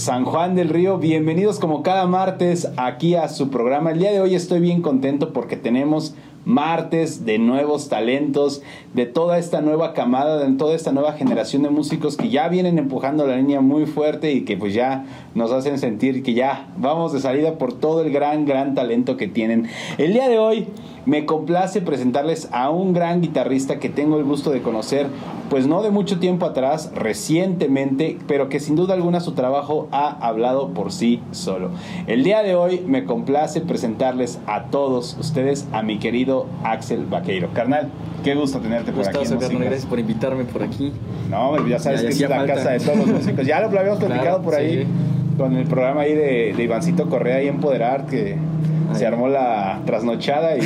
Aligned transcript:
San 0.00 0.24
Juan 0.24 0.54
del 0.54 0.70
Río, 0.70 0.96
bienvenidos 0.96 1.58
como 1.58 1.82
cada 1.82 2.06
martes 2.06 2.72
aquí 2.78 3.16
a 3.16 3.28
su 3.28 3.50
programa. 3.50 3.90
El 3.90 3.98
día 3.98 4.10
de 4.10 4.22
hoy 4.22 4.34
estoy 4.34 4.58
bien 4.58 4.80
contento 4.80 5.34
porque 5.34 5.58
tenemos 5.58 6.14
martes 6.46 7.26
de 7.26 7.38
nuevos 7.38 7.90
talentos, 7.90 8.62
de 8.94 9.04
toda 9.04 9.36
esta 9.36 9.60
nueva 9.60 9.92
camada, 9.92 10.38
de 10.38 10.56
toda 10.56 10.74
esta 10.74 10.90
nueva 10.90 11.12
generación 11.12 11.64
de 11.64 11.68
músicos 11.68 12.16
que 12.16 12.30
ya 12.30 12.48
vienen 12.48 12.78
empujando 12.78 13.26
la 13.26 13.36
línea 13.36 13.60
muy 13.60 13.84
fuerte 13.84 14.32
y 14.32 14.46
que 14.46 14.56
pues 14.56 14.72
ya 14.72 15.04
nos 15.34 15.52
hacen 15.52 15.78
sentir 15.78 16.22
que 16.22 16.32
ya 16.32 16.68
vamos 16.78 17.12
de 17.12 17.20
salida 17.20 17.58
por 17.58 17.74
todo 17.74 18.00
el 18.00 18.10
gran, 18.10 18.46
gran 18.46 18.74
talento 18.74 19.18
que 19.18 19.28
tienen. 19.28 19.68
El 19.98 20.14
día 20.14 20.30
de 20.30 20.38
hoy 20.38 20.66
me 21.06 21.24
complace 21.24 21.80
presentarles 21.80 22.48
a 22.52 22.70
un 22.70 22.92
gran 22.92 23.20
guitarrista 23.20 23.78
que 23.78 23.88
tengo 23.88 24.18
el 24.18 24.24
gusto 24.24 24.50
de 24.50 24.62
conocer, 24.62 25.06
pues 25.48 25.66
no 25.66 25.82
de 25.82 25.90
mucho 25.90 26.18
tiempo 26.18 26.46
atrás, 26.46 26.92
recientemente, 26.94 28.18
pero 28.26 28.48
que 28.48 28.60
sin 28.60 28.76
duda 28.76 28.94
alguna 28.94 29.20
su 29.20 29.32
trabajo 29.32 29.88
ha 29.90 30.10
hablado 30.26 30.68
por 30.68 30.92
sí 30.92 31.20
solo. 31.32 31.70
El 32.06 32.22
día 32.22 32.42
de 32.42 32.54
hoy 32.54 32.82
me 32.86 33.04
complace 33.04 33.60
presentarles 33.60 34.38
a 34.46 34.64
todos 34.64 35.16
ustedes 35.18 35.66
a 35.72 35.82
mi 35.82 35.98
querido 35.98 36.46
Axel 36.64 37.04
Vaqueiro. 37.06 37.48
Carnal, 37.52 37.88
qué 38.22 38.34
gusto 38.34 38.60
tenerte 38.60 38.92
por 38.92 39.08
aquí. 39.08 39.18
gracias 39.58 39.86
por 39.86 39.98
invitarme 39.98 40.44
por 40.44 40.62
aquí. 40.62 40.92
No, 41.28 41.66
ya 41.66 41.78
sabes 41.78 42.02
que 42.02 42.08
es 42.08 42.20
la 42.20 42.46
casa 42.46 42.70
de 42.70 42.80
todos 42.80 42.98
los 42.98 43.06
músicos. 43.06 43.46
Ya 43.46 43.60
lo, 43.60 43.66
habíamos 43.66 43.98
platicado 44.04 44.42
por 44.42 44.54
ahí 44.54 44.86
con 45.36 45.56
el 45.56 45.66
programa 45.66 46.02
ahí 46.02 46.14
de, 46.14 46.52
de 46.54 46.62
Ivancito 46.62 47.08
Correa 47.08 47.42
y 47.42 47.48
Empoderar, 47.48 48.06
que 48.06 48.36
se 48.94 49.06
armó 49.06 49.28
la 49.28 49.80
trasnochada 49.86 50.56
y, 50.56 50.60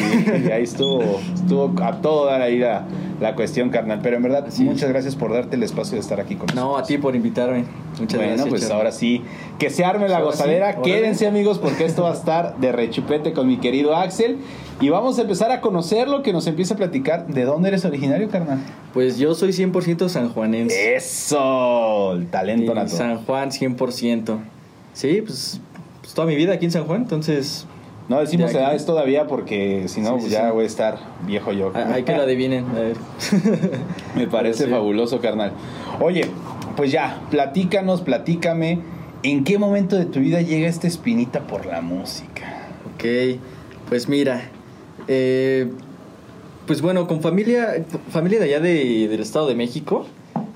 ahí 0.50 0.62
estuvo, 0.62 1.20
estuvo 1.34 1.72
a 1.82 2.00
todo 2.00 2.26
dar 2.26 2.40
ahí 2.40 2.58
la, 2.58 2.84
la 3.20 3.34
cuestión, 3.34 3.70
carnal. 3.70 4.00
Pero 4.02 4.16
en 4.16 4.22
verdad, 4.22 4.46
muchas 4.58 4.88
gracias 4.88 5.16
por 5.16 5.32
darte 5.32 5.56
el 5.56 5.62
espacio 5.62 5.94
de 5.94 6.00
estar 6.00 6.20
aquí 6.20 6.36
con 6.36 6.46
nosotros. 6.46 6.64
No, 6.64 6.76
a 6.76 6.82
ti 6.82 6.98
por 6.98 7.14
invitarme. 7.16 7.64
Muchas 7.98 8.16
bueno, 8.16 8.32
gracias. 8.32 8.48
pues 8.48 8.70
ahora 8.70 8.92
sí, 8.92 9.22
que 9.58 9.70
se 9.70 9.84
arme 9.84 10.08
la 10.08 10.20
gozadera. 10.20 10.80
Quédense, 10.82 11.26
amigos, 11.26 11.58
porque 11.58 11.84
esto 11.84 12.02
va 12.02 12.10
a 12.10 12.14
estar 12.14 12.56
de 12.58 12.72
rechupete 12.72 13.32
con 13.32 13.46
mi 13.46 13.58
querido 13.58 13.96
Axel. 13.96 14.38
Y 14.80 14.88
vamos 14.88 15.18
a 15.18 15.22
empezar 15.22 15.52
a 15.52 15.60
conocerlo, 15.60 16.22
que 16.22 16.32
nos 16.32 16.46
empiece 16.46 16.74
a 16.74 16.76
platicar. 16.76 17.26
¿De 17.26 17.44
dónde 17.44 17.68
eres 17.68 17.84
originario, 17.84 18.28
carnal? 18.28 18.58
Pues 18.92 19.18
yo 19.18 19.34
soy 19.34 19.50
100% 19.50 20.08
sanjuanense. 20.08 20.96
¡Eso! 20.96 22.12
El 22.14 22.26
talento 22.26 22.74
natural. 22.74 22.88
San 22.88 23.24
Juan, 23.24 23.50
100%. 23.50 24.38
Sí, 24.92 25.22
pues, 25.22 25.60
pues 26.00 26.14
toda 26.14 26.26
mi 26.26 26.34
vida 26.36 26.54
aquí 26.54 26.64
en 26.64 26.72
San 26.72 26.84
Juan, 26.84 27.02
entonces 27.02 27.66
no 28.08 28.20
decimos 28.20 28.52
edades 28.52 28.84
todavía 28.84 29.26
porque 29.26 29.88
si 29.88 30.02
no, 30.02 30.18
pues 30.18 30.30
ya 30.30 30.52
voy 30.52 30.64
a 30.64 30.66
estar 30.66 30.98
viejo 31.26 31.52
yo. 31.52 31.72
Ah, 31.74 31.92
hay 31.94 32.02
que 32.02 32.12
la 32.12 32.24
adivinen. 32.24 32.66
Me 34.14 34.26
parece 34.26 34.66
fabuloso, 34.66 35.20
carnal. 35.20 35.52
Oye, 36.00 36.26
pues 36.76 36.92
ya, 36.92 37.22
platícanos, 37.30 38.02
platícame. 38.02 38.80
¿En 39.22 39.44
qué 39.44 39.56
momento 39.56 39.96
de 39.96 40.04
tu 40.04 40.20
vida 40.20 40.42
llega 40.42 40.68
esta 40.68 40.86
espinita 40.86 41.46
por 41.46 41.64
la 41.64 41.80
música? 41.80 42.68
Ok, 42.94 43.38
pues 43.88 44.06
mira, 44.06 44.50
eh, 45.08 45.70
pues 46.66 46.82
bueno, 46.82 47.06
con 47.06 47.22
familia, 47.22 47.86
familia 48.10 48.38
de 48.38 48.44
allá 48.44 48.60
de, 48.60 49.08
del 49.08 49.20
Estado 49.20 49.46
de 49.46 49.54
México, 49.54 50.06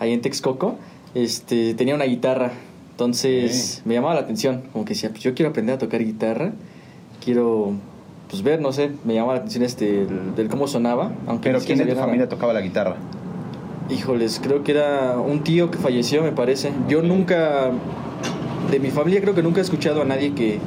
ahí 0.01 0.13
en 0.13 0.21
Texcoco, 0.21 0.77
este, 1.15 1.73
tenía 1.73 1.95
una 1.95 2.05
guitarra. 2.05 2.53
Entonces 2.91 3.81
me 3.87 3.95
llamaba 3.95 4.15
la 4.15 4.21
atención, 4.21 4.65
como 4.73 4.85
que 4.85 4.93
decía, 4.93 5.09
pues 5.11 5.23
yo 5.23 5.33
quiero 5.35 5.51
aprender 5.51 5.77
a 5.77 5.79
tocar 5.79 6.05
guitarra 6.05 6.53
quiero 7.25 7.75
pues 8.29 8.43
ver, 8.43 8.61
no 8.61 8.73
sé, 8.73 8.91
me 9.05 9.15
llamaba 9.15 9.35
la 9.35 9.39
atención 9.41 9.65
este 9.65 10.07
del, 10.37 10.49
cómo 10.49 10.69
sonaba. 10.69 11.13
Aunque 11.27 11.51
Pero 11.51 11.65
¿quién 11.65 11.79
de 11.79 11.87
tu 11.87 11.97
familia 11.97 12.29
tocaba 12.29 12.53
la 12.53 12.61
guitarra? 12.61 12.97
Híjoles, 13.89 14.39
creo 14.43 14.63
que 14.63 14.73
era 14.73 15.19
un 15.19 15.43
tío 15.43 15.71
que 15.71 15.79
falleció, 15.79 16.23
me 16.23 16.33
parece. 16.33 16.71
Yo 16.89 17.01
nunca, 17.01 17.71
de 18.71 18.81
mi 18.81 18.91
familia 18.91 19.23
creo 19.23 19.35
que 19.35 19.43
nunca 19.43 19.61
he 19.61 19.63
escuchado 19.63 20.03
a 20.03 20.05
nadie 20.05 20.35
que, 20.35 20.59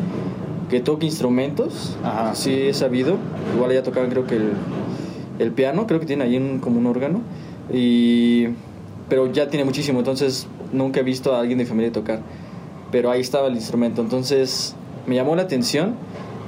que 0.72 0.79
toque 0.79 1.06
instrumentos. 1.06 1.97
Ajá. 2.03 2.34
Sí 2.34 2.51
he 2.51 2.73
sabido. 2.73 3.17
Igual 3.56 3.73
ya 3.73 3.84
tocaban 3.84 4.09
creo 4.09 4.25
que 4.25 4.38
el, 4.38 4.53
el 5.38 5.51
piano, 5.51 5.85
creo 5.85 6.00
que 6.00 6.07
tiene 6.07 6.23
ahí 6.23 6.38
un, 6.38 6.59
como 6.59 6.79
un 6.79 6.88
órgano. 6.88 7.22
Y, 7.72 8.47
pero 9.07 9.31
ya 9.31 9.50
tiene 9.50 9.66
muchísimo, 9.66 10.00
entonces 10.00 10.47
nunca 10.73 11.01
he 11.01 11.03
visto 11.03 11.35
a 11.35 11.41
alguien 11.41 11.59
de 11.59 11.66
mi 11.66 11.69
familia 11.69 11.91
tocar. 11.91 12.22
Pero 12.91 13.11
ahí 13.11 13.22
estaba 13.22 13.47
el 13.47 13.56
instrumento, 13.56 14.01
entonces 14.01 14.75
me 15.06 15.16
llamó 15.16 15.35
la 15.35 15.44
atención 15.44 15.94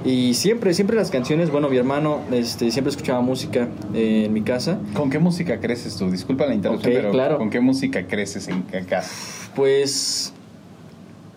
y 0.05 0.33
siempre, 0.33 0.73
siempre 0.73 0.95
las 0.95 1.11
canciones, 1.11 1.49
bueno, 1.49 1.69
mi 1.69 1.77
hermano 1.77 2.21
este, 2.31 2.71
siempre 2.71 2.91
escuchaba 2.91 3.21
música 3.21 3.67
eh, 3.93 4.23
en 4.25 4.33
mi 4.33 4.41
casa. 4.41 4.79
¿Con 4.93 5.09
qué 5.09 5.19
música 5.19 5.59
creces 5.59 5.95
tú? 5.95 6.11
Disculpa 6.11 6.45
la 6.45 6.55
interrupción, 6.55 6.93
pero 6.93 7.11
claro. 7.11 7.37
¿con 7.37 7.49
qué 7.49 7.59
música 7.59 8.05
creces 8.07 8.47
en 8.47 8.63
casa? 8.85 9.09
Pues, 9.55 10.33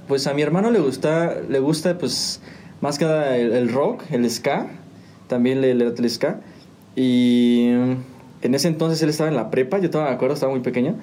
pues 0.09 0.27
a 0.27 0.35
mi 0.35 0.43
hermano 0.43 0.71
le 0.71 0.81
gusta, 0.81 1.35
le 1.49 1.59
gusta 1.59 1.99
pues 1.99 2.41
más 2.81 2.99
que 2.99 3.05
nada 3.05 3.37
el, 3.37 3.69
rock, 3.69 4.05
el 4.11 4.29
ska, 4.31 4.67
también 5.29 5.61
le, 5.61 5.75
le 5.75 5.87
el 5.87 6.11
ska. 6.11 6.41
Y 6.95 7.69
en 8.43 8.55
ese 8.55 8.69
entonces 8.69 9.03
él 9.03 9.11
estaba 9.11 9.29
en 9.29 9.37
la 9.37 9.51
prepa, 9.51 9.79
yo 9.79 9.87
estaba 9.87 10.09
de 10.09 10.15
acuerdo, 10.15 10.35
estaba 10.35 10.53
muy 10.53 10.63
pequeño, 10.63 10.97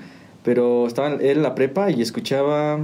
pero 0.44 0.88
estaba 0.88 1.09
él 1.09 1.22
en 1.22 1.44
la 1.44 1.56
prepa 1.56 1.91
y 1.91 2.02
escuchaba 2.02 2.79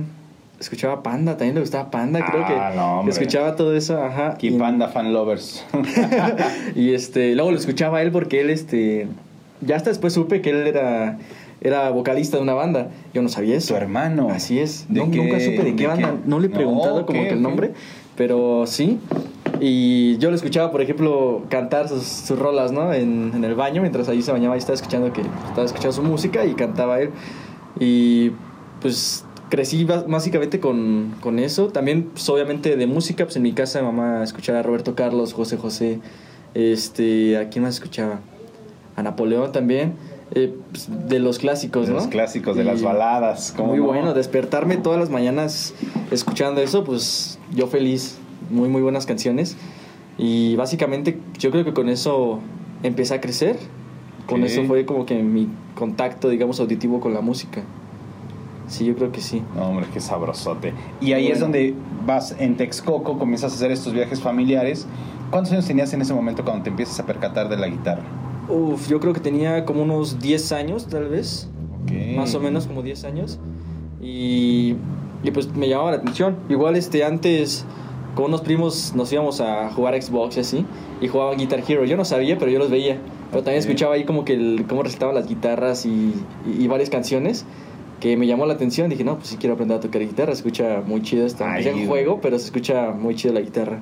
escuchaba 0.60 1.04
Panda, 1.04 1.38
también 1.38 1.56
le 1.56 1.62
gustaba 1.62 1.90
Panda, 1.90 2.26
creo 2.26 2.46
que 2.46 2.54
ah, 2.54 3.04
escuchaba 3.08 3.56
todo 3.56 3.76
eso, 3.76 4.02
ajá. 4.02 4.38
Y 4.42 4.52
Panda 4.52 4.88
fan 4.90 5.14
lovers. 5.14 5.66
y 6.76 6.94
este, 6.94 7.36
luego 7.36 7.52
lo 7.52 7.58
escuchaba 7.58 8.02
él 8.02 8.12
porque 8.12 8.42
él 8.42 8.50
este 8.50 9.08
ya 9.62 9.76
hasta 9.76 9.90
después 9.90 10.14
supe 10.14 10.42
que 10.42 10.52
él 10.52 10.68
era 10.68 11.18
era 11.62 11.90
vocalista 11.90 12.38
de 12.38 12.44
una 12.44 12.54
banda. 12.54 12.90
Yo 13.14 13.22
no 13.22 13.30
sabía 13.30 13.58
eso. 13.58 13.74
Tu 13.74 13.78
hermano. 13.80 14.30
Así 14.30 14.60
es. 14.60 14.86
nunca 14.90 15.40
supe 15.40 15.64
de 15.64 15.76
qué 15.76 15.88
banda. 15.88 16.16
No 16.26 16.40
le 16.40 16.48
he 16.48 16.50
preguntado 16.50 17.06
como 17.06 17.22
que 17.22 17.32
el 17.32 17.42
nombre, 17.42 17.74
pero 18.16 18.66
sí. 18.66 19.00
Y 19.60 20.18
yo 20.20 20.30
lo 20.30 20.38
escuchaba, 20.38 20.72
por 20.72 20.82
ejemplo, 20.82 21.44
cantar 21.50 21.90
sus, 21.90 22.04
sus 22.04 22.40
rolas, 22.40 22.72
¿no? 22.72 22.94
En, 22.94 23.34
en, 23.36 23.44
el 23.44 23.56
baño, 23.56 23.82
mientras 23.82 24.08
ahí 24.08 24.22
se 24.22 24.32
bañaba 24.32 24.56
y 24.56 24.60
estaba 24.60 24.76
escuchando 24.76 25.12
que 25.12 25.20
estaba 25.20 25.66
escuchando 25.66 25.92
su 25.92 26.04
música 26.04 26.46
y 26.46 26.54
cantaba 26.54 27.02
él. 27.02 27.10
Y 27.78 28.32
pues 28.82 29.26
crecí 29.50 29.86
básicamente 29.86 30.60
con, 30.60 31.16
con 31.22 31.40
eso. 31.40 31.68
También, 31.68 32.04
pues, 32.06 32.28
obviamente, 32.30 32.76
de 32.76 32.88
música, 32.88 33.26
pues 33.26 33.36
en 33.36 33.44
mi 33.44 33.54
casa 33.54 33.82
mamá 33.82 34.24
escuchaba 34.24 34.60
a 34.60 34.64
Roberto 34.64 34.96
Carlos, 34.96 35.34
José 35.34 35.58
José, 35.58 36.00
este, 36.54 37.38
¿a 37.38 37.50
quién 37.50 37.64
más 37.64 37.76
escuchaba? 37.76 38.20
A 38.96 39.04
Napoleón 39.04 39.52
también. 39.52 39.94
Eh, 40.36 40.56
pues, 40.72 40.88
de 41.08 41.20
los 41.20 41.40
clásicos, 41.40 41.88
de 41.88 41.94
Los 41.94 42.08
clásicos, 42.08 42.56
de 42.56 42.64
las 42.64 42.84
baladas. 42.84 43.56
Muy 43.58 43.80
bueno, 43.80 44.14
despertarme 44.14 44.78
todas 44.78 45.00
las 45.00 45.10
mañanas 45.10 45.74
escuchando 46.12 46.62
eso, 46.62 46.84
pues 46.84 47.40
yo 47.54 47.68
feliz. 47.68 48.18
Muy, 48.50 48.70
muy 48.70 48.82
buenas 48.82 49.06
canciones. 49.06 49.58
Y 50.18 50.56
básicamente 50.56 51.20
yo 51.38 51.50
creo 51.52 51.64
que 51.64 51.74
con 51.74 51.90
eso 51.90 52.40
empecé 52.84 53.16
a 53.16 53.22
crecer. 53.22 53.58
Con 54.28 54.44
eso 54.44 54.64
fue 54.66 54.86
como 54.86 55.08
que 55.08 55.24
mi 55.24 55.48
contacto, 55.74 56.30
digamos, 56.30 56.60
auditivo 56.60 57.00
con 57.00 57.16
la 57.16 57.22
música. 57.22 57.64
Sí, 58.70 58.86
yo 58.86 58.96
creo 58.96 59.12
que 59.12 59.20
sí. 59.20 59.42
No, 59.56 59.70
hombre, 59.70 59.88
qué 59.92 60.00
sabrosote. 60.00 60.74
Y 61.02 61.14
ahí 61.14 61.28
es 61.28 61.40
donde 61.40 61.74
vas 62.06 62.36
en 62.40 62.56
Texcoco, 62.56 63.18
comienzas 63.18 63.52
a 63.52 63.56
hacer 63.56 63.72
estos 63.72 63.94
viajes 63.94 64.22
familiares. 64.22 64.88
¿Cuántos 65.32 65.52
años 65.52 65.66
tenías 65.66 65.92
en 65.94 66.02
ese 66.02 66.14
momento 66.14 66.46
cuando 66.46 66.64
te 66.64 66.70
empiezas 66.70 67.00
a 67.00 67.06
percatar 67.06 67.50
de 67.50 67.58
la 67.58 67.68
guitarra? 67.68 68.04
Uf, 68.48 68.88
yo 68.88 69.00
creo 69.00 69.14
que 69.14 69.20
tenía 69.20 69.66
como 69.66 69.82
unos 69.82 70.20
10 70.20 70.52
años, 70.52 70.88
tal 70.88 71.10
vez. 71.10 71.50
Más 72.16 72.36
o 72.36 72.40
menos 72.40 72.68
como 72.68 72.84
10 72.84 73.04
años. 73.06 73.40
Y, 74.02 74.76
y, 75.24 75.32
pues 75.34 75.54
me 75.56 75.68
llamaba 75.68 75.92
la 75.92 75.98
atención. 75.98 76.36
Igual 76.48 76.76
este 76.76 77.04
antes 77.04 77.66
con 78.14 78.26
unos 78.26 78.42
primos 78.42 78.94
nos 78.96 79.12
íbamos 79.12 79.42
a 79.42 79.72
jugar 79.72 80.00
Xbox 80.00 80.38
y 80.38 80.40
así. 80.42 80.66
Y 81.02 81.08
jugaban 81.08 81.38
Guitar 81.40 81.64
Hero. 81.68 81.86
Yo 81.86 81.98
no 81.98 82.06
sabía, 82.06 82.38
pero 82.38 82.52
yo 82.52 82.60
los 82.60 82.70
veía. 82.70 83.00
Pero 83.32 83.44
también 83.44 83.60
escuchaba 83.60 83.96
ahí 83.96 84.06
como 84.06 84.26
que 84.26 84.34
el, 84.34 84.66
cómo 84.70 84.84
recitaban 84.84 85.16
las 85.16 85.28
guitarras 85.28 85.86
y, 85.88 86.14
y 86.46 86.68
varias 86.68 86.92
canciones 86.92 87.46
que 88.00 88.18
me 88.18 88.28
llamó 88.28 88.46
la 88.46 88.54
atención. 88.54 88.90
Dije, 88.90 89.04
no, 89.04 89.18
pues 89.18 89.30
sí 89.30 89.38
quiero 89.38 89.54
aprender 89.54 89.78
a 89.78 89.80
tocar 89.80 90.02
guitarra. 90.02 90.34
Se 90.34 90.40
escucha 90.40 90.82
muy 90.86 91.02
chido 91.02 91.26
esto. 91.26 91.46
Es 91.58 91.74
un 91.74 91.88
juego, 91.88 92.20
pero 92.22 92.38
se 92.40 92.46
escucha 92.46 92.92
muy 92.92 93.16
chido 93.16 93.34
la 93.34 93.42
guitarra. 93.42 93.82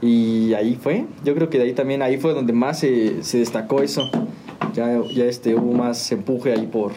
Y 0.00 0.52
ahí 0.54 0.76
fue. 0.80 1.06
Yo 1.24 1.34
creo 1.34 1.48
que 1.48 1.58
de 1.58 1.64
ahí 1.64 1.72
también, 1.74 2.02
ahí 2.02 2.16
fue 2.16 2.34
donde 2.34 2.52
más 2.52 2.80
se, 2.80 3.22
se 3.22 3.38
destacó 3.38 3.82
eso. 3.82 4.10
Ya, 4.74 5.00
ya 5.14 5.24
este, 5.24 5.54
hubo 5.54 5.72
más 5.72 6.10
empuje 6.10 6.52
ahí 6.52 6.66
por, 6.66 6.92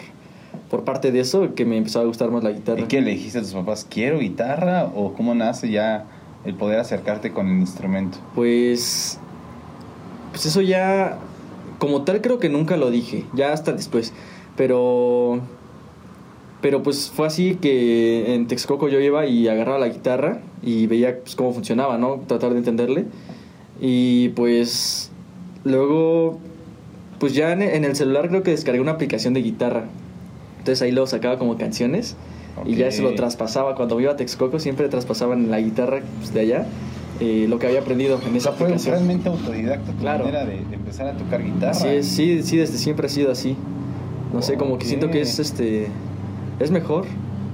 por 0.70 0.84
parte 0.84 1.12
de 1.12 1.20
eso 1.20 1.54
que 1.54 1.66
me 1.66 1.78
empezó 1.78 2.00
a 2.00 2.06
gustar 2.06 2.32
más 2.32 2.44
la 2.44 2.52
guitarra. 2.52 2.82
¿Y 2.82 2.86
qué 2.86 3.02
le 3.02 3.12
dijiste 3.12 3.40
a 3.40 3.42
tus 3.42 3.54
papás? 3.54 3.86
¿Quiero 3.90 4.20
guitarra? 4.20 4.86
¿O 4.96 5.14
cómo 5.14 5.36
nace 5.36 5.70
ya 5.70 6.06
el 6.46 6.56
poder 6.56 6.80
acercarte 6.80 7.32
con 7.32 7.48
el 7.48 7.60
instrumento? 7.60 8.18
Pues. 8.34 9.20
Pues 10.32 10.46
eso 10.48 10.62
ya. 10.62 11.20
Como 11.78 12.04
tal, 12.04 12.22
creo 12.22 12.40
que 12.40 12.50
nunca 12.50 12.78
lo 12.78 12.90
dije. 12.90 13.26
Ya 13.34 13.54
hasta 13.54 13.74
después. 13.74 14.14
Pero 14.56 15.42
pero 16.66 16.82
pues 16.82 17.12
fue 17.14 17.28
así 17.28 17.60
que 17.62 18.34
en 18.34 18.48
Texcoco 18.48 18.88
yo 18.88 19.00
iba 19.00 19.28
y 19.28 19.48
agarraba 19.48 19.78
la 19.78 19.88
guitarra 19.88 20.40
y 20.64 20.88
veía 20.88 21.20
pues, 21.20 21.36
cómo 21.36 21.54
funcionaba, 21.54 22.00
¿no? 22.00 22.24
Tratar 22.26 22.54
de 22.54 22.58
entenderle. 22.58 23.06
Y 23.80 24.30
pues 24.30 25.12
luego, 25.64 26.40
pues 27.20 27.36
ya 27.36 27.54
en, 27.54 27.62
el 27.62 27.96
celular 27.96 28.30
creo 28.30 28.42
que 28.42 28.50
descargué 28.50 28.82
una 28.82 28.94
aplicación 28.94 29.36
de 29.36 29.44
guitarra. 29.44 29.84
Entonces 30.58 30.82
ahí 30.82 30.92
lo 30.92 31.06
sacaba 31.06 31.38
como 31.38 31.56
canciones 31.56 32.16
Y 32.66 32.74
ya 32.78 32.90
se 32.92 33.04
lo 33.04 33.14
traspasaba. 33.14 33.76
Cuando 33.76 34.02
iba 34.02 34.14
a 34.14 34.16
Texcoco 34.16 34.58
siempre 34.58 34.90
traspasaban 34.90 35.44
en 35.44 35.52
la 35.52 35.62
guitarra 35.62 36.02
pues, 36.18 36.34
de 36.34 36.40
allá 36.40 36.66
eh, 37.20 37.46
lo 37.48 37.60
que 37.60 37.68
había 37.68 37.82
aprendido 37.82 38.20
en 38.28 38.36
esa 38.38 38.54
fue 38.54 38.76
realmente 38.76 39.30
autodidacta 39.30 39.92
tu 39.92 40.00
claro. 40.00 40.26
manera 40.26 40.46
de, 40.46 40.58
empezar 40.74 41.06
a 41.06 41.14
tocar 41.16 41.44
guitarra. 41.44 41.94
Es, 41.94 42.08
sí, 42.08 42.42
sí, 42.42 42.58
desde 42.58 42.80
siempre 42.80 43.06
ha 43.06 43.10
sido 43.12 43.32
así. 43.32 43.56
No 44.34 44.42
sé, 44.42 44.56
como 44.58 44.80
que 44.80 44.88
siento 44.88 45.12
que 45.12 45.22
es 45.22 45.38
este 45.38 45.90
es 46.60 46.72
mejor, 46.72 47.06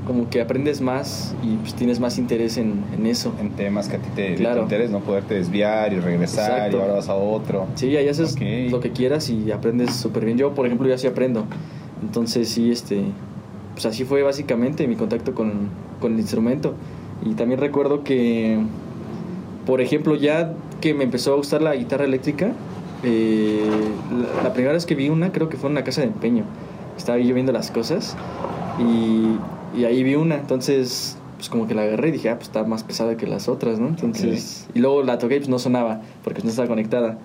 como 0.05 0.29
que 0.29 0.41
aprendes 0.41 0.81
más 0.81 1.35
y 1.43 1.55
pues, 1.57 1.73
tienes 1.75 1.99
más 1.99 2.17
interés 2.17 2.57
en, 2.57 2.83
en, 2.95 3.05
eso. 3.05 3.33
En 3.39 3.51
temas 3.51 3.87
que 3.87 3.97
a 3.97 3.99
ti 3.99 4.09
te, 4.15 4.35
claro. 4.35 4.67
no 4.89 4.99
poderte 4.99 5.35
desviar 5.35 5.93
y 5.93 5.99
regresar 5.99 6.71
y 6.71 6.75
ahora 6.75 6.93
vas 6.93 7.09
a 7.09 7.15
otro. 7.15 7.67
Sí, 7.75 7.95
ahí 7.95 8.07
haces 8.07 8.35
lo 8.69 8.79
que 8.79 8.91
quieras 8.91 9.29
y 9.29 9.51
aprendes 9.51 9.93
súper 9.93 10.25
bien. 10.25 10.37
Yo, 10.37 10.53
por 10.53 10.65
ejemplo, 10.65 10.87
ya 10.87 10.97
sí 10.97 11.07
aprendo. 11.07 11.45
Entonces 12.01 12.49
sí, 12.49 12.71
este, 12.71 13.03
pues 13.73 13.85
así 13.85 14.03
fue 14.05 14.23
básicamente 14.23 14.87
mi 14.87 14.95
contacto 14.95 15.35
con, 15.35 15.69
con 15.99 16.13
el 16.13 16.19
instrumento. 16.19 16.73
Y 17.23 17.35
también 17.35 17.59
recuerdo 17.59 18.03
que 18.03 18.59
por 19.65 19.81
ejemplo, 19.81 20.15
ya 20.15 20.53
que 20.79 20.93
me 20.93 21.03
empezó 21.03 21.33
a 21.33 21.35
gustar 21.35 21.61
la 21.61 21.75
guitarra 21.75 22.05
eléctrica, 22.05 22.51
eh, 23.03 23.63
la, 24.43 24.53
primera 24.53 24.73
vez 24.73 24.85
que 24.85 24.95
vi 24.95 25.09
una 25.09 25.31
creo 25.31 25.49
que 25.49 25.57
fue 25.57 25.69
en 25.69 25.73
una 25.73 25.83
casa 25.83 26.01
de 26.01 26.07
empeño. 26.07 26.43
Estaba 26.97 27.19
yo 27.19 27.33
viendo 27.33 27.51
las 27.51 27.71
cosas 27.71 28.15
y, 28.79 29.79
y, 29.79 29.85
ahí 29.85 30.03
vi 30.03 30.15
una. 30.15 30.35
Entonces, 30.35 31.17
pues 31.37 31.49
como 31.49 31.67
que 31.67 31.73
la 31.73 31.83
agarré 31.83 32.09
y 32.09 32.11
dije, 32.11 32.29
ah, 32.29 32.35
pues 32.35 32.47
está 32.47 32.63
más 32.63 32.83
pesada 32.83 33.17
que 33.17 33.27
las 33.27 33.47
otras, 33.47 33.79
¿no? 33.79 33.87
Entonces, 33.87 34.67
y 34.73 34.79
luego 34.79 35.03
la 35.03 35.17
toqué 35.17 35.35
y 35.35 35.39
pues 35.39 35.49
no 35.49 35.59
sonaba 35.59 36.01
porque 36.23 36.41
no 36.43 36.49
estaba 36.49 36.67
conectada. 36.67 37.17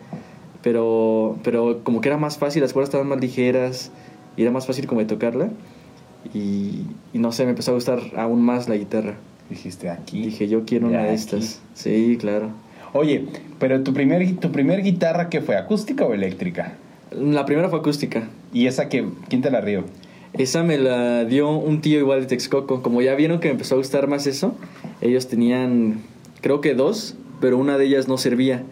Pero, 0.62 1.36
pero 1.44 1.84
como 1.84 2.00
que 2.00 2.08
era 2.08 2.18
más 2.18 2.38
fácil, 2.38 2.62
las 2.62 2.72
cuerdas 2.72 2.88
estaban 2.88 3.08
más 3.08 3.20
ligeras 3.20 3.92
y 4.36 4.42
era 4.42 4.50
más 4.50 4.66
fácil 4.66 4.86
como 4.86 5.00
de 5.00 5.06
tocarla. 5.06 5.50
Y, 6.34 6.82
y 7.12 7.18
no 7.18 7.30
sé, 7.32 7.44
me 7.44 7.50
empezó 7.50 7.70
a 7.70 7.74
gustar 7.74 8.00
aún 8.16 8.42
más 8.42 8.68
la 8.68 8.76
guitarra. 8.76 9.14
Dijiste 9.48 9.90
aquí. 9.90 10.22
Dije, 10.22 10.48
yo 10.48 10.64
quiero 10.64 10.88
una 10.88 11.04
de 11.04 11.14
estas. 11.14 11.60
Sí, 11.74 12.16
claro. 12.18 12.50
Oye, 12.92 13.26
pero 13.58 13.82
tu 13.82 13.92
primer, 13.92 14.36
tu 14.36 14.50
primer 14.50 14.82
guitarra, 14.82 15.28
¿qué 15.28 15.40
fue? 15.40 15.56
¿Acústica 15.56 16.04
o 16.04 16.14
eléctrica? 16.14 16.74
La 17.12 17.44
primera 17.44 17.68
fue 17.68 17.78
acústica. 17.78 18.28
¿Y 18.52 18.66
esa 18.66 18.88
que, 18.88 19.06
quién 19.28 19.42
te 19.42 19.50
la 19.50 19.60
dio? 19.60 19.84
Esa 20.38 20.62
me 20.62 20.76
la 20.76 21.24
dio 21.24 21.50
un 21.50 21.80
tío 21.80 21.98
igual 21.98 22.20
de 22.20 22.26
Texcoco. 22.26 22.82
Como 22.82 23.00
ya 23.00 23.14
vieron 23.14 23.40
que 23.40 23.48
me 23.48 23.52
empezó 23.52 23.74
a 23.76 23.78
gustar 23.78 24.06
más 24.06 24.26
eso, 24.26 24.54
ellos 25.00 25.28
tenían, 25.28 26.02
creo 26.40 26.60
que 26.60 26.74
dos, 26.74 27.14
pero 27.40 27.58
una 27.58 27.78
de 27.78 27.86
ellas 27.86 28.06
no 28.06 28.18
servía. 28.18 28.62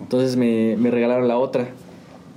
Entonces 0.00 0.36
me, 0.36 0.76
me 0.76 0.90
regalaron 0.90 1.26
la 1.26 1.38
otra. 1.38 1.68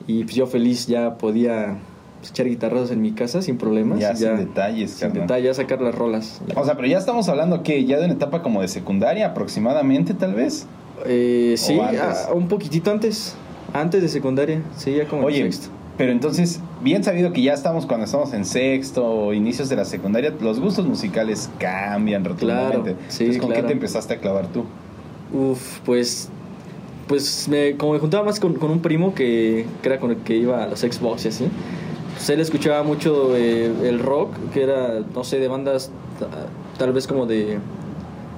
Y 0.08 0.24
pues 0.24 0.36
yo 0.36 0.48
feliz 0.48 0.88
ya 0.88 1.18
podía 1.18 1.78
pues, 2.20 2.32
echar 2.32 2.48
guitarras 2.48 2.92
en 2.92 3.02
mi 3.02 3.12
casa 3.12 3.42
sin 3.42 3.58
problemas. 3.58 4.00
Ya, 4.00 4.16
sin 4.16 4.36
detalles, 4.36 4.92
Sin 4.92 5.14
detalles, 5.14 5.46
ya 5.46 5.54
sacar 5.54 5.82
las 5.82 5.94
rolas. 5.94 6.42
O 6.56 6.66
sea, 6.66 6.76
pero 6.76 6.88
ya 6.88 6.98
estamos 6.98 7.30
hablando 7.30 7.64
que 7.64 7.86
ya 7.86 8.00
de 8.00 8.06
una 8.06 8.14
etapa 8.14 8.42
como 8.42 8.62
de 8.62 8.68
secundaria 8.68 9.28
aproximadamente, 9.28 10.14
tal 10.14 10.34
vez. 10.34 10.66
Eh, 11.06 11.56
sí, 11.58 11.80
un 12.34 12.48
poquitito 12.48 12.92
antes. 12.92 13.36
Antes 13.74 14.02
de 14.02 14.10
secundaria, 14.10 14.62
sí, 14.76 14.94
ya 14.94 15.08
como 15.08 15.26
Oye, 15.26 15.50
Pero 15.98 16.12
entonces, 16.12 16.62
bien 16.82 17.04
sabido 17.04 17.32
que 17.34 17.42
ya 17.42 17.54
estamos 17.54 17.86
cuando 17.86 18.06
estamos 18.06 18.34
en 18.34 18.46
sexto 18.46 19.06
o 19.06 19.34
inicios 19.34 19.70
de 19.70 19.76
la 19.76 19.86
secundaria, 19.86 20.34
los 20.40 20.60
gustos 20.60 20.86
musicales 20.86 21.50
cambian 21.60 22.24
rotundamente. 22.24 22.94
Claro, 22.94 23.06
sí, 23.10 23.38
¿con 23.38 23.52
qué 23.52 23.62
te 23.64 23.74
empezaste 23.74 24.16
a 24.16 24.18
clavar 24.18 24.48
tú? 24.48 24.66
Uf, 25.34 25.80
pues 25.86 26.30
pues 27.08 27.50
me, 27.50 27.76
como 27.76 27.92
me 27.92 28.00
juntaba 28.00 28.24
más 28.24 28.40
con, 28.40 28.54
con 28.54 28.72
un 28.72 28.80
primo 28.80 29.14
que, 29.14 29.66
que, 29.82 29.90
era 29.90 30.00
con 30.00 30.12
el 30.12 30.18
que 30.18 30.38
iba 30.38 30.64
a 30.64 30.68
los 30.68 30.80
Xbox 30.80 31.26
y 31.26 31.28
así, 31.28 31.48
pues 32.14 32.30
él 32.30 32.40
escuchaba 32.40 32.84
mucho 32.84 33.36
eh, 33.36 33.70
el 33.84 34.00
rock, 34.00 34.32
que 34.54 34.64
era, 34.64 35.02
no 35.14 35.26
sé, 35.26 35.40
de 35.40 35.50
bandas 35.50 35.92
tal 36.78 36.94
vez 36.94 37.08
como 37.08 37.26
de 37.26 37.60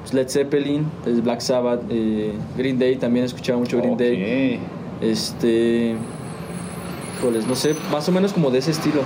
pues, 0.01 0.13
Led 0.13 0.27
Zeppelin, 0.27 0.85
Black 1.23 1.41
Sabbath, 1.41 1.81
eh, 1.89 2.33
Green 2.57 2.79
Day, 2.79 2.95
también 2.95 3.25
escuchaba 3.25 3.59
mucho 3.59 3.77
Green 3.77 3.97
Day. 3.97 4.59
Este, 5.01 5.95
no 7.31 7.55
sé, 7.55 7.75
más 7.91 8.07
o 8.09 8.11
menos 8.11 8.33
como 8.33 8.51
de 8.51 8.59
ese 8.59 8.71
estilo. 8.71 9.01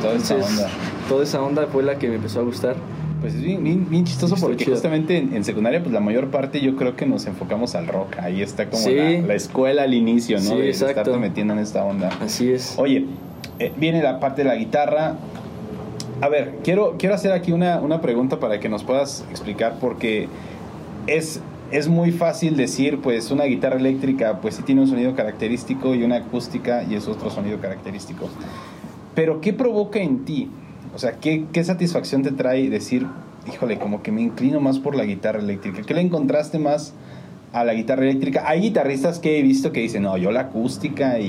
Toda 0.00 0.14
esa 0.14 0.36
onda. 0.36 0.68
Toda 1.08 1.24
esa 1.24 1.42
onda 1.42 1.66
fue 1.66 1.82
la 1.82 1.98
que 1.98 2.08
me 2.08 2.16
empezó 2.16 2.40
a 2.40 2.42
gustar. 2.42 2.76
Pues 3.20 3.34
es 3.34 3.42
bien, 3.42 4.04
chistoso 4.04 4.36
porque 4.36 4.64
justamente 4.64 5.16
en, 5.18 5.42
secundaria, 5.42 5.80
pues 5.80 5.92
la 5.92 5.98
mayor 5.98 6.28
parte 6.28 6.60
yo 6.60 6.76
creo 6.76 6.94
que 6.94 7.04
nos 7.04 7.26
enfocamos 7.26 7.74
al 7.74 7.88
rock. 7.88 8.16
Ahí 8.20 8.42
está 8.42 8.70
como 8.70 8.88
la, 8.88 9.34
escuela 9.34 9.82
al 9.82 9.94
inicio, 9.94 10.36
¿no? 10.36 10.50
Sí, 10.50 10.56
de 10.56 10.68
exacto. 10.68 11.00
estarte 11.00 11.18
metiendo 11.18 11.52
en 11.54 11.58
esta 11.58 11.84
onda. 11.84 12.10
Así 12.20 12.52
es. 12.52 12.74
Oye, 12.78 13.06
eh, 13.58 13.72
viene 13.76 14.02
la 14.02 14.20
parte 14.20 14.44
de 14.44 14.48
la 14.48 14.54
guitarra. 14.54 15.16
A 16.20 16.28
ver, 16.28 16.58
quiero, 16.62 16.94
quiero 16.96 17.14
hacer 17.16 17.32
aquí 17.32 17.50
una, 17.50 17.80
una 17.80 18.00
pregunta 18.00 18.38
para 18.38 18.60
que 18.60 18.68
nos 18.68 18.84
puedas 18.84 19.24
explicar 19.30 19.78
porque 19.80 20.28
es, 21.08 21.40
es 21.70 21.88
muy 21.88 22.12
fácil 22.12 22.56
decir, 22.56 23.00
pues 23.00 23.30
una 23.30 23.44
guitarra 23.44 23.76
eléctrica 23.76 24.40
pues 24.40 24.56
sí 24.56 24.62
tiene 24.62 24.82
un 24.82 24.88
sonido 24.88 25.14
característico 25.14 25.94
y 25.94 26.02
una 26.02 26.16
acústica 26.16 26.82
y 26.82 26.94
es 26.94 27.08
otro 27.08 27.30
sonido 27.30 27.60
característico. 27.60 28.28
Pero 29.14 29.40
¿qué 29.40 29.52
provoca 29.52 29.98
en 29.98 30.24
ti? 30.24 30.48
O 30.94 30.98
sea, 30.98 31.12
¿qué, 31.12 31.44
qué 31.52 31.62
satisfacción 31.64 32.22
te 32.22 32.30
trae 32.30 32.70
decir, 32.70 33.06
híjole, 33.52 33.78
como 33.78 34.02
que 34.02 34.12
me 34.12 34.22
inclino 34.22 34.60
más 34.60 34.78
por 34.78 34.94
la 34.94 35.04
guitarra 35.04 35.40
eléctrica? 35.40 35.82
¿Qué 35.82 35.94
le 35.94 36.00
encontraste 36.00 36.58
más 36.58 36.94
a 37.52 37.64
la 37.64 37.74
guitarra 37.74 38.02
eléctrica? 38.02 38.44
Hay 38.46 38.60
guitarristas 38.60 39.18
que 39.18 39.38
he 39.38 39.42
visto 39.42 39.72
que 39.72 39.80
dicen, 39.80 40.04
no, 40.04 40.16
yo 40.16 40.30
la 40.30 40.40
acústica 40.40 41.18
y, 41.18 41.24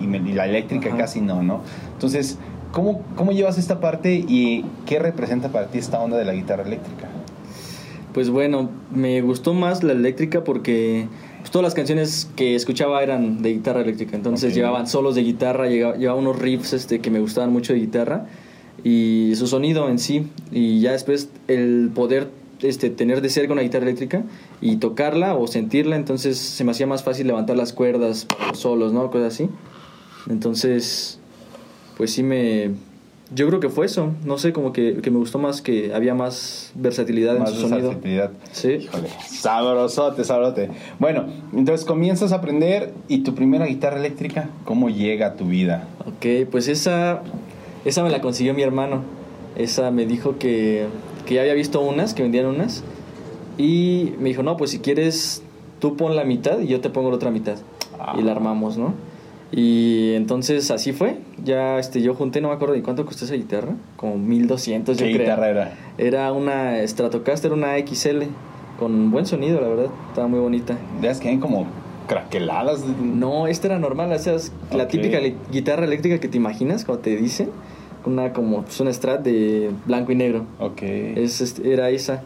y, 0.00 0.32
la 0.34 0.46
eléctrica 0.46 0.94
casi 0.96 1.20
no, 1.20 1.42
¿no? 1.42 1.62
Entonces, 1.92 2.38
¿cómo, 2.72 3.02
¿cómo 3.14 3.32
llevas 3.32 3.56
esta 3.56 3.80
parte 3.80 4.14
y 4.14 4.64
qué 4.84 4.98
representa 4.98 5.48
para 5.48 5.68
ti 5.68 5.78
esta 5.78 6.00
onda 6.00 6.18
de 6.18 6.24
la 6.24 6.34
guitarra 6.34 6.64
eléctrica? 6.64 7.08
Pues 8.16 8.30
bueno, 8.30 8.70
me 8.90 9.20
gustó 9.20 9.52
más 9.52 9.84
la 9.84 9.92
eléctrica 9.92 10.42
porque 10.42 11.06
pues, 11.40 11.50
todas 11.50 11.64
las 11.64 11.74
canciones 11.74 12.30
que 12.34 12.54
escuchaba 12.54 13.02
eran 13.02 13.42
de 13.42 13.52
guitarra 13.52 13.82
eléctrica. 13.82 14.16
Entonces 14.16 14.54
llevaban 14.54 14.86
solos 14.86 15.16
de 15.16 15.22
guitarra, 15.22 15.68
llevaba, 15.68 16.14
unos 16.14 16.38
riffs 16.38 16.72
este, 16.72 17.00
que 17.00 17.10
me 17.10 17.20
gustaban 17.20 17.52
mucho 17.52 17.74
de 17.74 17.80
guitarra 17.80 18.24
y 18.82 19.34
su 19.36 19.46
sonido 19.46 19.90
en 19.90 19.98
sí. 19.98 20.30
Y 20.50 20.80
ya 20.80 20.92
después 20.92 21.28
el 21.46 21.90
poder 21.94 22.30
este, 22.62 22.88
tener 22.88 23.20
de 23.20 23.28
cerca 23.28 23.52
una 23.52 23.60
guitarra 23.60 23.84
eléctrica 23.84 24.24
y 24.62 24.76
tocarla 24.76 25.34
o 25.34 25.46
sentirla, 25.46 25.96
entonces 25.96 26.38
se 26.38 26.64
me 26.64 26.70
hacía 26.70 26.86
más 26.86 27.04
fácil 27.04 27.26
levantar 27.26 27.58
las 27.58 27.74
cuerdas 27.74 28.28
solos, 28.54 28.94
¿no? 28.94 29.10
Cosas 29.10 29.34
así. 29.34 29.50
Entonces, 30.30 31.20
pues 31.98 32.12
sí 32.12 32.22
me... 32.22 32.70
Yo 33.34 33.48
creo 33.48 33.58
que 33.58 33.68
fue 33.68 33.86
eso, 33.86 34.12
no 34.24 34.38
sé, 34.38 34.52
como 34.52 34.72
que, 34.72 35.00
me 35.02 35.18
gustó 35.18 35.40
más 35.40 35.60
que 35.60 35.92
había 35.92 36.14
más 36.14 36.70
versatilidad 36.76 37.36
en 37.36 37.46
su 37.48 37.54
sonido. 37.54 37.88
Versatilidad. 37.88 38.30
Sí. 38.52 38.72
Híjole, 38.74 39.08
sabrosote, 39.28 40.22
sabrote. 40.22 40.70
Bueno, 41.00 41.26
entonces 41.52 41.84
comienzas 41.84 42.30
a 42.30 42.36
aprender 42.36 42.92
y 43.08 43.24
tu 43.24 43.34
primera 43.34 43.66
guitarra 43.66 43.98
eléctrica, 43.98 44.50
¿cómo 44.64 44.90
llega 44.90 45.26
a 45.26 45.34
tu 45.34 45.46
vida? 45.46 45.88
Ok, 46.06 46.48
pues 46.52 46.68
esa, 46.68 47.22
esa 47.84 48.04
me 48.04 48.10
la 48.10 48.20
consiguió 48.20 48.54
mi 48.54 48.62
hermano. 48.62 49.02
Esa 49.56 49.90
me 49.90 50.06
dijo 50.06 50.38
que, 50.38 50.86
que 51.26 51.34
ya 51.34 51.40
había 51.40 51.54
visto 51.54 51.80
unas, 51.80 52.14
que 52.14 52.22
vendían 52.22 52.46
unas. 52.46 52.84
Y 53.58 54.12
me 54.20 54.28
dijo, 54.28 54.44
no, 54.44 54.56
pues 54.56 54.70
si 54.70 54.78
quieres, 54.78 55.42
tú 55.80 55.96
pon 55.96 56.14
la 56.14 56.24
mitad 56.24 56.60
y 56.60 56.68
yo 56.68 56.80
te 56.80 56.90
pongo 56.90 57.10
la 57.10 57.16
otra 57.16 57.32
mitad. 57.32 57.56
Y 58.16 58.22
la 58.22 58.32
armamos, 58.32 58.76
¿no? 58.76 58.94
Y 59.50 60.12
entonces 60.14 60.70
así 60.70 60.92
fue. 60.92 61.18
Ya 61.46 61.78
este, 61.78 62.02
yo 62.02 62.14
junté, 62.14 62.40
no 62.40 62.48
me 62.48 62.54
acuerdo 62.54 62.74
de 62.74 62.82
cuánto 62.82 63.06
costó 63.06 63.24
esa 63.24 63.34
guitarra, 63.34 63.74
como 63.96 64.18
1200 64.18 64.98
¿Qué 64.98 65.04
guitarra 65.06 65.48
era? 65.48 65.74
Era 65.96 66.32
una 66.32 66.84
Stratocaster, 66.84 67.52
una 67.52 67.78
XL, 67.78 68.24
con 68.80 69.12
buen 69.12 69.26
sonido, 69.26 69.60
la 69.60 69.68
verdad. 69.68 69.86
Estaba 70.08 70.26
muy 70.26 70.40
bonita. 70.40 70.76
¿De 71.00 71.12
que 71.20 71.28
hay 71.28 71.38
como 71.38 71.66
craqueladas? 72.08 72.84
No, 72.84 73.46
esta 73.46 73.68
era 73.68 73.78
normal, 73.78 74.10
o 74.10 74.18
sea, 74.18 74.36
la 74.72 74.88
típica 74.88 75.18
guitarra 75.52 75.84
eléctrica 75.84 76.18
que 76.18 76.26
te 76.26 76.36
imaginas 76.36 76.84
cuando 76.84 77.02
te 77.02 77.16
dicen. 77.16 77.50
Una 78.04 78.32
como 78.32 78.62
pues, 78.62 78.80
una 78.80 78.92
Strat 78.92 79.22
de 79.22 79.70
blanco 79.86 80.10
y 80.10 80.16
negro. 80.16 80.46
Ok. 80.58 80.82
Es, 80.82 81.40
este, 81.40 81.72
era 81.72 81.90
esa. 81.90 82.22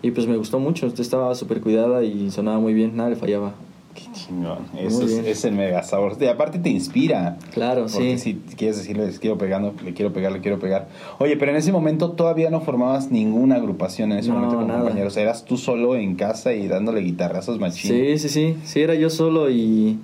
Y 0.00 0.10
pues 0.10 0.26
me 0.26 0.36
gustó 0.36 0.58
mucho, 0.58 0.86
estaba 0.86 1.34
súper 1.34 1.60
cuidada 1.60 2.02
y 2.02 2.30
sonaba 2.30 2.58
muy 2.58 2.72
bien, 2.72 2.96
nada 2.96 3.10
le 3.10 3.16
fallaba. 3.16 3.54
Qué 3.94 4.02
chingón. 4.12 4.66
Eso 4.76 5.04
es, 5.04 5.44
el 5.44 5.54
mega 5.54 5.82
sabor. 5.82 6.16
Y 6.20 6.26
aparte 6.26 6.58
te 6.58 6.68
inspira. 6.68 7.38
Claro, 7.52 7.86
porque 7.90 8.18
sí. 8.18 8.34
si 8.46 8.56
quieres 8.56 8.78
decirle, 8.78 9.06
les 9.06 9.20
quiero 9.20 9.38
pegando, 9.38 9.72
le 9.84 9.94
quiero 9.94 10.12
pegar, 10.12 10.32
le 10.32 10.40
quiero 10.40 10.58
pegar. 10.58 10.88
Oye, 11.18 11.36
pero 11.36 11.52
en 11.52 11.56
ese 11.56 11.70
momento 11.70 12.10
todavía 12.12 12.50
no 12.50 12.60
formabas 12.60 13.10
ninguna 13.10 13.56
agrupación 13.56 14.12
en 14.12 14.18
ese 14.18 14.32
momento 14.32 14.56
con 14.56 14.68
compañeros. 14.68 15.16
Eras 15.16 15.44
tú 15.44 15.56
solo 15.56 15.96
en 15.96 16.16
casa 16.16 16.52
y 16.54 16.66
dándole 16.66 17.00
guitarrazos 17.00 17.60
machines. 17.60 18.22
Sí, 18.22 18.28
sí, 18.28 18.34
sí. 18.34 18.56
Sí, 18.64 18.80
era 18.80 18.94
yo 18.94 19.10
solo 19.10 19.50
y 19.50 19.98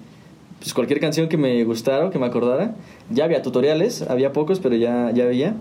pues 0.60 0.74
cualquier 0.74 1.00
canción 1.00 1.28
que 1.28 1.38
me 1.38 1.64
gustara 1.64 2.06
o 2.06 2.10
que 2.10 2.18
me 2.18 2.26
acordara. 2.26 2.74
Ya 3.10 3.24
había 3.24 3.42
tutoriales, 3.42 4.02
había 4.02 4.32
pocos, 4.32 4.60
pero 4.60 4.76
ya, 4.76 5.10
ya 5.10 5.24
había. 5.24 5.54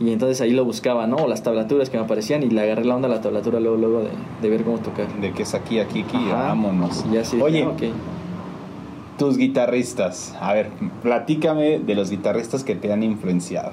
Y 0.00 0.12
entonces 0.12 0.40
ahí 0.40 0.50
lo 0.50 0.64
buscaba, 0.64 1.06
¿no? 1.06 1.16
O 1.16 1.28
las 1.28 1.42
tablaturas 1.42 1.88
que 1.88 1.96
me 1.98 2.04
aparecían 2.04 2.42
y 2.42 2.50
le 2.50 2.60
agarré 2.60 2.84
la 2.84 2.96
onda 2.96 3.06
a 3.06 3.10
la 3.10 3.20
tablatura 3.20 3.60
luego, 3.60 3.76
luego 3.76 4.00
de, 4.00 4.10
de 4.42 4.48
ver 4.48 4.64
cómo 4.64 4.78
tocar. 4.78 5.06
De 5.20 5.32
que 5.32 5.44
es 5.44 5.54
aquí, 5.54 5.78
aquí, 5.78 6.02
aquí, 6.02 6.18
vámonos. 6.30 7.04
Ya 7.12 7.24
sí, 7.24 7.40
Oye, 7.40 7.66
tus 9.18 9.36
guitarristas. 9.36 10.34
A 10.40 10.52
ver, 10.52 10.70
platícame 11.02 11.78
de 11.78 11.94
los 11.94 12.10
guitarristas 12.10 12.64
que 12.64 12.74
te 12.74 12.92
han 12.92 13.04
influenciado. 13.04 13.72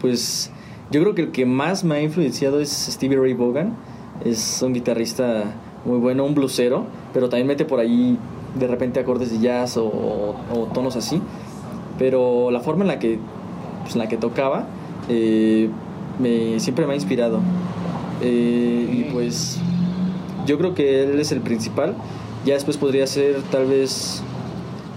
Pues 0.00 0.50
yo 0.90 1.00
creo 1.00 1.14
que 1.14 1.22
el 1.22 1.30
que 1.30 1.46
más 1.46 1.82
me 1.82 1.94
ha 1.96 2.02
influenciado 2.02 2.60
es 2.60 2.70
Stevie 2.70 3.18
Ray 3.18 3.34
Vaughan. 3.34 3.76
Es 4.24 4.60
un 4.60 4.74
guitarrista 4.74 5.44
muy 5.86 5.98
bueno, 5.98 6.26
un 6.26 6.34
blusero, 6.34 6.84
pero 7.14 7.30
también 7.30 7.46
mete 7.46 7.64
por 7.64 7.80
ahí 7.80 8.18
de 8.54 8.66
repente 8.66 9.00
acordes 9.00 9.30
de 9.30 9.38
jazz 9.38 9.78
o, 9.78 9.86
o 9.86 10.68
tonos 10.74 10.96
así. 10.96 11.22
Pero 11.98 12.50
la 12.50 12.60
forma 12.60 12.82
en 12.82 12.88
la 12.88 12.98
que, 12.98 13.18
pues, 13.82 13.94
en 13.94 14.00
la 14.00 14.08
que 14.08 14.18
tocaba 14.18 14.66
eh, 15.10 15.68
me, 16.18 16.60
siempre 16.60 16.86
me 16.86 16.92
ha 16.92 16.96
inspirado. 16.96 17.40
Eh, 18.22 18.88
y 18.92 19.12
pues 19.12 19.58
yo 20.46 20.58
creo 20.58 20.74
que 20.74 21.02
él 21.04 21.18
es 21.20 21.32
el 21.32 21.40
principal. 21.40 21.94
Ya 22.44 22.54
después 22.54 22.76
podría 22.76 23.06
ser 23.06 23.36
tal 23.50 23.66
vez 23.66 24.22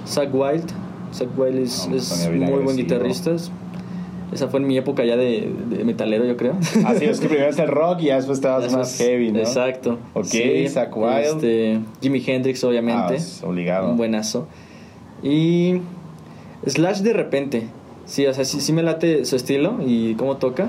Zach 0.08 0.30
Wild. 0.34 0.72
Zach 1.14 1.28
Wild 1.38 1.60
es, 1.60 1.88
No, 1.90 1.96
es 1.98 2.04
Sonia 2.06 2.48
muy 2.48 2.64
buen 2.64 2.76
sí, 2.76 2.84
guitarrista. 2.84 3.32
Esa 4.32 4.48
fue 4.48 4.60
en 4.62 4.68
mi 4.68 4.78
época 4.78 5.06
ya 5.06 5.16
de, 5.16 5.48
de 5.70 5.84
metalero, 5.84 6.26
yo 6.26 6.36
creo. 6.38 6.56
Así 6.86 7.06
es 7.06 7.20
que 7.20 7.28
primero 7.28 7.50
es 7.50 7.60
el 7.60 7.68
rock 7.82 8.02
y 8.02 8.06
ya 8.06 8.16
después 8.16 8.40
Eso 8.40 8.78
más 8.78 8.98
heavy, 8.98 9.32
¿no? 9.32 9.40
Exacto. 9.40 10.00
Ok, 10.14 10.26
Zakk 10.70 10.98
Wylde. 10.98 11.30
Este, 11.30 11.80
Jimi 12.02 12.24
Hendrix, 12.26 12.64
Ah, 12.64 12.68
obviamente. 12.68 13.16
es 13.16 13.44
obligado. 13.44 13.92
un 13.92 13.98
buenazo. 13.98 14.48
Y 15.22 15.76
Slash 16.66 17.02
de 17.02 17.14
repente. 17.14 17.68
Sí, 18.06 18.26
o 18.26 18.34
sea, 18.34 18.46
sí, 18.46 18.60
sí 18.62 18.74
me 18.74 18.84
late 18.84 19.26
su 19.26 19.36
estilo 19.36 19.78
y 19.86 20.16
cómo 20.16 20.38
toca. 20.38 20.68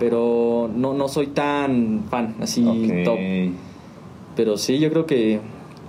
Pero 0.00 0.68
no, 0.74 0.92
no 0.92 1.08
soy 1.08 1.28
tan 1.28 2.02
fan, 2.10 2.34
así 2.40 2.62
top. 3.04 3.18
Pero 4.34 4.58
sí, 4.58 4.78
yo 4.80 4.90
creo 4.90 5.06
que 5.06 5.38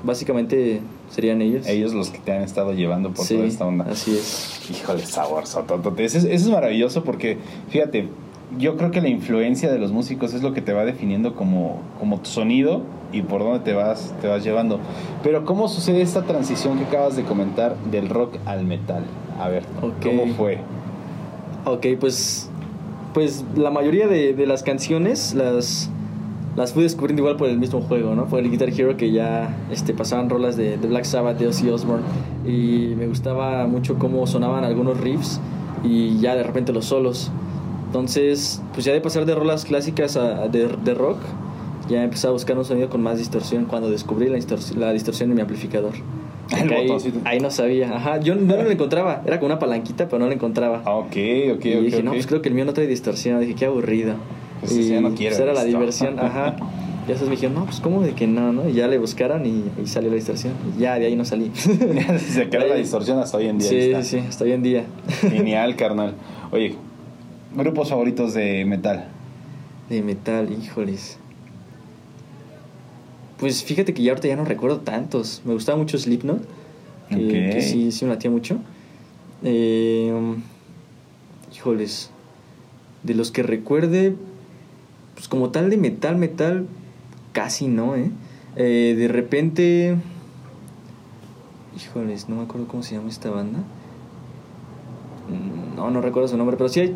básicamente 0.04 0.80
serían 1.10 1.42
ellos. 1.42 1.66
Ellos 1.68 1.94
los 1.94 2.10
que 2.12 2.20
te 2.20 2.32
han 2.32 2.44
estado 2.44 2.74
llevando 2.74 3.12
por 3.12 3.26
Sí, 3.26 3.36
toda 3.36 3.48
esta 3.48 3.66
onda. 3.66 3.86
así 3.90 4.12
es. 4.12 4.62
Híjole, 4.70 5.04
sabor, 5.06 5.48
sototote. 5.48 6.06
Eso 6.06 6.20
es, 6.20 6.24
eso 6.26 6.34
es 6.46 6.50
maravilloso 6.50 7.04
porque, 7.04 7.38
fíjate, 7.70 8.08
yo 8.58 8.78
creo 8.78 8.92
que 8.92 9.02
la 9.02 9.10
influencia 9.10 9.72
de 9.72 9.80
los 9.80 9.92
músicos 9.92 10.34
es 10.34 10.42
lo 10.42 10.54
que 10.54 10.62
te 10.62 10.74
va 10.74 10.86
definiendo 10.86 11.36
como, 11.36 11.82
como 12.00 12.20
tu 12.20 12.30
sonido 12.30 12.82
y 13.12 13.22
por 13.22 13.44
dónde 13.44 13.60
te 13.60 13.74
vas, 13.74 14.14
te 14.22 14.28
vas 14.28 14.44
llevando. 14.44 14.80
Pero, 15.24 15.46
¿cómo 15.46 15.68
sucede 15.68 16.02
esta 16.02 16.24
transición 16.24 16.78
que 16.78 16.86
acabas 16.86 17.16
de 17.16 17.24
comentar 17.24 17.76
del 17.92 18.10
rock 18.10 18.38
al 18.46 18.66
metal? 18.66 19.04
A 19.40 19.50
ver. 19.50 19.64
¿cómo 19.80 20.28
fue? 20.36 20.60
Ok, 21.66 21.86
pues, 22.00 22.50
pues 23.14 23.44
la 23.56 23.72
mayoría 23.72 24.08
de, 24.08 24.34
de 24.34 24.46
las 24.46 24.64
canciones 24.64 25.34
las, 25.34 25.90
las 26.56 26.74
fui 26.74 26.84
descubriendo 26.84 27.22
igual 27.22 27.36
por 27.38 27.50
el 27.50 27.58
mismo 27.58 27.82
juego, 27.82 28.16
¿no? 28.16 28.26
Por 28.26 28.40
el 28.40 28.50
Guitar 28.50 28.70
Hero 28.70 28.96
que 28.96 29.12
ya 29.12 29.56
este, 29.72 29.94
pasaban 29.94 30.30
rolas 30.30 30.56
de, 30.56 30.78
de 30.78 30.88
Black 30.88 31.04
Sabbath, 31.04 31.38
de 31.38 31.48
Ozzy 31.48 31.70
Osbourne 31.70 32.04
y 32.46 32.94
me 32.96 33.08
gustaba 33.08 33.68
mucho 33.68 33.98
cómo 33.98 34.26
sonaban 34.28 34.64
algunos 34.64 35.00
riffs 35.00 35.42
y 35.84 36.20
ya 36.20 36.36
de 36.36 36.44
repente 36.44 36.72
los 36.72 36.86
solos. 36.86 37.32
Entonces, 38.00 38.62
pues 38.74 38.86
ya 38.86 38.92
de 38.92 39.00
pasar 39.00 39.26
de 39.26 39.34
rolas 39.36 39.64
clásicas 39.64 40.18
a, 40.18 40.50
de, 40.50 40.68
de 40.68 40.94
rock, 40.94 41.18
ya 41.90 42.04
empecé 42.04 42.28
a 42.28 42.32
buscar 42.32 42.58
un 42.58 42.66
sonido 42.66 42.90
con 42.90 43.02
más 43.02 43.18
distorsión 43.20 43.64
cuando 43.66 43.90
descubrí 43.90 44.28
la, 44.28 44.36
distorsión- 44.38 44.76
la 44.80 44.92
distorsión 44.92 45.30
en 45.30 45.36
mi 45.36 45.42
amplificador. 45.42 45.94
El 46.62 46.74
ahí, 46.74 46.90
ahí 47.24 47.40
no 47.40 47.50
sabía, 47.52 47.96
ajá, 47.96 48.20
yo 48.20 48.36
no 48.36 48.58
lo 48.62 48.70
encontraba, 48.70 49.24
era 49.26 49.40
con 49.40 49.46
una 49.46 49.60
palanquita, 49.60 50.10
pero 50.10 50.20
no 50.20 50.26
lo 50.28 50.34
encontraba. 50.34 50.82
Ah, 50.84 50.96
ok, 50.96 51.06
ok, 51.08 51.16
y 51.16 51.54
ok. 51.54 51.84
dije, 51.86 52.04
no, 52.04 52.12
pues 52.12 52.28
creo 52.28 52.42
que 52.42 52.50
el 52.50 52.56
mío 52.56 52.66
no 52.66 52.74
trae 52.74 52.86
distorsión. 52.86 53.40
Dije, 53.40 53.56
qué 53.56 53.66
aburrido. 53.66 54.16
Pues 54.60 54.74
y 54.74 54.90
ya 54.90 55.00
no 55.00 55.16
quiero 55.16 55.38
pues 55.38 55.40
era 55.40 55.54
la 55.54 55.62
esto. 55.64 55.78
diversión, 55.80 56.20
ajá. 56.20 56.58
Y 57.06 57.08
después 57.08 57.30
me 57.30 57.36
dijeron, 57.38 57.56
no, 57.56 57.64
pues 57.66 57.80
cómo 57.80 58.02
de 58.02 58.12
que 58.14 58.28
no, 58.28 58.52
¿no? 58.52 58.68
Y 58.68 58.74
ya 58.74 58.88
le 58.90 58.98
buscaron 58.98 59.46
y, 59.46 59.64
y 59.82 59.88
salió 59.88 60.10
la 60.10 60.16
distorsión. 60.18 60.52
Y 60.78 60.82
ya 60.82 61.00
de 61.00 61.06
ahí 61.06 61.16
no 61.16 61.24
salí. 61.24 61.50
Se 61.56 62.50
queda 62.50 62.66
la 62.66 62.76
distorsión 62.76 63.20
hasta 63.20 63.38
hoy 63.38 63.48
en 63.48 63.58
día. 63.60 63.70
sí, 63.70 63.94
sí, 64.04 64.18
hasta 64.28 64.44
hoy 64.44 64.52
en 64.52 64.64
día. 64.64 64.86
Genial, 65.22 65.76
carnal. 65.78 66.16
Oye, 66.52 66.76
grupos 67.56 67.90
favoritos 67.90 68.34
de 68.34 68.66
metal. 68.66 69.08
De 69.90 70.02
metal, 70.02 70.52
híjoles. 70.52 71.18
Pues 73.38 73.64
fíjate 73.64 73.94
que 73.94 74.02
ya 74.04 74.12
ahorita 74.12 74.28
ya 74.28 74.36
no 74.36 74.46
recuerdo 74.46 74.80
tantos. 74.80 75.42
Me 75.46 75.54
gustaba 75.54 75.78
mucho 75.78 75.98
Slipknot. 75.98 76.42
Que, 77.10 77.52
que 77.54 77.62
sí, 77.62 77.92
sí 77.92 78.06
me 78.06 78.12
latía 78.12 78.32
mucho. 78.32 78.58
Eh, 79.44 80.12
híjoles. 81.54 82.10
De 83.04 83.14
los 83.14 83.32
que 83.32 83.44
recuerde, 83.44 84.16
pues 85.14 85.28
como 85.28 85.50
tal 85.52 85.70
de 85.70 85.78
metal, 85.78 86.16
metal, 86.16 86.68
casi 87.34 87.68
no, 87.68 87.96
¿eh? 87.96 88.10
Eh, 88.56 88.96
de 88.98 89.08
repente... 89.08 89.96
Híjoles, 91.76 92.30
no 92.30 92.38
me 92.38 92.44
acuerdo 92.44 92.68
cómo 92.68 92.82
se 92.84 92.96
llama 92.96 93.10
esta 93.10 93.30
banda. 93.30 93.60
Mm, 95.30 95.76
No, 95.76 95.92
no 95.92 96.02
recuerdo 96.02 96.28
su 96.30 96.38
nombre, 96.38 96.58
pero 96.58 96.70
sí 96.70 96.80
hay... 96.80 96.96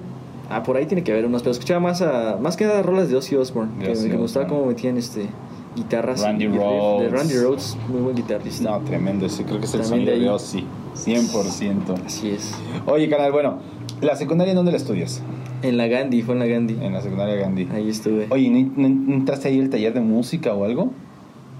Ah, 0.49 0.63
por 0.63 0.77
ahí 0.77 0.85
tiene 0.85 1.03
que 1.03 1.11
haber 1.11 1.25
unos, 1.25 1.43
pero 1.43 1.51
escuchaba 1.51 1.79
más 1.79 2.01
a... 2.01 2.37
Más 2.41 2.57
que 2.57 2.65
nada 2.65 2.81
rolas 2.81 3.09
de 3.09 3.15
Ozzy 3.15 3.35
Osbourne, 3.35 3.71
que, 3.79 3.93
me 3.95 4.17
gustaba 4.17 4.47
cómo 4.47 4.65
metían 4.65 4.97
este 4.97 5.27
guitarras. 5.75 6.21
Randy 6.21 6.45
y 6.45 6.47
riff. 6.47 6.59
De. 6.59 7.09
Randy 7.09 7.37
Rhodes, 7.37 7.77
muy 7.87 8.01
buen 8.01 8.15
guitarrista. 8.15 8.69
No, 8.69 8.79
tremendo. 8.81 9.25
Ese 9.25 9.43
creo 9.43 9.59
que 9.59 9.65
es 9.65 9.73
el 9.73 9.83
sonido 9.83 10.11
de 10.11 10.19
de 10.19 10.29
Ozzy. 10.29 10.65
100%. 10.95 12.05
Así 12.05 12.29
es. 12.31 12.53
Oye, 12.85 13.09
canal, 13.09 13.31
bueno, 13.31 13.59
¿la 14.01 14.15
secundaria 14.15 14.51
en 14.51 14.57
dónde 14.57 14.71
la 14.71 14.77
estudias? 14.77 15.21
En 15.61 15.77
la 15.77 15.87
Gandhi, 15.87 16.21
fue 16.21 16.35
en 16.35 16.39
la 16.39 16.45
Gandhi. 16.45 16.77
En 16.81 16.93
la 16.93 17.01
secundaria 17.01 17.35
Gandhi. 17.35 17.67
Ahí 17.71 17.89
estuve. 17.89 18.27
Oye, 18.29 18.49
¿no, 18.49 18.87
entraste 18.87 19.49
ahí 19.49 19.59
al 19.59 19.69
taller 19.69 19.93
de 19.93 20.01
música 20.01 20.53
o 20.53 20.65
algo? 20.65 20.91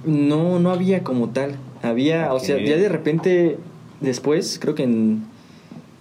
No, 0.05 0.60
no 0.60 0.72
había 0.72 1.03
como 1.03 1.29
tal. 1.29 1.58
Había, 1.81 2.34
o 2.34 2.39
sea, 2.39 2.58
ya 2.58 2.77
de 2.77 2.89
repente, 2.89 3.58
después, 4.01 4.60
creo 4.60 4.75
que 4.75 4.84
en, 4.84 5.24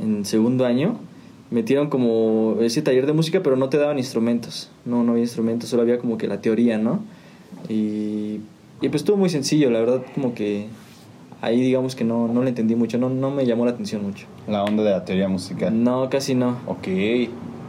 en 0.00 0.24
segundo 0.24 0.64
año, 0.64 0.98
metieron 1.50 1.88
como 1.88 2.56
ese 2.60 2.82
taller 2.82 3.06
de 3.06 3.12
música, 3.12 3.42
pero 3.42 3.56
no 3.56 3.68
te 3.68 3.78
daban 3.78 3.98
instrumentos. 3.98 4.70
No, 4.84 5.02
no 5.02 5.12
había 5.12 5.24
instrumentos, 5.24 5.70
solo 5.70 5.82
había 5.82 5.98
como 5.98 6.18
que 6.18 6.26
la 6.28 6.40
teoría, 6.40 6.78
¿no? 6.78 7.00
Y, 7.68 8.40
y 8.80 8.88
pues 8.88 8.96
estuvo 8.96 9.16
muy 9.16 9.30
sencillo, 9.30 9.70
la 9.70 9.80
verdad, 9.80 10.02
como 10.14 10.34
que 10.34 10.66
ahí 11.40 11.60
digamos 11.60 11.94
que 11.94 12.04
no, 12.04 12.28
no 12.28 12.42
le 12.42 12.50
entendí 12.50 12.74
mucho, 12.74 12.98
no, 12.98 13.08
no 13.08 13.30
me 13.30 13.46
llamó 13.46 13.64
la 13.64 13.72
atención 13.72 14.02
mucho. 14.02 14.26
La 14.46 14.64
onda 14.64 14.82
de 14.82 14.90
la 14.90 15.04
teoría 15.04 15.28
musical. 15.28 15.82
No, 15.82 16.08
casi 16.10 16.34
no. 16.34 16.58
Ok. 16.66 16.88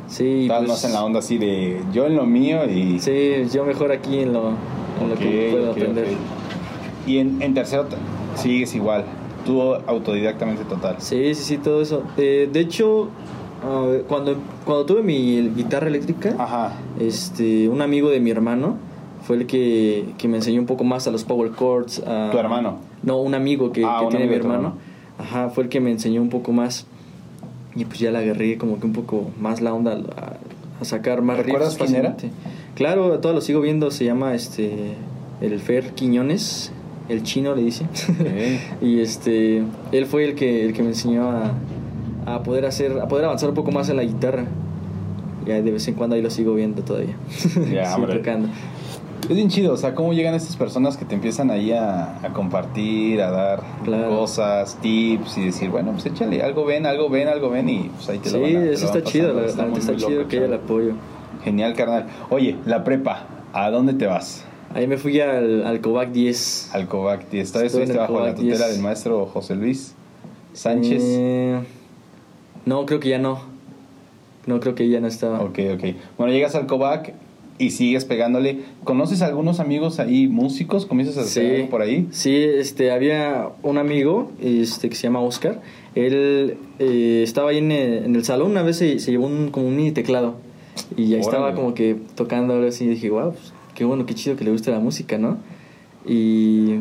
Sí, 0.08 0.44
Estabas 0.44 0.66
pues, 0.66 0.70
más 0.70 0.84
en 0.86 0.94
la 0.94 1.04
onda 1.04 1.20
así 1.20 1.38
de 1.38 1.82
yo 1.94 2.08
en 2.08 2.16
lo 2.16 2.26
mío 2.26 2.68
y... 2.68 3.00
Sí, 3.00 3.44
yo 3.54 3.64
mejor 3.64 3.92
aquí 3.92 4.20
en 4.20 4.34
lo, 4.34 4.50
en 5.02 5.10
lo 5.10 5.16
que 5.16 5.50
puedo 5.52 5.72
aprender. 5.72 6.08
Y 7.06 7.20
en, 7.20 7.42
en 7.42 7.54
tercero 7.54 7.86
sigues 8.36 8.74
igual. 8.74 9.06
Tú 9.46 9.62
autodidactamente 9.62 10.64
total. 10.66 10.96
Sí, 10.98 11.36
sí, 11.36 11.44
sí, 11.44 11.58
todo 11.58 11.82
eso. 11.82 12.04
Eh, 12.18 12.50
de 12.52 12.60
hecho, 12.60 13.10
ah, 13.64 13.88
cuando, 14.08 14.36
cuando 14.66 14.86
tuve 14.86 15.02
mi 15.04 15.50
guitarra 15.56 15.88
eléctrica, 15.88 16.36
Ajá. 16.38 16.74
este, 17.00 17.70
un 17.70 17.82
amigo 17.82 18.10
de 18.10 18.20
mi 18.20 18.30
hermano 18.32 18.76
fue 19.24 19.38
el 19.38 19.46
que, 19.48 20.06
que 20.18 20.28
me 20.28 20.38
enseñó 20.38 20.60
un 20.60 20.66
poco 20.68 20.84
más 20.84 21.08
a 21.08 21.12
los 21.12 21.24
power 21.24 21.52
chords. 21.56 22.02
a- 22.06 22.30
¿Tu 22.32 22.38
hermano? 22.38 22.78
No, 23.04 23.18
un 23.22 23.34
amigo 23.36 23.72
que, 23.72 23.84
Ah, 23.86 23.98
que 24.00 24.06
un 24.06 24.10
tiene 24.12 24.26
mi 24.28 24.34
amigo 24.36 24.52
hermano. 24.54 24.74
Ajá, 25.18 25.50
fue 25.50 25.64
el 25.66 25.70
que 25.70 25.80
me 25.80 25.92
enseñó 25.92 26.22
un 26.22 26.30
poco 26.30 26.52
más. 26.52 26.86
Y 27.76 27.86
pues 27.86 28.00
ya 28.00 28.12
le 28.12 28.18
agarré 28.18 28.58
como 28.58 28.80
que 28.80 28.86
un 28.88 28.94
poco 28.94 29.30
más 29.40 29.62
la 29.62 29.74
onda 29.74 29.94
a, 30.18 30.38
a 30.82 30.86
sacar 30.86 31.22
más 31.22 31.38
¿Recuerdas 31.38 31.78
riffs 31.78 31.92
quién 31.92 32.06
era? 32.06 32.18
Claro, 32.76 33.14
a 33.14 33.22
todos 33.22 33.36
lo 33.36 33.42
sigo 33.42 33.62
viendo, 33.62 33.92
se 33.92 34.06
llama 34.06 34.34
este 34.34 34.96
el 35.42 35.60
Fer 35.60 35.92
Quiñones, 35.94 36.72
el 37.10 37.24
chino 37.24 37.54
le 37.56 37.62
dice. 37.64 37.86
Y 38.82 39.00
este 39.00 39.64
él 39.92 40.06
fue 40.08 40.26
el 40.26 40.36
que 40.36 40.66
el 40.66 40.74
que 40.74 40.82
me 40.82 40.90
enseñó 40.90 41.30
a, 41.30 41.52
a 42.36 42.44
poder 42.44 42.66
hacer 42.66 43.00
a 43.00 43.08
poder 43.08 43.26
avanzar 43.26 43.50
un 43.50 43.56
poco 43.56 43.72
más 43.72 43.90
en 43.90 43.98
la 43.98 44.04
guitarra. 44.04 44.46
Ya 45.46 45.62
de 45.62 45.72
vez 45.72 45.88
en 45.88 45.96
cuando 45.96 46.16
ahí 46.16 46.22
lo 46.22 46.30
sigo 46.30 46.54
viendo 46.54 46.82
todavía. 46.84 47.16
Ya, 47.72 47.86
Sigo 47.96 48.08
tocando. 48.08 48.50
Es 49.30 49.36
bien 49.36 49.50
chido, 49.50 49.74
o 49.74 49.78
sea, 49.78 49.94
cómo 49.96 50.14
llegan 50.14 50.34
estas 50.34 50.56
personas 50.56 50.96
que 50.98 51.06
te 51.06 51.14
empiezan 51.14 51.52
ahí 51.52 51.72
a, 51.72 52.20
a 52.26 52.34
compartir, 52.34 53.22
a 53.22 53.30
dar 53.30 53.64
Claro. 53.84 54.10
cosas, 54.10 54.78
tips 54.82 55.38
y 55.38 55.46
decir, 55.46 55.70
bueno, 55.70 55.92
pues 55.92 56.06
échale, 56.08 56.42
algo 56.42 56.66
ven, 56.66 56.86
algo 56.86 57.10
ven, 57.10 57.28
algo 57.28 57.50
ven 57.50 57.70
y 57.70 57.90
pues 57.96 58.10
ahí 58.10 58.20
te 58.20 58.30
Sí, 58.30 58.36
lo 58.38 58.42
van 58.42 58.56
a- 58.56 58.72
eso 58.72 58.86
está 58.86 59.04
chido, 59.04 59.28
la 59.34 59.42
verdad, 59.42 59.68
está 59.78 59.96
chido 59.96 60.10
loco, 60.20 60.30
que 60.30 60.38
haya 60.38 60.46
el 60.48 60.54
apoyo. 60.54 60.94
Genial, 61.44 61.74
carnal. 61.76 62.08
Oye, 62.30 62.56
la 62.66 62.84
prepa, 62.84 63.26
¿a 63.54 63.70
dónde 63.70 63.94
te 63.94 64.06
vas? 64.08 64.46
Ahí 64.74 64.88
me 64.88 64.98
fui 64.98 65.20
al, 65.20 65.66
al 65.66 65.82
Covac 65.82 66.12
10. 66.12 66.72
Al 66.74 66.88
Covac. 66.88 67.22
Esta 67.34 67.60
vez 67.60 67.68
Estuve 67.68 67.84
en 67.84 67.90
estuviste 67.92 67.98
bajo 67.98 68.20
la 68.26 68.36
tutela 68.36 68.66
10. 68.66 68.72
del 68.74 68.82
maestro 68.82 69.26
José 69.26 69.56
Luis 69.56 69.96
Sánchez. 70.54 71.02
Eh, 71.06 71.60
no, 72.66 72.86
creo 72.86 73.00
que 73.00 73.10
ya 73.10 73.20
no. 73.20 73.42
No, 74.46 74.60
creo 74.60 74.76
que 74.76 74.90
ya 74.90 75.00
no 75.00 75.08
estaba. 75.08 75.42
Ok, 75.42 75.60
ok. 75.74 75.84
Bueno, 76.18 76.34
llegas 76.34 76.56
al 76.56 76.66
Covac 76.66 77.14
y 77.60 77.72
sigues 77.72 78.06
pegándole. 78.06 78.62
¿Conoces 78.84 79.22
a 79.22 79.28
algunos 79.28 79.60
amigos 79.60 80.00
ahí, 80.00 80.28
músicos? 80.28 80.86
¿Comienzas 80.86 81.18
a 81.18 81.22
hacer 81.22 81.56
algo 81.56 81.70
por 81.70 81.82
ahí? 81.82 82.08
Sí, 82.12 82.36
este, 82.36 82.92
había 82.92 83.50
un 83.64 83.78
amigo 83.78 84.32
este, 84.42 84.90
que 84.90 84.96
se 84.96 85.04
llama 85.04 85.20
Oscar. 85.20 85.62
Él 85.94 86.58
eh, 86.80 87.22
estaba 87.24 87.50
ahí 87.50 87.58
en 87.58 87.72
el, 87.72 88.06
en 88.06 88.16
el 88.16 88.24
salón, 88.24 88.52
una 88.52 88.64
vez 88.64 88.78
se, 88.78 89.00
se 89.00 89.12
llevó 89.12 89.28
un, 89.28 89.52
como 89.52 89.68
un 89.68 89.76
mini 89.76 89.92
teclado. 89.92 90.36
Y 90.96 91.14
ahí 91.14 91.20
estaba 91.20 91.54
como 91.54 91.74
que 91.74 91.98
tocando 92.16 92.54
algo 92.54 92.68
así. 92.68 92.86
Y 92.86 92.90
dije, 92.90 93.10
wow, 93.10 93.32
pues, 93.32 93.54
qué 93.76 93.84
bueno, 93.84 94.06
qué 94.06 94.16
chido 94.16 94.36
que 94.36 94.46
le 94.46 94.52
guste 94.52 94.72
la 94.72 94.80
música, 94.80 95.18
¿no? 95.18 95.38
Y, 96.08 96.80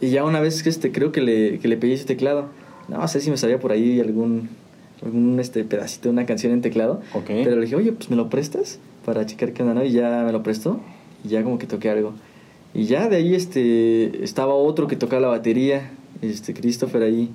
y 0.00 0.10
ya 0.10 0.24
una 0.24 0.40
vez 0.40 0.62
que 0.62 0.68
este, 0.68 0.92
creo 0.92 1.12
que 1.12 1.22
le, 1.22 1.58
que 1.58 1.68
le 1.68 1.76
pedí 1.76 1.92
ese 1.92 2.04
teclado. 2.04 2.46
No 2.88 3.06
sé 3.08 3.20
si 3.20 3.30
me 3.30 3.38
salía 3.38 3.58
por 3.58 3.72
ahí 3.72 4.00
algún, 4.00 4.50
un 5.12 5.38
este 5.40 5.64
pedacito 5.64 6.08
de 6.08 6.12
una 6.12 6.26
canción 6.26 6.52
en 6.52 6.62
teclado. 6.62 7.00
Pero 7.26 7.56
le 7.56 7.62
dije, 7.62 7.76
oye, 7.76 7.92
pues 7.92 8.10
me 8.10 8.16
lo 8.16 8.28
prestas 8.28 8.78
para 9.04 9.26
checar 9.26 9.52
qué 9.52 9.62
onda, 9.62 9.74
¿no? 9.74 9.84
Y 9.84 9.92
ya 9.92 10.22
me 10.24 10.32
lo 10.32 10.42
prestó 10.42 10.80
y 11.24 11.28
ya 11.28 11.42
como 11.42 11.58
que 11.58 11.66
toqué 11.66 11.90
algo. 11.90 12.14
Y 12.72 12.84
ya 12.84 13.08
de 13.08 13.16
ahí 13.16 13.34
este, 13.34 14.24
estaba 14.24 14.54
otro 14.54 14.86
que 14.88 14.96
tocaba 14.96 15.22
la 15.22 15.28
batería, 15.28 15.92
este 16.22 16.54
Christopher 16.54 17.02
ahí. 17.02 17.30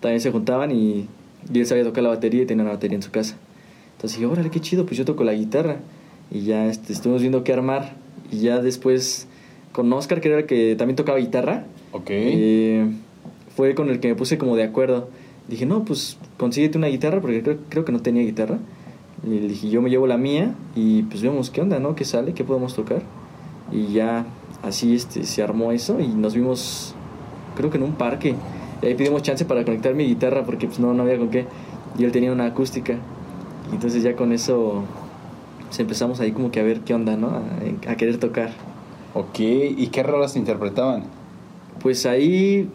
También 0.00 0.20
se 0.20 0.30
juntaban 0.30 0.70
y, 0.70 1.08
y 1.52 1.58
él 1.58 1.66
sabía 1.66 1.84
tocar 1.84 2.04
la 2.04 2.10
batería 2.10 2.42
y 2.42 2.46
tenía 2.46 2.62
una 2.62 2.72
batería 2.72 2.96
en 2.96 3.02
su 3.02 3.10
casa. 3.10 3.36
Entonces 3.96 4.18
dije, 4.18 4.30
órale, 4.30 4.50
qué 4.50 4.60
chido, 4.60 4.86
pues 4.86 4.98
yo 4.98 5.04
toco 5.04 5.24
la 5.24 5.34
guitarra. 5.34 5.78
Y 6.30 6.42
ya 6.42 6.66
este, 6.66 6.92
estuvimos 6.92 7.22
viendo 7.22 7.42
qué 7.42 7.52
armar. 7.52 7.94
Y 8.30 8.38
ya 8.38 8.60
después 8.60 9.26
con 9.72 9.92
Oscar, 9.92 10.20
que 10.20 10.28
era 10.28 10.38
el 10.38 10.46
que 10.46 10.76
también 10.76 10.96
tocaba 10.96 11.18
guitarra. 11.18 11.64
Ok. 11.92 12.10
Eh, 12.10 12.86
fue 13.56 13.74
con 13.74 13.88
el 13.88 14.00
que 14.00 14.08
me 14.08 14.14
puse 14.14 14.38
como 14.38 14.56
de 14.56 14.62
acuerdo. 14.62 15.08
Dije, 15.48 15.66
no, 15.66 15.84
pues 15.84 16.16
consíguete 16.38 16.78
una 16.78 16.86
guitarra, 16.86 17.20
porque 17.20 17.42
creo, 17.42 17.58
creo 17.68 17.84
que 17.84 17.92
no 17.92 18.00
tenía 18.00 18.22
guitarra. 18.22 18.58
Y 19.26 19.40
le 19.40 19.48
dije, 19.48 19.70
yo 19.70 19.80
me 19.82 19.90
llevo 19.90 20.06
la 20.06 20.16
mía 20.16 20.54
y 20.74 21.02
pues 21.04 21.22
vemos 21.22 21.50
qué 21.50 21.60
onda, 21.60 21.78
¿no? 21.78 21.94
¿Qué 21.94 22.04
sale? 22.04 22.34
¿Qué 22.34 22.44
podemos 22.44 22.74
tocar? 22.74 23.02
Y 23.72 23.92
ya 23.92 24.26
así 24.62 24.94
este, 24.94 25.24
se 25.24 25.42
armó 25.42 25.72
eso 25.72 26.00
y 26.00 26.08
nos 26.08 26.34
vimos, 26.34 26.94
creo 27.56 27.70
que 27.70 27.78
en 27.78 27.84
un 27.84 27.94
parque. 27.94 28.34
Y 28.82 28.86
ahí 28.86 28.94
pedimos 28.94 29.22
chance 29.22 29.44
para 29.44 29.64
conectar 29.64 29.94
mi 29.94 30.04
guitarra 30.04 30.44
porque 30.44 30.66
pues 30.66 30.78
no, 30.78 30.92
no 30.92 31.02
había 31.02 31.18
con 31.18 31.30
qué. 31.30 31.46
Y 31.98 32.04
él 32.04 32.12
tenía 32.12 32.32
una 32.32 32.46
acústica. 32.46 32.94
Y 33.70 33.74
entonces 33.74 34.02
ya 34.02 34.14
con 34.14 34.32
eso 34.32 34.82
pues, 35.66 35.80
empezamos 35.80 36.20
ahí 36.20 36.32
como 36.32 36.50
que 36.50 36.60
a 36.60 36.62
ver 36.62 36.80
qué 36.80 36.94
onda, 36.94 37.16
¿no? 37.16 37.28
A, 37.28 37.90
a 37.90 37.96
querer 37.96 38.18
tocar. 38.18 38.50
Ok, 39.14 39.38
¿y 39.38 39.86
qué 39.88 40.02
rolas 40.02 40.36
interpretaban? 40.36 41.04
Pues 41.80 42.04
ahí 42.04 42.68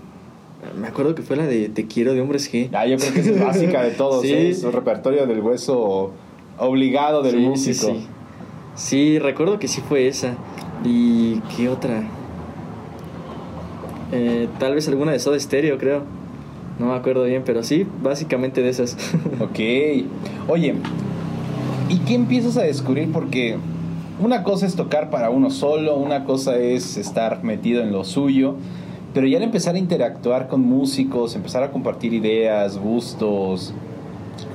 me 0.80 0.88
acuerdo 0.88 1.16
que 1.16 1.22
fue 1.22 1.36
la 1.36 1.46
de 1.46 1.70
Te 1.70 1.86
quiero 1.88 2.14
de 2.14 2.22
Hombres 2.22 2.52
G. 2.52 2.70
Ah, 2.74 2.86
yo 2.86 2.98
creo 2.98 3.14
que 3.14 3.20
es 3.22 3.40
básica 3.40 3.82
de 3.84 3.92
todos, 3.92 4.22
Sí. 4.24 4.34
¿eh? 4.34 4.50
Es 4.50 4.64
un 4.64 4.72
repertorio 4.74 5.26
del 5.26 5.40
hueso 5.42 6.12
obligado 6.58 7.22
del 7.24 7.36
Sí, 7.36 7.38
músico. 7.40 7.88
Sí, 7.88 7.94
sí. 7.94 8.08
Sí, 8.76 9.20
recuerdo 9.20 9.60
que 9.60 9.68
sí 9.68 9.82
fue 9.88 10.08
esa. 10.08 10.34
¿Y 10.84 11.40
qué 11.56 11.70
otra? 11.70 12.04
Eh, 14.12 14.48
tal 14.60 14.76
vez 14.76 14.88
alguna 14.88 15.12
de 15.12 15.20
Soda 15.20 15.40
Stereo, 15.40 15.78
creo. 15.78 16.04
No 16.80 16.88
me 16.88 16.94
acuerdo 16.96 17.26
bien, 17.26 17.44
pero 17.46 17.62
sí, 17.64 17.86
básicamente 18.02 18.62
de 18.62 18.70
esas. 18.70 18.96
Ok. 19.40 19.60
Oye, 20.48 20.76
¿y 21.90 21.98
qué 22.00 22.16
empiezas 22.16 22.58
a 22.58 22.62
descubrir? 22.64 23.12
Porque 23.12 23.58
una 24.20 24.44
cosa 24.44 24.66
es 24.66 24.76
tocar 24.76 25.10
para 25.10 25.30
uno 25.30 25.50
solo, 25.50 25.96
una 25.98 26.24
cosa 26.26 26.58
es 26.58 26.98
estar 26.98 27.44
metido 27.44 27.82
en 27.84 27.92
lo 27.92 28.04
suyo, 28.04 28.56
pero 29.14 29.28
ya 29.28 29.38
al 29.38 29.44
empezar 29.44 29.76
a 29.76 29.78
interactuar 29.78 30.48
con 30.48 30.62
músicos, 30.62 31.36
empezar 31.36 31.64
a 31.64 31.72
compartir 31.72 32.14
ideas, 32.14 32.78
gustos, 32.78 33.74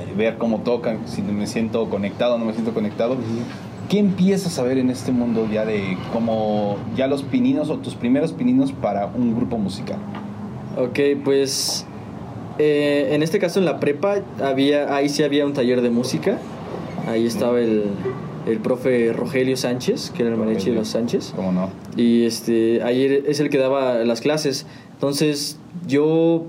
eh, 0.00 0.14
ver 0.16 0.38
cómo 0.38 0.60
tocan, 0.60 1.00
si 1.06 1.22
me 1.22 1.46
siento 1.46 1.88
conectado 1.90 2.36
o 2.36 2.38
no 2.38 2.44
me 2.44 2.52
siento 2.52 2.72
conectado, 2.72 3.16
¿qué 3.88 3.98
empiezas 3.98 4.58
a 4.58 4.62
ver 4.62 4.78
en 4.78 4.90
este 4.90 5.12
mundo 5.12 5.48
ya 5.52 5.64
de 5.64 5.96
como 6.12 6.76
ya 6.96 7.06
los 7.06 7.22
pininos 7.22 7.70
o 7.70 7.78
tus 7.78 7.94
primeros 7.94 8.32
pininos 8.32 8.72
para 8.72 9.06
un 9.06 9.34
grupo 9.34 9.58
musical? 9.58 9.98
ok, 10.76 10.98
pues 11.24 11.86
eh, 12.58 13.10
en 13.12 13.22
este 13.22 13.38
caso 13.38 13.58
en 13.58 13.64
la 13.64 13.80
prepa 13.80 14.16
había, 14.42 14.94
ahí 14.94 15.08
sí 15.08 15.22
había 15.22 15.46
un 15.46 15.52
taller 15.52 15.80
de 15.80 15.90
música. 15.90 16.38
Ahí 17.06 17.26
estaba 17.26 17.60
el, 17.60 17.84
el 18.46 18.58
profe 18.58 19.12
Rogelio 19.12 19.56
Sánchez, 19.56 20.10
que 20.10 20.22
era 20.22 20.32
el 20.32 20.36
mariachi 20.38 20.70
de 20.70 20.76
los 20.76 20.88
Sánchez. 20.88 21.32
¿Cómo 21.36 21.52
no? 21.52 21.70
Y 21.96 22.24
este, 22.24 22.82
ahí 22.82 23.22
es 23.26 23.40
el 23.40 23.48
que 23.50 23.58
daba 23.58 23.96
las 24.04 24.20
clases. 24.20 24.66
Entonces, 24.92 25.58
yo 25.86 26.46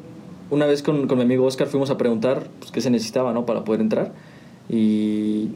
una 0.50 0.66
vez 0.66 0.84
con, 0.84 1.08
con 1.08 1.18
mi 1.18 1.24
amigo 1.24 1.46
Oscar 1.46 1.68
fuimos 1.68 1.90
a 1.90 1.98
preguntar 1.98 2.48
pues, 2.60 2.72
qué 2.72 2.82
se 2.82 2.90
necesitaba 2.90 3.34
¿no? 3.34 3.46
para 3.46 3.64
poder 3.64 3.82
entrar. 3.82 4.14
Y, 4.70 5.50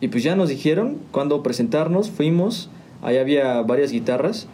y 0.00 0.08
pues 0.08 0.22
ya 0.22 0.34
nos 0.36 0.48
dijeron 0.48 0.98
cuándo 1.10 1.42
presentarnos, 1.42 2.10
fuimos, 2.10 2.70
ahí 3.02 3.18
había 3.18 3.60
varias 3.62 3.92
guitarras, 3.92 4.46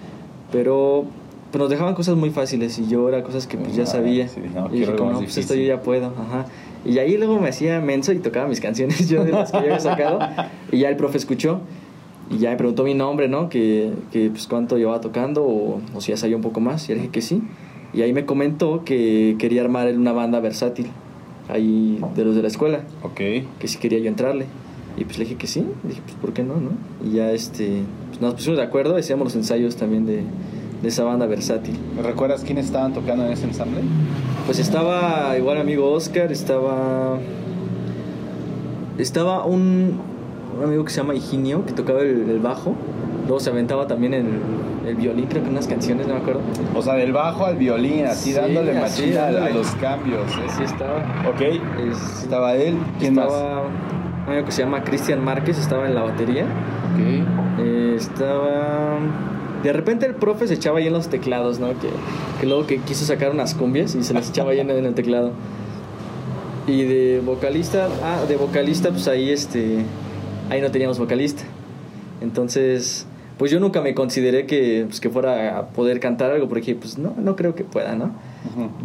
pero 0.52 1.04
pues, 1.50 1.60
nos 1.60 1.70
dejaban 1.70 1.94
cosas 1.94 2.16
muy 2.16 2.30
fáciles 2.30 2.78
y 2.78 2.88
yo 2.88 3.08
era 3.08 3.22
cosas 3.22 3.46
que 3.46 3.56
pues 3.58 3.74
ya 3.76 3.84
Ah, 3.84 3.86
sabía. 3.86 4.28
sí, 4.28 4.40
no, 4.54 4.68
y 4.74 4.80
dije, 4.80 4.94
como, 4.96 5.12
no, 5.12 5.18
pues 5.20 5.36
esto 5.36 5.54
yo 5.54 5.62
ya 5.62 5.82
puedo. 5.82 6.06
Ajá. 6.06 6.46
Y 6.84 6.98
ahí 6.98 7.16
luego 7.16 7.38
me 7.40 7.48
hacía 7.48 7.80
menso 7.80 8.12
y 8.12 8.18
tocaba 8.18 8.46
mis 8.48 8.60
canciones 8.68 9.08
yo 9.08 9.24
de 9.24 9.32
las 9.32 9.50
que 9.50 9.58
yo 9.58 9.64
había 9.64 9.80
sacado. 9.80 10.20
y 10.72 10.78
ya 10.78 10.88
el 10.88 10.96
profe 10.96 11.18
escuchó 11.18 11.60
y 12.30 12.38
ya 12.38 12.50
me 12.50 12.56
preguntó 12.56 12.84
mi 12.84 12.94
nombre, 12.94 13.28
¿no? 13.28 13.48
Que, 13.48 13.90
que 14.12 14.30
pues 14.30 14.46
cuánto 14.46 14.76
llevaba 14.76 15.00
tocando 15.00 15.44
o, 15.44 15.80
o 15.94 16.00
si 16.00 16.12
ya 16.12 16.16
sabía 16.16 16.36
un 16.36 16.42
poco 16.42 16.60
más. 16.60 16.88
Y 16.88 16.92
le 16.92 16.98
dije 17.00 17.10
que 17.10 17.22
sí. 17.22 17.42
Y 17.94 18.02
ahí 18.02 18.12
me 18.12 18.26
comentó 18.26 18.84
que 18.84 19.36
quería 19.38 19.62
armar 19.62 19.88
una 19.96 20.12
banda 20.12 20.38
versátil, 20.40 20.88
ahí 21.48 21.98
de 22.14 22.24
los 22.24 22.36
de 22.36 22.42
la 22.42 22.48
escuela, 22.48 22.80
Ok. 23.02 23.14
que 23.58 23.66
si 23.66 23.78
quería 23.78 23.98
yo 23.98 24.08
entrarle. 24.08 24.44
Y 24.98 25.04
pues 25.04 25.16
le 25.18 25.24
dije 25.24 25.36
que 25.36 25.46
sí. 25.46 25.64
dije, 25.84 26.02
pues 26.04 26.16
¿por 26.16 26.32
qué 26.34 26.42
no, 26.42 26.54
no? 26.56 26.70
Y 27.08 27.14
ya 27.14 27.32
este, 27.32 27.82
pues 28.08 28.20
nos 28.20 28.34
pusimos 28.34 28.58
de 28.58 28.64
acuerdo, 28.64 28.96
hacíamos 28.96 29.24
los 29.26 29.36
ensayos 29.36 29.76
también 29.76 30.04
de, 30.04 30.22
de 30.82 30.88
esa 30.88 31.04
banda 31.04 31.24
versátil. 31.24 31.76
¿Recuerdas 32.02 32.44
quiénes 32.44 32.66
estaban 32.66 32.92
tocando 32.92 33.24
en 33.24 33.32
ese 33.32 33.44
ensamble? 33.46 33.80
Pues 34.48 34.58
estaba 34.60 35.36
igual 35.36 35.56
mi 35.56 35.60
amigo 35.62 35.92
Oscar, 35.92 36.32
estaba. 36.32 37.18
Estaba 38.96 39.44
un, 39.44 40.00
un 40.56 40.64
amigo 40.64 40.84
que 40.86 40.90
se 40.90 40.96
llama 41.02 41.14
Higinio, 41.14 41.66
que 41.66 41.72
tocaba 41.74 42.00
el, 42.00 42.30
el 42.30 42.38
bajo. 42.40 42.74
Luego 43.26 43.40
se 43.40 43.50
aventaba 43.50 43.86
también 43.86 44.14
el, 44.14 44.26
el 44.86 44.94
violín, 44.96 45.26
creo 45.26 45.42
que 45.44 45.50
unas 45.50 45.68
canciones, 45.68 46.06
no 46.06 46.14
me 46.14 46.20
acuerdo. 46.20 46.40
O 46.74 46.80
sea, 46.80 46.94
del 46.94 47.12
bajo 47.12 47.44
al 47.44 47.56
violín, 47.58 48.06
así 48.06 48.30
Sí, 48.30 48.36
dándole 48.36 48.72
machina 48.72 49.26
a- 49.26 49.50
los 49.50 49.66
cambios. 49.72 50.22
¿eh? 50.32 50.46
Sí, 50.56 50.62
estaba. 50.64 50.96
Ok. 51.28 51.40
Es- 51.42 52.22
Estaba 52.22 52.54
él. 52.54 52.78
¿Quién 52.98 53.14
más? 53.16 53.26
estaba 53.26 53.60
un 53.66 54.32
amigo 54.32 54.46
que 54.46 54.52
se 54.52 54.62
llama 54.62 54.82
Cristian 54.82 55.22
Márquez, 55.22 55.58
estaba 55.58 55.86
en 55.86 55.94
la 55.94 56.02
batería. 56.04 56.44
Ok. 56.44 57.60
Eh, 57.60 57.94
estaba. 57.98 58.96
De 59.62 59.72
repente 59.72 60.06
el 60.06 60.14
profe 60.14 60.46
se 60.46 60.54
echaba 60.54 60.78
ahí 60.78 60.86
en 60.86 60.92
los 60.92 61.08
teclados, 61.08 61.58
¿no? 61.58 61.68
Que, 61.68 61.88
que 62.40 62.46
luego 62.46 62.66
que 62.66 62.78
quiso 62.78 63.04
sacar 63.04 63.30
unas 63.30 63.54
cumbias 63.54 63.94
y 63.94 64.02
se 64.04 64.14
las 64.14 64.30
echaba 64.30 64.52
ahí 64.52 64.60
en, 64.60 64.70
el 64.70 64.94
teclado. 64.94 65.32
Y 66.66 66.84
de 66.84 67.20
vocalista, 67.24 67.88
ah, 68.02 68.24
de 68.28 68.36
vocalista, 68.36 68.90
pues 68.90 69.08
ahí 69.08 69.30
este. 69.30 69.78
Ahí 70.50 70.60
no 70.60 70.70
teníamos 70.70 70.98
vocalista. 70.98 71.42
Entonces, 72.20 73.06
pues 73.36 73.50
yo 73.50 73.60
nunca 73.60 73.80
me 73.80 73.94
consideré 73.94 74.46
que, 74.46 74.84
pues, 74.86 75.00
que 75.00 75.10
fuera 75.10 75.58
a 75.58 75.68
poder 75.68 76.00
cantar 76.00 76.30
algo, 76.30 76.48
porque 76.48 76.74
pues 76.74 76.98
no, 76.98 77.14
no 77.18 77.36
creo 77.36 77.54
que 77.54 77.64
pueda, 77.64 77.94
¿no? 77.94 78.12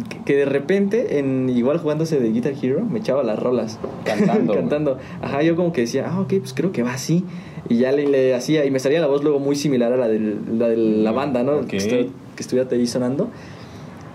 Que, 0.08 0.18
que 0.24 0.36
de 0.36 0.44
repente, 0.44 1.18
en, 1.18 1.48
igual 1.48 1.78
jugándose 1.78 2.18
de 2.20 2.30
Guitar 2.30 2.52
Hero, 2.60 2.84
me 2.84 2.98
echaba 2.98 3.22
las 3.22 3.38
rolas. 3.38 3.78
Cantando. 4.04 4.52
Cantando. 4.54 4.98
Ajá, 5.22 5.42
yo 5.42 5.56
como 5.56 5.72
que 5.72 5.82
decía, 5.82 6.06
ah, 6.10 6.20
ok, 6.20 6.34
pues 6.38 6.52
creo 6.54 6.72
que 6.72 6.82
va 6.82 6.92
así. 6.94 7.24
Y 7.68 7.76
ya 7.78 7.92
le, 7.92 8.06
le 8.06 8.34
hacía, 8.34 8.64
y 8.64 8.70
me 8.70 8.78
salía 8.78 9.00
la 9.00 9.06
voz 9.06 9.22
luego 9.22 9.38
muy 9.38 9.56
similar 9.56 9.92
a 9.92 9.96
la, 9.96 10.08
del- 10.08 10.58
la 10.58 10.68
de 10.68 10.76
la 10.76 11.12
banda, 11.12 11.42
¿no? 11.42 11.66
Que, 11.66 11.78
estu- 11.78 12.10
que 12.36 12.42
estuviera 12.42 12.68
ahí 12.70 12.86
sonando. 12.86 13.28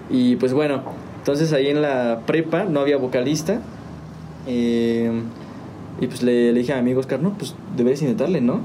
Y 0.10 0.36
pues 0.38 0.54
bueno, 0.54 0.82
entonces 1.18 1.52
ahí 1.54 1.68
en 1.68 1.82
la 1.82 2.22
prepa 2.26 2.64
no 2.66 2.80
había 2.80 2.98
vocalista. 2.98 3.62
Eh, 4.48 5.12
y 6.02 6.08
pues 6.08 6.24
le, 6.24 6.54
le 6.54 6.60
dije 6.60 6.72
a 6.74 6.76
mi 6.76 6.82
amigo 6.82 7.00
Oscar, 7.00 7.20
no, 7.22 7.32
pues 7.38 7.56
deberías 7.76 8.02
intentarle, 8.02 8.42
¿no? 8.42 8.62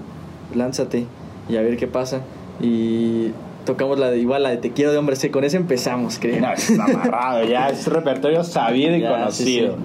Lánzate 0.54 1.06
y 1.48 1.56
a 1.56 1.62
ver 1.62 1.76
qué 1.76 1.86
pasa. 1.86 2.20
Y 2.60 3.30
tocamos 3.64 3.98
la 3.98 4.10
de 4.10 4.18
igual, 4.18 4.42
la 4.42 4.50
de 4.50 4.56
Te 4.58 4.70
quiero 4.72 4.92
de 4.92 4.98
hombre 4.98 5.16
C. 5.16 5.30
Con 5.30 5.44
esa 5.44 5.56
empezamos, 5.56 6.18
creo. 6.20 6.40
No, 6.40 6.52
es 6.52 6.70
amarrado, 6.78 7.44
ya 7.44 7.68
es 7.70 7.86
repertorio 7.86 8.44
sabido 8.44 8.96
y 8.96 9.00
Ya, 9.00 9.10
conocido. 9.18 9.76
sí, 9.76 9.82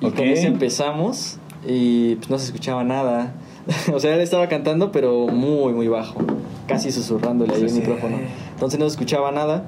sí. 0.00 0.06
Y 0.06 0.10
con 0.10 0.24
ese 0.26 0.46
empezamos 0.46 1.38
y 1.66 2.14
pues 2.16 2.30
no 2.30 2.38
se 2.38 2.46
escuchaba 2.46 2.84
nada. 2.84 3.34
o 3.94 4.00
sea, 4.00 4.14
él 4.14 4.20
estaba 4.20 4.48
cantando, 4.48 4.90
pero 4.92 5.26
muy, 5.28 5.72
muy 5.74 5.88
bajo. 5.88 6.20
Casi 6.66 6.90
susurrándole 6.92 7.54
ahí 7.54 7.60
Sí, 7.60 7.66
el 7.66 7.72
micrófono. 7.82 8.16
Entonces 8.54 8.78
no 8.80 8.86
se 8.86 8.92
escuchaba 8.92 9.30
nada. 9.32 9.64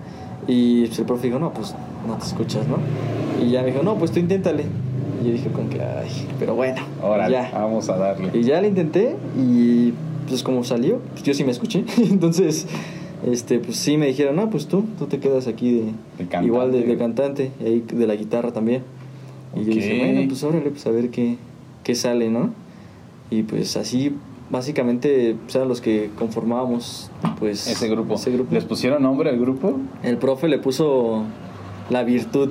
Y 0.49 0.87
pues, 0.87 0.99
el 0.99 1.05
profe 1.05 1.27
dijo, 1.29 1.39
no, 1.39 1.53
pues 1.53 1.75
no 2.07 2.17
te 2.17 2.25
escuchas, 2.25 2.67
¿no? 2.67 2.79
Y 3.45 3.51
ya 3.51 3.61
me 3.63 3.69
dijo, 3.71 3.83
no, 3.83 3.97
pues 3.97 4.11
tú 4.13 4.19
inténtale. 4.21 4.65
Y 5.23 5.27
yo 5.27 5.33
dije, 5.33 5.49
con 5.51 5.69
que, 5.69 5.81
ay, 5.81 6.09
pero 6.39 6.55
bueno, 6.55 6.81
Ahora 7.03 7.29
ya. 7.29 7.51
vamos 7.53 7.89
a 7.91 7.97
darle. 7.97 8.31
Y 8.37 8.43
ya 8.43 8.61
le 8.61 8.69
intenté 8.69 9.15
y 9.39 9.93
pues 10.27 10.43
como 10.43 10.65
salió, 10.65 10.99
pues 11.13 11.23
yo 11.25 11.35
sí 11.35 11.45
me 11.45 11.53
escuché. 11.53 11.85
Entonces, 11.99 12.67
este, 13.27 13.59
pues 13.59 13.77
sí 13.77 13.97
me 13.97 14.07
dijeron, 14.07 14.37
no, 14.37 14.51
pues 14.51 14.67
tú, 14.67 14.85
tú 14.99 15.07
te 15.07 15.19
quedas 15.21 15.47
aquí 15.47 15.73
de, 15.73 15.85
De 15.85 15.93
cantante. 16.19 16.47
igual 16.47 16.73
de, 16.73 16.83
de 16.83 16.97
cantante 16.97 17.51
y 17.61 17.67
ahí 17.67 17.85
de 17.93 18.07
la 18.07 18.17
guitarra 18.17 18.53
también. 18.53 18.83
Y 19.55 19.65
yo 19.65 19.73
dije, 19.75 19.99
bueno, 19.99 20.23
pues 20.29 20.43
órale, 20.45 20.71
pues 20.71 20.87
a 20.87 20.91
ver 20.91 21.11
qué, 21.11 21.37
qué 21.85 21.95
sale, 21.95 22.31
¿no? 22.31 22.51
Y 23.31 23.43
pues 23.43 23.77
así, 23.77 24.15
básicamente, 24.51 25.37
pues 25.43 25.55
eran 25.57 25.69
los 25.69 25.81
que 25.81 26.11
conformábamos, 26.19 27.11
pues... 27.39 27.67
Ese 27.67 27.89
grupo. 27.89 28.15
Ese 28.15 28.31
grupo. 28.31 28.55
¿Les 28.55 28.65
pusieron 28.65 29.03
nombre 29.03 29.31
al 29.31 29.39
grupo? 29.39 29.79
El 30.03 30.17
profe 30.19 30.49
le 30.49 30.59
puso 30.59 31.25
la 31.91 32.03
virtud. 32.05 32.51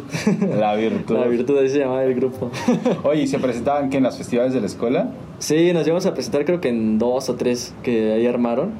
La 0.58 0.76
virtud. 0.76 1.16
la 1.20 1.28
virtud, 1.28 1.58
así 1.58 1.70
se 1.70 1.80
llamaba 1.80 2.04
el 2.04 2.16
grupo. 2.16 2.52
Oye, 3.04 3.24
¿y 3.24 3.28
se 3.28 3.40
presentaban 3.40 3.90
que 3.90 3.98
en 3.98 4.04
las 4.04 4.18
festivales 4.18 4.54
de 4.54 4.60
la 4.62 4.68
escuela? 4.68 5.12
Sí, 5.40 5.74
nos 5.74 5.86
llevamos 5.86 6.06
a 6.06 6.14
presentar 6.14 6.46
creo 6.46 6.62
que 6.62 6.70
en 6.70 7.00
dos 7.00 7.30
o 7.30 7.36
tres 7.36 7.74
que 7.84 8.14
ahí 8.14 8.28
armaron. 8.28 8.72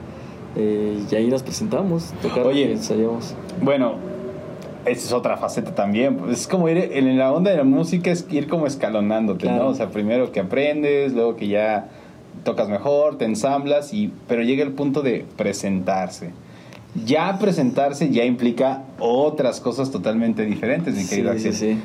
Eh, 0.56 1.04
y 1.10 1.16
ahí 1.16 1.28
nos 1.28 1.44
presentamos, 1.44 2.14
tocar 2.22 2.46
Oye. 2.46 2.62
y 2.62 2.72
ensayamos. 2.72 3.36
Bueno, 3.62 3.96
esa 4.86 5.08
es 5.08 5.14
otra 5.14 5.38
faceta 5.38 5.76
también. 5.76 6.20
Es 6.30 6.48
como 6.48 6.68
ir 6.68 6.78
en 6.78 7.18
la 7.18 7.32
onda 7.32 7.52
de 7.52 7.58
la 7.58 7.64
música, 7.64 8.12
es 8.12 8.26
ir 8.32 8.48
como 8.48 8.68
escalonándote, 8.68 9.50
¿no? 9.50 9.68
O 9.68 9.74
sea, 9.74 9.90
primero 9.90 10.32
que 10.32 10.40
aprendes, 10.40 11.14
luego 11.14 11.36
que 11.36 11.48
ya 11.48 11.90
tocas 12.44 12.70
mejor, 12.70 13.18
te 13.18 13.26
ensamblas, 13.26 13.94
y, 13.94 14.12
pero 14.28 14.42
llega 14.42 14.64
el 14.64 14.72
punto 14.72 15.02
de 15.02 15.26
presentarse. 15.38 16.32
Ya 17.06 17.38
presentarse 17.40 18.10
ya 18.10 18.26
implica 18.26 18.84
otras 19.00 19.62
cosas 19.62 19.92
totalmente 19.92 20.46
diferentes, 20.46 20.96
mi 20.96 21.06
querido 21.06 21.32
Axel. 21.32 21.54
Sí, 21.54 21.74
sí. 21.74 21.80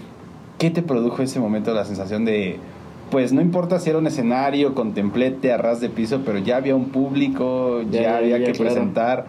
¿Qué 0.58 0.70
te 0.70 0.82
produjo 0.82 1.22
ese 1.22 1.38
momento 1.38 1.74
la 1.74 1.84
sensación 1.84 2.24
de, 2.24 2.58
pues 3.10 3.32
no 3.32 3.40
importa 3.40 3.78
si 3.78 3.90
era 3.90 3.98
un 3.98 4.06
escenario 4.06 4.74
con 4.74 4.92
templete 4.92 5.52
a 5.52 5.56
ras 5.56 5.80
de 5.80 5.88
piso, 5.88 6.22
pero 6.24 6.38
ya 6.38 6.56
había 6.56 6.74
un 6.74 6.86
público, 6.86 7.82
ya, 7.90 8.16
había 8.16 8.42
que 8.44 8.52
presentar? 8.52 9.26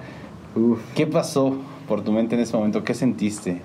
¿Qué 0.95 1.05
pasó 1.05 1.55
por 1.87 2.03
tu 2.03 2.11
mente 2.11 2.35
en 2.35 2.41
ese 2.41 2.55
momento? 2.57 2.83
¿Qué 2.83 2.93
sentiste? 2.93 3.61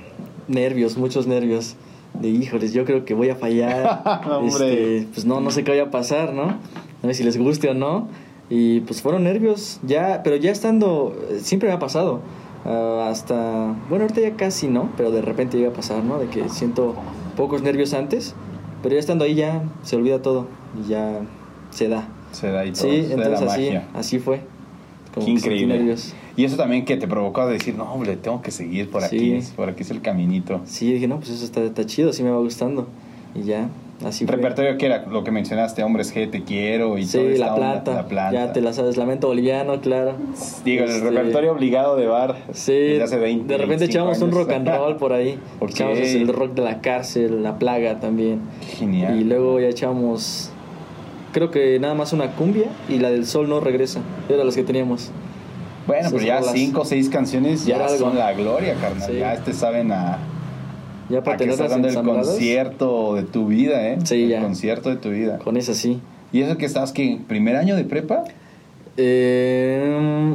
Nervios, 0.49 0.97
muchos 0.97 1.27
nervios. 1.27 1.77
De 2.21 2.29
híjoles, 2.29 2.75
yo 2.75 2.85
creo 2.85 3.07
que 3.07 3.15
voy 3.15 3.31
a 3.31 3.37
fallar. 3.37 4.21
este, 4.45 5.09
pues 5.15 5.25
no, 5.25 5.41
no 5.41 5.51
sé 5.51 5.65
qué 5.65 5.71
vaya 5.71 5.85
a 5.85 5.91
pasar, 5.91 6.35
¿no? 6.35 6.59
No 7.03 7.09
sé 7.09 7.15
si 7.15 7.25
les 7.25 7.39
guste 7.39 7.71
o 7.71 7.75
no. 7.75 8.09
Y 8.51 8.81
pues 8.81 9.01
fueron 9.01 9.25
nervios, 9.25 9.81
ya, 9.83 10.21
pero 10.23 10.37
ya 10.37 10.51
estando, 10.51 11.17
siempre 11.39 11.71
me 11.71 11.75
ha 11.75 11.79
pasado. 11.79 12.21
Ah, 12.65 13.09
hasta, 13.11 13.75
bueno, 13.89 14.05
ahorita 14.05 14.21
ya 14.21 14.37
casi 14.37 14.69
no, 14.69 14.91
pero 14.97 15.11
de 15.11 15.23
repente 15.23 15.57
llega 15.57 15.71
a 15.71 15.73
pasar, 15.73 16.05
¿no? 16.05 16.19
De 16.19 16.27
que 16.27 16.49
siento 16.51 16.95
pocos 17.37 17.63
nervios 17.63 17.95
antes, 17.95 18.35
pero 18.83 18.95
ya 18.95 19.01
estando 19.01 19.25
ahí 19.25 19.35
ya 19.35 19.63
se 19.83 19.97
olvida 19.97 20.21
todo 20.23 20.47
y 20.79 20.89
ya 20.89 21.21
se 21.71 21.89
da. 21.89 22.09
Se 22.33 22.51
da 22.51 22.65
y 22.65 22.73
todo. 22.73 22.83
Sí, 22.83 23.07
entonces 23.11 23.43
así, 23.43 23.71
así 23.95 24.19
fue. 24.19 24.41
Como 25.15 25.27
Qué 25.27 25.33
increíble. 25.33 25.97
Y 26.37 26.45
eso 26.45 26.57
también 26.57 26.85
que 26.85 26.97
te 26.97 27.07
provocó 27.07 27.43
a 27.43 27.47
decir, 27.47 27.75
no, 27.75 27.85
hombre, 27.93 28.17
tengo 28.17 28.41
que 28.41 28.51
seguir 28.51 28.91
por 28.91 29.05
aquí, 29.05 29.41
por 29.55 29.69
aquí 29.69 29.83
es 29.83 29.91
el 29.91 30.01
caminito. 30.01 30.63
Sí, 30.65 30.93
dije, 30.93 31.07
no, 31.07 31.19
pues 31.19 31.31
eso 31.31 31.45
está, 31.45 31.63
está 31.63 31.85
chido, 31.85 32.13
sí 32.13 32.23
me 32.23 32.31
va 32.31 32.39
gustando. 32.39 32.89
Y 33.35 33.43
ya, 33.43 33.69
así 34.05 34.27
Repertorio 34.27 34.77
que 34.79 34.87
era 34.87 35.05
lo 35.07 35.25
que 35.25 35.31
mencionaste, 35.31 35.83
Hombres 35.83 36.15
G, 36.15 36.31
Te 36.31 36.43
Quiero 36.43 36.99
y 36.99 37.07
sí, 37.07 37.19
todo 37.19 37.29
la, 37.31 37.55
plata, 37.55 37.95
la 37.95 38.07
plata. 38.07 38.33
Ya 38.33 38.53
te 38.53 38.61
la 38.61 38.73
sabes, 38.73 38.97
Lamento 38.97 39.29
Boliviano, 39.29 39.81
claro. 39.81 40.15
Digo, 40.65 40.85
el 40.85 40.91
este, 40.91 41.11
repertorio 41.11 41.53
obligado 41.53 41.97
de 41.97 42.07
bar 42.07 42.37
sí, 42.53 42.73
desde 42.73 43.05
hace 43.05 43.19
20 43.19 43.53
De 43.53 43.59
repente 43.59 43.85
echamos 43.85 44.21
un 44.21 44.33
rock 44.33 44.53
and 44.53 44.69
roll 44.69 44.97
por 44.97 45.13
ahí. 45.13 45.39
Echamos 45.69 45.99
el 45.99 46.29
rock 46.29 46.55
de 46.55 46.63
la 46.63 46.81
cárcel, 46.81 47.43
La 47.43 47.59
Plaga 47.59 47.99
también. 48.01 48.41
Genial. 48.79 49.19
Y 49.19 49.25
luego 49.25 49.59
ya 49.59 49.69
echamos, 49.69 50.51
creo 51.33 51.51
que 51.51 51.79
nada 51.79 51.95
más 51.95 52.13
una 52.13 52.33
cumbia 52.33 52.67
y 52.89 52.99
la 52.99 53.11
del 53.11 53.27
Sol 53.27 53.49
no 53.49 53.61
regresa. 53.61 54.01
Eran 54.29 54.47
las 54.47 54.55
que 54.55 54.65
teníamos. 54.65 55.11
Bueno, 55.87 56.11
pero 56.13 56.25
ya 56.25 56.43
cinco 56.43 56.83
o 56.83 56.85
seis 56.85 57.09
canciones 57.09 57.67
ya, 57.67 57.89
son 57.89 58.17
la 58.17 58.33
gloria, 58.33 58.75
carnal. 58.75 59.13
Ya 59.13 59.37
te 59.43 59.53
saben 59.53 59.91
a. 59.93 60.19
Ya 61.13 61.23
para 61.23 61.37
tener 61.37 61.59
dando 61.59 61.89
el 61.89 61.95
concierto 61.95 63.17
de 63.17 63.25
tu 63.25 63.47
vida, 63.47 63.87
¿eh? 63.87 63.99
Sí, 64.03 64.33
el 64.33 64.41
concierto 64.41 64.89
de 64.89 64.97
tu 64.97 65.11
vida. 65.11 65.39
Con 65.41 65.59
esa 65.59 65.75
sí. 65.75 66.01
¿Y 66.33 66.41
eso 66.41 66.57
que 66.57 66.65
estás, 66.65 66.93
que 66.93 67.21
primer 67.29 67.57
año 67.57 67.77
de 67.77 67.85
prepa? 67.85 68.25
Eh, 68.97 70.35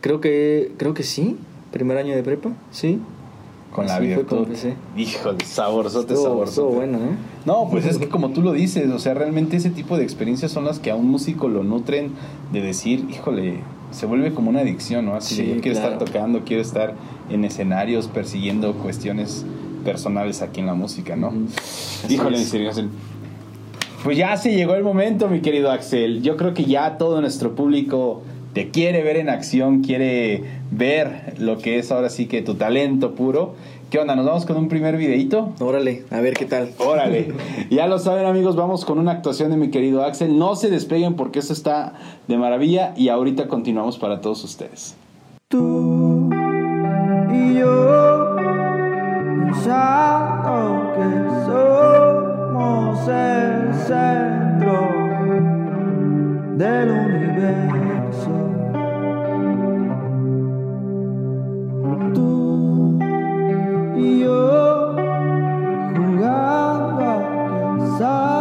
creo 0.00 0.20
que 0.20 0.72
creo 0.76 0.92
que 0.92 1.04
sí. 1.04 1.36
Primer 1.70 1.98
año 1.98 2.16
de 2.16 2.22
prepa, 2.24 2.50
sí. 2.72 2.98
Con 3.72 3.86
la 3.86 4.00
virtud. 4.00 4.48
Híjole, 4.96 5.44
saborzote, 5.44 6.16
saborzote. 6.16 6.74
bueno, 6.74 6.98
¿eh? 6.98 7.16
No, 7.46 7.68
pues 7.70 7.86
es 7.86 7.98
que 7.98 8.08
como 8.08 8.30
tú 8.30 8.42
lo 8.42 8.50
dices, 8.50 8.90
o 8.90 8.98
sea, 8.98 9.14
realmente 9.14 9.56
ese 9.56 9.70
tipo 9.70 9.96
de 9.96 10.02
experiencias 10.02 10.50
son 10.50 10.64
las 10.64 10.80
que 10.80 10.90
a 10.90 10.96
un 10.96 11.08
músico 11.08 11.48
lo 11.48 11.62
nutren 11.62 12.10
de 12.52 12.60
decir, 12.60 13.06
híjole, 13.08 13.60
se 13.92 14.06
vuelve 14.06 14.34
como 14.34 14.50
una 14.50 14.60
adicción, 14.60 15.06
¿no? 15.06 15.14
Así 15.14 15.36
yo 15.36 15.60
quiero 15.60 15.78
estar 15.78 15.98
tocando, 15.98 16.42
quiero 16.44 16.60
estar 16.60 16.94
en 17.30 17.44
escenarios 17.44 18.08
persiguiendo 18.08 18.74
cuestiones 18.74 19.46
personales 19.82 20.42
aquí 20.42 20.60
en 20.60 20.66
la 20.66 20.74
música, 20.74 21.16
¿no? 21.16 21.32
Híjole, 22.08 22.38
mi 22.38 22.66
Axel. 22.66 22.88
Pues 24.02 24.16
ya 24.16 24.36
se 24.36 24.54
llegó 24.54 24.74
el 24.74 24.82
momento, 24.82 25.28
mi 25.28 25.40
querido 25.40 25.70
Axel. 25.70 26.22
Yo 26.22 26.36
creo 26.36 26.54
que 26.54 26.64
ya 26.64 26.98
todo 26.98 27.20
nuestro 27.20 27.54
público 27.54 28.22
te 28.52 28.70
quiere 28.70 29.02
ver 29.02 29.16
en 29.16 29.28
acción, 29.28 29.82
quiere 29.82 30.42
ver 30.70 31.34
lo 31.38 31.58
que 31.58 31.78
es 31.78 31.92
ahora 31.92 32.10
sí 32.10 32.26
que 32.26 32.42
tu 32.42 32.54
talento 32.54 33.14
puro. 33.14 33.54
¿Qué 33.90 33.98
onda? 33.98 34.16
¿Nos 34.16 34.24
vamos 34.24 34.46
con 34.46 34.56
un 34.56 34.68
primer 34.68 34.96
videito? 34.96 35.52
Órale, 35.60 36.04
a 36.10 36.20
ver 36.20 36.34
qué 36.34 36.46
tal. 36.46 36.70
Órale. 36.78 37.32
ya 37.70 37.86
lo 37.86 37.98
saben 37.98 38.26
amigos, 38.26 38.56
vamos 38.56 38.84
con 38.84 38.98
una 38.98 39.12
actuación 39.12 39.50
de 39.50 39.56
mi 39.56 39.70
querido 39.70 40.02
Axel. 40.02 40.38
No 40.38 40.56
se 40.56 40.70
despeguen 40.70 41.14
porque 41.14 41.40
eso 41.40 41.52
está 41.52 41.94
de 42.26 42.38
maravilla 42.38 42.94
y 42.96 43.08
ahorita 43.08 43.48
continuamos 43.48 43.98
para 43.98 44.20
todos 44.20 44.42
ustedes. 44.44 44.96
Tú 45.48 46.21
pensando 49.52 50.92
que 50.94 51.08
somos 51.46 53.08
el 53.08 53.74
centro 53.74 54.88
del 56.56 56.90
universo. 56.90 58.32
y 63.94 64.20
yo 64.20 64.96
jugando 65.94 67.04
a 67.04 67.12
que 67.96 68.31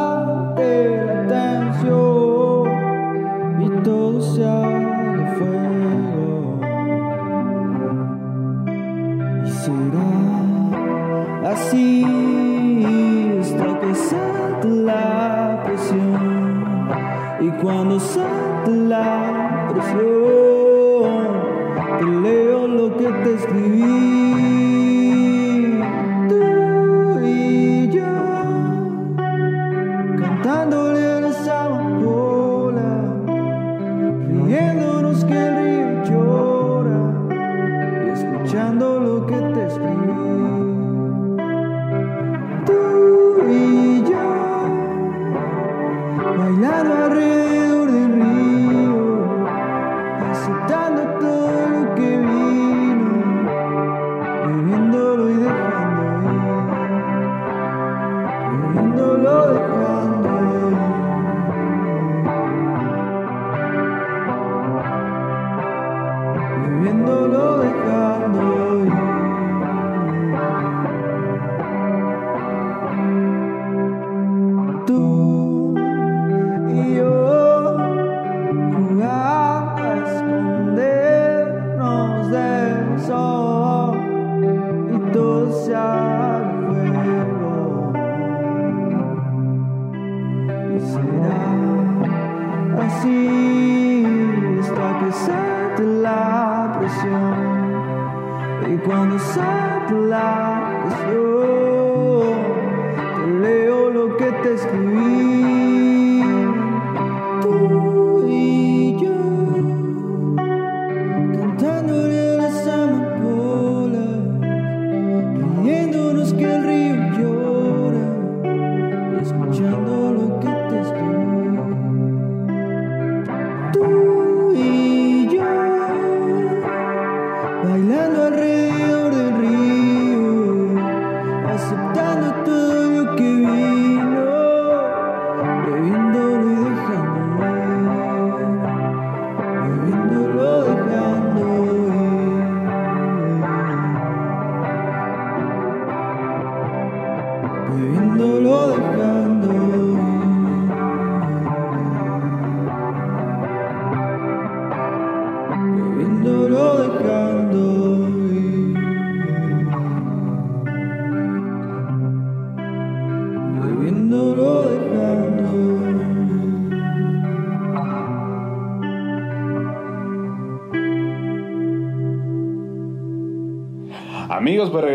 y 17.41 17.49
cuando 17.60 17.99
salte 17.99 18.71
la 18.88 19.67
presión 19.73 20.40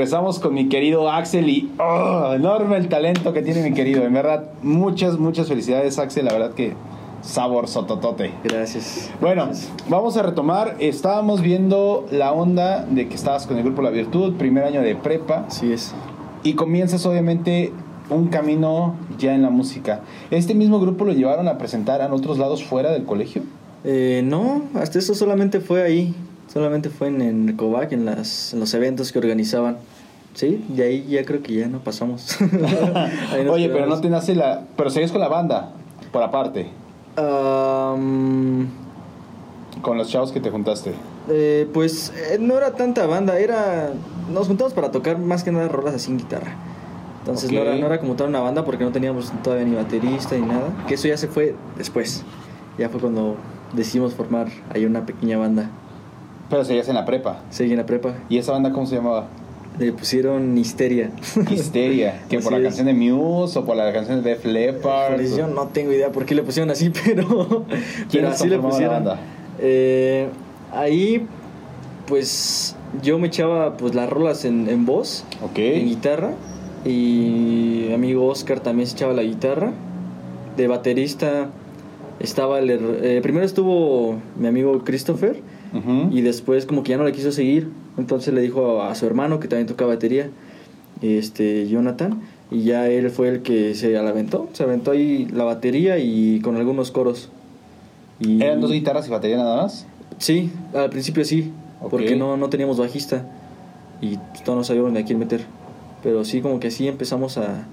regresamos 0.07 0.39
con 0.39 0.55
mi 0.55 0.69
querido 0.69 1.11
Axel 1.11 1.49
y 1.49 1.69
oh, 1.81 2.33
enorme 2.33 2.77
el 2.77 2.89
talento 2.89 3.33
que 3.33 3.43
tiene 3.43 3.61
mi 3.69 3.75
querido. 3.75 4.05
En 4.05 4.13
verdad, 4.13 4.45
muchas, 4.63 5.19
muchas 5.19 5.49
felicidades, 5.49 5.99
Axel. 5.99 6.27
La 6.27 6.33
verdad 6.33 6.53
que 6.53 6.75
sabor 7.23 7.67
sototote. 7.67 8.31
Gracias. 8.45 9.11
Bueno, 9.21 9.49
vamos 9.89 10.17
a 10.17 10.23
retomar. 10.23 10.77
Estábamos 10.79 11.41
viendo 11.41 12.07
la 12.13 12.31
onda 12.31 12.87
de 12.89 13.09
que 13.09 13.17
estabas 13.17 13.49
con 13.49 13.57
el 13.57 13.65
grupo 13.65 13.83
La 13.83 13.91
Virtud, 13.91 14.35
primer 14.35 14.63
año 14.63 14.81
de 14.81 14.95
prepa, 14.95 15.47
Así 15.49 15.73
es. 15.73 15.93
y 16.45 16.55
comienzas 16.55 17.05
obviamente 17.05 17.73
un 18.09 18.29
camino 18.29 18.95
ya 19.19 19.35
en 19.35 19.43
la 19.43 19.51
música. 19.51 20.03
¿Este 20.31 20.55
mismo 20.55 20.79
grupo 20.79 21.05
lo 21.05 21.15
llevaron 21.15 21.49
a 21.49 21.59
presentar 21.59 22.01
en 22.01 22.13
otros 22.13 22.39
lados 22.39 22.63
fuera 22.63 22.93
del 22.93 23.03
colegio? 23.03 23.43
Eh, 23.83 24.23
no, 24.25 24.63
hasta 24.75 25.01
eso 25.01 25.17
solamente 25.17 25.59
fue 25.59 25.83
ahí. 25.83 26.15
Solamente 26.53 26.89
fue 26.91 27.09
en, 27.09 27.21
en 27.23 27.49
el 27.49 27.57
COVAC, 27.57 27.93
en, 27.93 28.05
las, 28.05 28.53
en 28.55 28.61
los 28.61 28.73
eventos 28.75 29.13
que 29.13 29.19
organizaban. 29.19 29.77
Sí, 30.35 30.65
de 30.69 30.83
ahí 30.85 31.07
ya 31.09 31.25
creo 31.25 31.43
que 31.43 31.55
ya 31.55 31.67
no 31.69 31.79
pasamos. 31.81 32.37
Oye, 33.51 33.69
pero 33.71 33.87
no 33.87 34.01
te 34.01 34.11
nace 34.11 34.35
la... 34.35 34.65
Pero 34.77 34.91
seguís 34.91 35.11
con 35.11 35.21
la 35.21 35.29
banda, 35.29 35.73
por 36.13 36.23
aparte, 36.23 36.69
Am, 37.17 38.69
con 39.83 39.97
los 39.99 40.09
chavos 40.11 40.33
que 40.33 40.41
te 40.41 40.51
juntaste. 40.51 40.93
eh, 41.29 41.67
pues 41.73 42.13
eh, 42.31 42.39
no 42.41 42.57
era 42.57 42.73
tanta 42.73 43.07
banda, 43.07 43.39
era... 43.39 43.91
Nos 44.33 44.49
juntamos 44.49 44.73
para 44.75 44.91
tocar 44.91 45.19
más 45.19 45.43
que 45.45 45.53
nada 45.53 45.69
rolas 45.69 45.95
así 45.95 46.11
en 46.11 46.19
guitarra. 46.19 46.55
Entonces 47.21 47.51
no, 47.51 47.61
era, 47.61 47.75
no 47.77 47.87
era 47.87 47.99
como 47.99 48.15
tal 48.15 48.29
una 48.29 48.41
banda 48.41 48.65
porque 48.65 48.85
no 48.85 48.93
teníamos 48.93 49.33
todavía 49.43 49.65
ni 49.67 49.75
baterista 49.75 50.37
ni 50.37 50.47
nada. 50.47 50.69
Que 50.87 50.95
eso 50.95 51.09
ya 51.09 51.17
se 51.17 51.27
fue 51.29 51.55
después. 51.77 52.23
Ya 52.79 52.89
fue 52.89 53.01
cuando 53.01 53.37
decidimos 53.73 54.15
formar 54.15 54.49
ahí 54.73 54.85
una 54.85 55.07
pequeña 55.07 55.39
banda. 55.39 55.71
Pero 56.51 56.65
seguías 56.65 56.89
en 56.89 56.95
la 56.95 57.05
prepa. 57.05 57.41
Seguí 57.51 57.73
en 57.73 57.79
la 57.79 57.87
prepa. 57.87 58.15
¿Y 58.29 58.39
esa 58.39 58.53
banda 58.53 58.71
cómo 58.73 58.87
se 58.87 58.97
llamaba? 58.97 59.27
Le 59.79 59.93
pusieron 59.93 60.57
Histeria. 60.57 61.11
Histeria. 61.51 62.23
¿Que 62.31 62.39
por 62.39 62.53
la 62.53 62.59
es. 62.59 62.65
canción 62.65 62.87
de 62.87 62.95
Muse 62.95 63.59
o 63.59 63.65
por 63.65 63.77
la 63.77 63.93
canción 63.93 64.23
de 64.23 64.31
Def 64.31 64.45
Leppard? 64.45 65.17
Pues 65.17 65.37
yo 65.37 65.49
no 65.49 65.67
tengo 65.69 65.93
idea 65.93 66.11
por 66.13 66.25
qué 66.25 66.35
le 66.35 66.43
pusieron 66.43 66.71
así, 66.71 66.91
pero, 66.91 67.27
pero 67.49 67.65
¿Quiénes 68.11 68.31
así 68.33 68.49
le 68.49 68.57
la 68.57 68.63
pusieron. 68.63 68.95
banda? 68.95 69.19
Eh, 69.59 70.29
ahí, 70.73 71.27
pues 72.07 72.77
yo 73.03 73.19
me 73.19 73.27
echaba 73.27 73.77
pues 73.77 73.95
las 73.95 74.09
rolas 74.09 74.45
en, 74.45 74.69
en 74.69 74.87
voz, 74.87 75.25
en 75.55 75.87
guitarra, 75.87 76.33
y 76.85 77.87
mi 77.89 77.93
amigo 77.95 78.27
Oscar 78.27 78.61
también 78.61 78.87
se 78.87 78.95
echaba 78.95 79.13
la 79.13 79.23
guitarra. 79.23 79.73
De 80.57 80.69
baterista 80.69 81.49
estaba 82.21 82.61
el... 82.61 82.71
her- 82.71 82.99
eh, 83.03 83.21
primero 83.23 83.45
estuvo 83.45 84.17
mi 84.39 84.47
amigo 84.47 84.83
Christopher, 84.85 85.41
Y 86.11 86.23
después 86.23 86.65
como 86.65 86.83
que 86.83 86.91
ya 86.91 86.97
no 86.97 87.05
le 87.05 87.13
quiso 87.13 87.33
seguir, 87.33 87.69
entonces 87.99 88.33
le 88.33 88.41
dijo 88.41 88.81
a, 88.81 88.91
a 88.91 88.95
su 88.95 89.07
hermano 89.07 89.41
que 89.41 89.49
también 89.49 89.67
tocaba 89.67 89.95
batería, 89.95 90.31
este 91.03 91.69
Jonathan, 91.69 92.23
y 92.51 92.63
ya 92.63 92.89
él 92.89 93.11
fue 93.11 93.29
el 93.29 93.43
que 93.43 93.75
se 93.75 93.91
la 93.91 94.09
aventó, 94.09 94.49
se 94.53 94.63
aventó 94.63 94.93
ahí 94.93 95.27
la 95.33 95.45
batería 95.45 95.99
y 95.99 96.41
con 96.41 96.57
algunos 96.57 96.91
coros. 96.91 97.29
Y, 98.21 98.43
¿Eran 98.43 98.61
dos 98.61 98.73
guitarras 98.73 99.07
y 99.09 99.11
batería 99.11 99.37
nada 99.37 99.63
más? 99.63 99.87
Sí, 100.19 100.51
al 100.75 100.91
principio 100.91 101.25
sí, 101.25 101.53
porque 101.91 102.17
no, 102.17 102.37
no 102.37 102.49
teníamos 102.49 102.79
bajista 102.79 103.27
y 104.01 104.19
todos 104.45 104.57
no 104.57 104.65
sabíamos 104.65 104.93
ni 104.93 105.01
a 105.01 105.05
quién 105.05 105.19
meter. 105.19 105.45
Pero 106.03 106.25
sí, 106.25 106.41
como 106.41 106.61
que 106.61 106.71
sí 106.71 106.89
empezamos 106.89 107.37
a, 107.37 107.67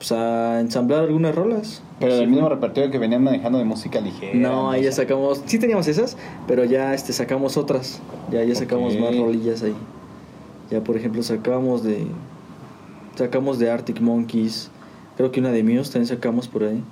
pues, 0.00 0.12
a 0.12 0.60
ensamblar 0.60 1.04
algunas 1.04 1.34
rolas. 1.34 1.82
Pero 1.98 2.14
Sí, 2.14 2.20
del 2.20 2.30
mismo 2.30 2.48
repertorio 2.48 2.90
que 2.90 2.98
venían 2.98 3.22
manejando 3.22 3.58
de 3.58 3.64
música 3.64 4.00
ligera. 4.00 4.32
No, 4.34 4.70
ahí 4.70 4.84
ya 4.84 4.92
sacamos, 4.92 5.42
sí 5.44 5.58
teníamos 5.58 5.86
esas, 5.88 6.16
pero 6.48 6.64
ya 6.64 6.94
este 6.94 7.12
sacamos 7.12 7.58
otras, 7.58 8.00
ya 8.32 8.42
ya 8.42 8.54
sacamos 8.54 8.98
más 8.98 9.14
rolillas 9.14 9.62
ahí. 9.62 9.74
Ya 10.70 10.82
por 10.82 10.96
ejemplo 10.96 11.22
sacamos 11.22 11.82
de 11.82 12.06
sacamos 13.14 13.58
de 13.58 13.70
Arctic 13.70 14.00
Monkeys, 14.00 14.70
creo 15.18 15.32
que 15.32 15.40
una 15.40 15.50
de 15.50 15.62
Muse 15.62 15.92
también 15.92 16.06
sacamos 16.06 16.48
por 16.48 16.64
ahí. 16.64 16.82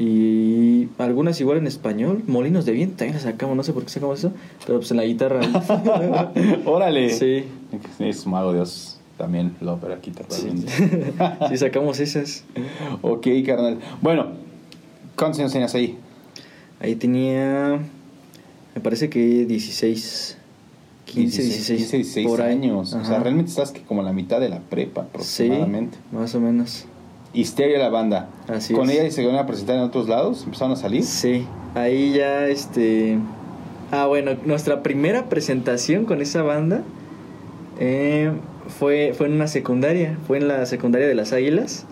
Y 0.00 0.88
algunas 0.98 1.40
igual 1.40 1.58
en 1.58 1.68
español, 1.68 2.24
Molinos 2.26 2.66
de 2.66 2.72
Viento 2.72 2.96
también 2.96 3.14
las 3.14 3.22
sacamos, 3.22 3.56
no 3.56 3.62
sé 3.62 3.72
por 3.72 3.84
qué 3.84 3.90
sacamos 3.90 4.18
eso, 4.18 4.32
pero 4.66 4.80
pues 4.80 4.90
en 4.90 4.96
la 4.96 5.04
guitarra. 5.04 5.42
Órale. 6.66 7.10
sí. 7.10 7.44
Es 8.00 8.26
mago 8.26 8.52
Dios 8.52 8.95
también 9.16 9.56
la 9.60 9.72
ópera 9.74 9.98
Sí. 10.02 10.10
también. 10.12 10.64
sí 11.48 11.56
sacamos 11.56 12.00
esas. 12.00 12.44
ok, 13.02 13.26
carnal. 13.46 13.78
Bueno, 14.02 14.26
¿cuántos 15.16 15.40
años 15.40 15.52
tenías 15.52 15.74
ahí? 15.74 15.96
Ahí 16.80 16.94
tenía 16.96 17.78
me 18.74 18.80
parece 18.82 19.08
que 19.08 19.46
16 19.46 20.36
15, 21.06 21.42
16, 21.42 21.78
15, 21.78 21.96
16 21.96 22.26
por 22.26 22.42
ahí. 22.42 22.52
años. 22.52 22.92
O 22.92 23.04
sea, 23.04 23.20
realmente 23.20 23.50
estás 23.50 23.70
que 23.70 23.80
como 23.82 24.02
la 24.02 24.12
mitad 24.12 24.40
de 24.40 24.48
la 24.48 24.58
prepa 24.60 25.02
Sí, 25.02 25.44
aproximadamente. 25.44 25.98
más 26.12 26.34
o 26.34 26.40
menos. 26.40 26.84
Histeria 27.32 27.78
la 27.78 27.88
banda. 27.90 28.28
Así 28.48 28.74
¿Con 28.74 28.90
es. 28.90 28.98
ella 28.98 29.10
se 29.10 29.22
iban 29.22 29.36
a 29.36 29.46
presentar 29.46 29.76
en 29.76 29.82
otros 29.82 30.08
lados? 30.08 30.42
¿Empezaron 30.44 30.72
a 30.72 30.76
salir? 30.76 31.04
Sí, 31.04 31.46
ahí 31.74 32.12
ya 32.14 32.46
este... 32.48 33.18
Ah, 33.92 34.06
bueno, 34.06 34.32
nuestra 34.44 34.82
primera 34.82 35.28
presentación 35.28 36.06
con 36.06 36.20
esa 36.20 36.42
banda 36.42 36.82
eh, 37.78 38.32
fue, 38.68 39.12
fue 39.16 39.26
en 39.26 39.32
una 39.34 39.46
secundaria, 39.48 40.16
fue 40.26 40.38
en 40.38 40.48
la 40.48 40.64
secundaria 40.66 41.06
de 41.08 41.14
las 41.14 41.32
Águilas. 41.32 41.86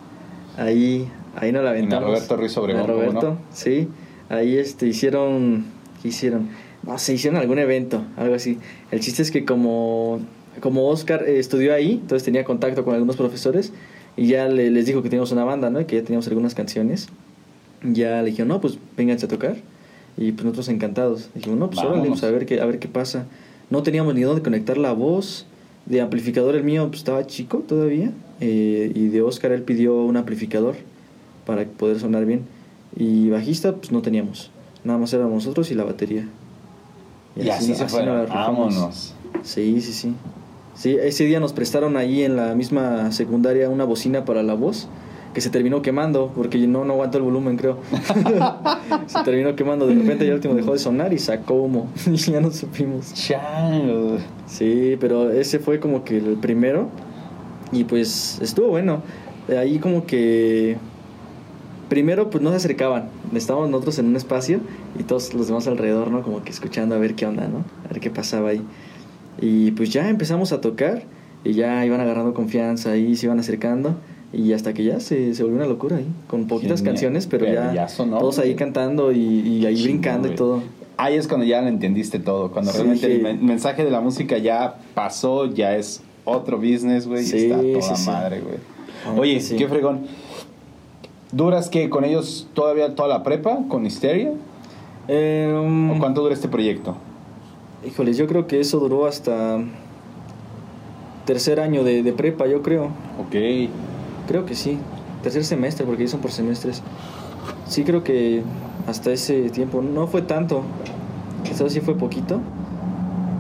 Ahí, 0.57 1.09
ahí 1.37 1.53
nos 1.53 1.63
la 1.65 1.71
En 1.77 1.89
la 1.91 1.97
aventamos. 1.99 2.09
Roberto 2.11 2.37
Ruiz 2.37 2.57
Obregón, 2.57 2.83
En 2.83 2.87
la 2.89 2.93
¿cómo 2.95 3.07
Roberto, 3.07 3.31
no? 3.33 3.39
sí. 3.53 3.89
Ahí 4.29 4.57
este, 4.57 4.87
hicieron... 4.87 5.65
¿Qué 6.03 6.09
hicieron? 6.09 6.49
No 6.83 6.99
sé, 6.99 7.15
hicieron 7.15 7.41
algún 7.41 7.59
evento, 7.59 8.03
algo 8.17 8.35
así. 8.35 8.59
El 8.91 9.01
chiste 9.01 9.23
es 9.23 9.31
que 9.31 9.45
como, 9.45 10.21
como 10.61 10.89
Oscar 10.89 11.25
eh, 11.27 11.39
estudió 11.39 11.75
ahí, 11.75 11.93
entonces 12.03 12.25
tenía 12.25 12.45
contacto 12.45 12.85
con 12.85 12.95
algunos 12.95 13.17
profesores 13.17 13.73
y 14.17 14.27
ya 14.27 14.49
le- 14.49 14.71
les 14.71 14.85
dijo 14.87 15.03
que 15.03 15.09
teníamos 15.09 15.33
una 15.33 15.45
banda, 15.45 15.71
¿no? 15.71 15.81
Y 15.81 15.87
que 15.87 15.97
ya 15.97 16.03
teníamos 16.03 16.27
algunas 16.29 16.55
canciones. 16.55 17.09
Ya 17.83 18.21
le 18.23 18.31
dijeron, 18.31 18.49
no, 18.49 18.61
pues 18.61 18.79
vénganse 18.97 19.27
a 19.27 19.29
tocar. 19.29 19.57
Y 20.17 20.33
pues 20.33 20.45
nosotros 20.45 20.69
encantados. 20.69 21.31
Dijimos, 21.35 21.59
no, 21.59 21.71
pues 21.71 21.85
órale, 21.85 22.07
pues 22.09 22.23
a 22.23 22.31
ver 22.31 22.47
qué, 22.47 22.61
a 22.61 22.67
ver 22.67 22.79
qué 22.79 22.89
pasa. 22.89 23.27
No 23.71 23.83
teníamos 23.83 24.15
ni 24.15 24.21
dónde 24.23 24.43
conectar 24.43 24.77
la 24.79 24.93
voz. 24.93 25.47
De 25.87 26.01
amplificador 26.01 26.57
el 26.57 26.65
mío 26.65 26.87
pues, 26.89 26.99
estaba 27.01 27.27
chico 27.27 27.59
todavía. 27.59 28.11
eh, 28.41 28.91
y 28.95 29.09
de 29.09 29.23
Oscar 29.23 29.53
él 29.53 29.63
pidió 29.63 29.97
un 30.03 30.17
amplificador 30.17 30.77
para 31.47 31.65
poder 31.65 32.01
sonar 32.01 32.25
bien. 32.25 32.43
Y 32.97 33.29
bajista 33.31 33.75
pues 33.75 33.93
no 33.93 34.03
teníamos. 34.03 34.51
Nada 34.85 34.99
más 34.99 35.13
éramos 35.13 35.35
nosotros 35.35 35.71
y 35.71 35.75
la 35.75 35.85
batería. 35.85 36.27
Y, 37.37 37.49
así, 37.49 37.73
no- 37.73 37.89
se. 37.89 38.29
Vámonos. 38.29 39.15
Sí, 39.43 39.81
sí, 39.81 39.93
sí. 39.93 40.15
Sí, 40.75 40.97
ese 41.01 41.25
día 41.25 41.39
nos 41.41 41.53
prestaron 41.53 41.97
ahí 41.97 42.23
en 42.23 42.37
la 42.37 42.55
misma 42.55 43.13
secundaria 43.13 43.69
una 43.69 43.85
bocina 43.85 44.25
para 44.25 44.43
la 44.43 44.55
voz 44.55 44.89
que 45.35 45.41
se 45.41 45.51
terminó 45.51 45.83
quemando 45.83 46.33
porque 46.35 46.59
no, 46.67 46.85
no 46.85 46.95
aguantó 46.95 47.19
el 47.19 47.25
volumen, 47.25 47.57
creo. 47.57 47.79
se 49.07 49.23
terminó 49.25 49.55
quemando. 49.57 49.87
De 49.87 49.95
repente 49.95 50.25
ya 50.25 50.31
el 50.31 50.37
último 50.37 50.55
dejó 50.55 50.73
de 50.73 50.79
sonar 50.79 51.13
y 51.13 51.19
sacó 51.19 51.55
humo. 51.55 51.91
y 52.07 52.17
ya 52.17 52.41
no 52.41 52.51
supimos. 52.53 53.13
Chango. 53.13 54.19
Sí, 54.47 54.97
pero 55.01 55.31
ese 55.31 55.59
fue 55.59 55.81
como 55.81 56.05
que 56.05 56.19
el 56.19 56.37
primero. 56.37 56.89
Y 57.73 57.85
pues 57.85 58.39
estuvo 58.41 58.69
bueno. 58.69 59.03
De 59.49 59.59
Ahí 59.59 59.79
como 59.79 60.07
que... 60.07 60.79
Primero 61.89 62.31
pues 62.31 62.43
no 62.43 62.51
se 62.51 62.57
acercaban. 62.57 63.09
Estábamos 63.35 63.69
nosotros 63.69 63.99
en 63.99 64.07
un 64.07 64.17
espacio 64.17 64.61
y 64.99 65.03
todos 65.03 65.35
los 65.35 65.49
demás 65.49 65.67
alrededor, 65.67 66.11
¿no? 66.11 66.23
Como 66.23 66.43
que 66.43 66.51
escuchando 66.51 66.95
a 66.95 66.99
ver 66.99 67.15
qué 67.15 67.27
onda, 67.27 67.47
¿no? 67.47 67.65
A 67.85 67.89
ver 67.89 68.01
qué 68.01 68.09
pasaba 68.09 68.51
ahí. 68.51 68.63
Y 69.41 69.73
pues 69.73 69.91
ya 69.91 70.09
empezamos 70.09 70.53
a 70.53 70.61
tocar 70.61 71.03
y 71.43 71.53
ya 71.53 71.85
iban 71.85 72.01
agarrando 72.01 72.33
confianza 72.35 72.97
y 72.97 73.17
se 73.17 73.27
iban 73.27 73.39
acercando. 73.39 73.97
Y 74.35 74.53
hasta 74.53 74.75
que 74.75 74.83
ya 74.85 74.99
se, 75.01 75.35
se 75.35 75.43
volvió 75.45 75.59
una 75.59 75.67
locura 75.67 75.97
ahí, 75.97 76.07
con 76.27 76.47
poquitas 76.47 76.81
Genial. 76.81 76.95
canciones, 76.95 77.27
pero, 77.27 77.45
Pero 77.47 77.55
ya, 77.63 77.73
ya 77.75 77.89
sonó, 77.89 78.19
todos 78.19 78.39
ahí 78.41 78.55
cantando 78.55 79.13
y, 79.13 79.19
y 79.21 79.67
ahí 79.67 79.83
brincando 79.83 80.29
y 80.29 80.35
todo. 80.35 80.63
Ahí 80.97 81.15
es 81.17 81.27
cuando 81.29 81.45
ya 81.47 81.61
lo 81.63 81.69
entendiste 81.69 82.19
todo. 82.19 82.51
Cuando 82.51 82.71
Sí, 82.73 82.79
realmente 82.79 83.15
el 83.15 83.23
men- 83.23 83.45
mensaje 83.47 83.85
de 83.85 83.91
la 83.91 84.01
música 84.01 84.39
ya 84.39 84.77
pasó, 84.95 85.47
ya 85.47 85.77
es 85.77 86.03
otro 86.25 86.57
business, 86.59 87.07
güey. 87.07 87.25
Sí, 87.25 87.37
y 87.37 87.41
está 87.51 87.57
toda 87.61 87.97
sí, 87.97 88.03
sí. 88.05 88.11
madre, 88.11 88.41
güey. 88.41 88.57
Ah, 89.07 89.15
Oye, 89.19 89.41
qué 89.57 89.69
fregón. 89.69 90.01
¿Duras 91.33 91.69
que 91.69 91.91
con 91.91 92.05
ellos 92.05 92.49
todavía 92.55 92.95
toda 92.95 93.09
la 93.09 93.23
prepa, 93.23 93.59
con 93.69 93.85
Histeria? 93.87 94.33
Em, 95.09 95.91
¿O 95.91 95.99
cuánto 95.99 96.23
dura 96.23 96.33
este 96.35 96.49
proyecto? 96.49 96.97
Híjoles, 97.87 98.17
yo 98.17 98.27
creo 98.27 98.47
que 98.47 98.61
eso 98.61 98.79
duró 98.79 99.07
hasta 99.07 99.59
tercer 101.27 101.61
año 101.61 101.85
de, 101.85 102.03
de 102.03 102.13
prepa, 102.13 102.47
yo 102.47 102.63
creo. 102.63 102.85
Ok. 103.21 103.69
Creo 104.29 104.47
que 104.47 104.55
sí. 104.55 104.79
Tercer 105.23 105.45
semestre, 105.45 105.87
porque 105.87 106.07
son 106.09 106.21
por 106.21 106.31
semestres. 106.31 106.83
Sí, 107.67 107.85
creo 107.85 108.05
que 108.05 108.43
hasta 108.87 109.13
ese 109.13 109.51
tiempo 109.51 109.83
no 109.83 110.07
fue 110.07 110.23
tanto. 110.23 110.63
Quizás 111.45 111.73
sí 111.73 111.81
fue 111.81 111.97
poquito. 111.97 112.41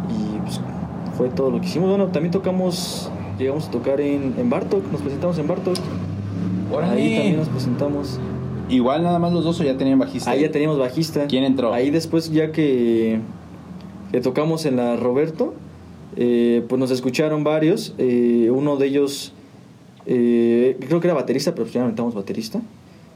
Y 0.08 0.38
pues 0.40 0.60
fue 1.16 1.28
todo 1.28 1.50
lo 1.50 1.60
que 1.60 1.66
hicimos. 1.66 1.88
Bueno, 1.88 2.06
también 2.08 2.32
tocamos, 2.32 3.10
llegamos 3.38 3.68
a 3.68 3.70
tocar 3.70 4.00
en, 4.00 4.34
en 4.38 4.50
Bartok, 4.50 4.90
nos 4.92 5.00
presentamos 5.00 5.38
en 5.38 5.46
Bartok. 5.46 5.76
Ahí 6.82 7.14
también 7.14 7.36
nos 7.36 7.48
presentamos. 7.48 8.18
Igual 8.68 9.02
nada 9.02 9.18
más 9.18 9.32
los 9.32 9.44
dos 9.44 9.60
o 9.60 9.62
ya 9.64 9.76
tenían 9.76 9.98
bajista. 9.98 10.30
Ahí 10.30 10.40
ya 10.40 10.50
teníamos 10.50 10.78
bajista. 10.78 11.26
¿Quién 11.26 11.44
entró? 11.44 11.72
Ahí 11.72 11.90
después 11.90 12.32
ya 12.32 12.50
que, 12.50 13.20
que 14.10 14.20
tocamos 14.20 14.64
en 14.64 14.76
la 14.76 14.96
Roberto, 14.96 15.54
eh, 16.16 16.64
pues 16.68 16.78
nos 16.78 16.90
escucharon 16.90 17.44
varios. 17.44 17.94
eh, 17.98 18.50
uno 18.52 18.76
de 18.76 18.86
ellos, 18.86 19.32
eh, 20.06 20.76
creo 20.86 21.00
que 21.00 21.06
era 21.06 21.14
baterista, 21.14 21.52
pero 21.52 21.64
pues 21.64 21.74
ya 21.74 21.80
no 21.80 21.86
necesitamos 21.86 22.14
baterista. 22.14 22.60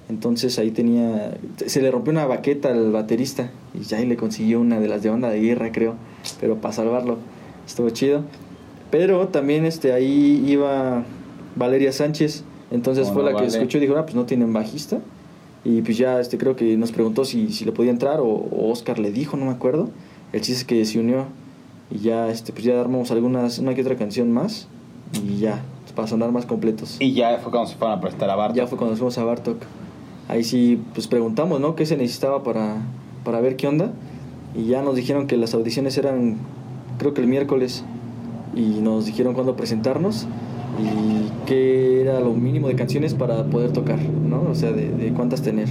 Entonces 0.09 0.59
ahí 0.59 0.70
tenía, 0.70 1.37
se 1.66 1.83
le 1.83 1.90
rompió 1.90 2.12
una 2.12 2.24
baqueta 2.27 2.70
al 2.70 2.92
baterista 2.92 3.51
y 3.79 3.85
ya 3.85 3.98
ahí 3.98 4.07
le 4.07 4.16
consiguió 4.16 4.59
una 4.61 4.81
de 4.81 4.88
las 4.88 5.03
de 5.03 5.11
onda 5.11 5.29
de 5.29 5.40
guerra, 5.40 5.70
creo, 5.70 5.96
pero 6.40 6.57
para 6.57 6.72
salvarlo. 6.72 7.18
Estuvo 7.66 7.90
chido. 7.90 8.22
Pero 8.90 9.29
también 9.29 9.66
este, 9.66 9.92
ahí 9.92 10.42
iba 10.46 11.05
Valeria 11.57 11.92
Sánchez, 11.92 12.44
entonces 12.70 13.09
¿Cómo 13.09 13.20
fue 13.20 13.33
la 13.33 13.38
que 13.38 13.44
escuchó 13.44 13.77
y 13.77 13.83
dijo, 13.83 13.96
ah, 13.96 14.05
pues 14.05 14.14
no 14.14 14.24
tienen 14.24 14.53
bajista. 14.55 15.01
Y 15.64 15.83
pues 15.83 15.98
ya 15.98 16.20
este, 16.20 16.38
creo 16.38 16.57
que 16.57 16.79
nos 16.79 16.92
preguntó 16.92 17.27
si, 17.27 17.53
si 17.53 17.66
le 17.66 17.72
podía 17.72 17.90
entrar 17.90 18.20
o, 18.20 18.27
o 18.27 18.70
Oscar 18.70 18.98
le 18.98 19.12
dijo, 19.12 19.37
no 19.37 19.44
me 19.44 19.53
acuerdo. 19.53 19.90
El 20.33 20.40
chiste 20.40 20.61
es 20.61 20.64
que 20.64 20.85
se 20.87 20.98
unió 20.98 21.27
y 21.90 21.98
ya, 21.98 22.31
este, 22.31 22.53
pues 22.53 22.64
ya 22.64 22.81
armamos 22.81 23.11
algunas, 23.11 23.59
una 23.59 23.74
que 23.74 23.83
otra 23.83 23.96
canción 23.96 24.33
más 24.33 24.68
y 25.12 25.38
ya, 25.38 25.62
para 25.98 26.06
sonar 26.06 26.30
más 26.30 26.46
completos. 26.46 26.96
Y 27.00 27.12
ya 27.12 27.38
fue 27.42 27.50
cuando 27.50 27.68
se 27.68 27.74
fueron 27.74 27.98
a 27.98 28.00
prestar 28.00 28.30
a 28.30 28.37
Bartok. 28.37 28.56
Ya 28.56 28.68
fue 28.68 28.78
cuando 28.78 28.94
fuimos 28.94 29.18
a 29.18 29.24
Bartok. 29.24 29.56
Ahí 30.28 30.44
sí, 30.44 30.80
pues 30.94 31.08
preguntamos, 31.08 31.58
¿no? 31.58 31.74
¿Qué 31.74 31.87
se 31.87 31.96
necesitaba 31.96 32.44
para, 32.44 32.76
para 33.24 33.40
ver 33.40 33.56
qué 33.56 33.66
onda? 33.66 33.90
Y 34.54 34.66
ya 34.66 34.80
nos 34.80 34.94
dijeron 34.94 35.26
que 35.26 35.37
las 35.37 35.54
audiciones 35.54 35.98
eran, 35.98 36.37
creo 36.98 37.14
que 37.14 37.20
el 37.20 37.26
miércoles. 37.26 37.82
Y 38.54 38.78
nos 38.80 39.06
dijeron 39.06 39.34
cuándo 39.34 39.56
presentarnos 39.56 40.28
y 40.78 41.46
qué 41.46 42.02
era 42.02 42.20
lo 42.20 42.32
mínimo 42.32 42.68
de 42.68 42.76
canciones 42.76 43.14
para 43.14 43.46
poder 43.46 43.72
tocar, 43.72 43.98
¿no? 43.98 44.42
O 44.48 44.54
sea, 44.54 44.70
de, 44.70 44.90
de 44.90 45.12
cuántas 45.12 45.42
tener. 45.42 45.66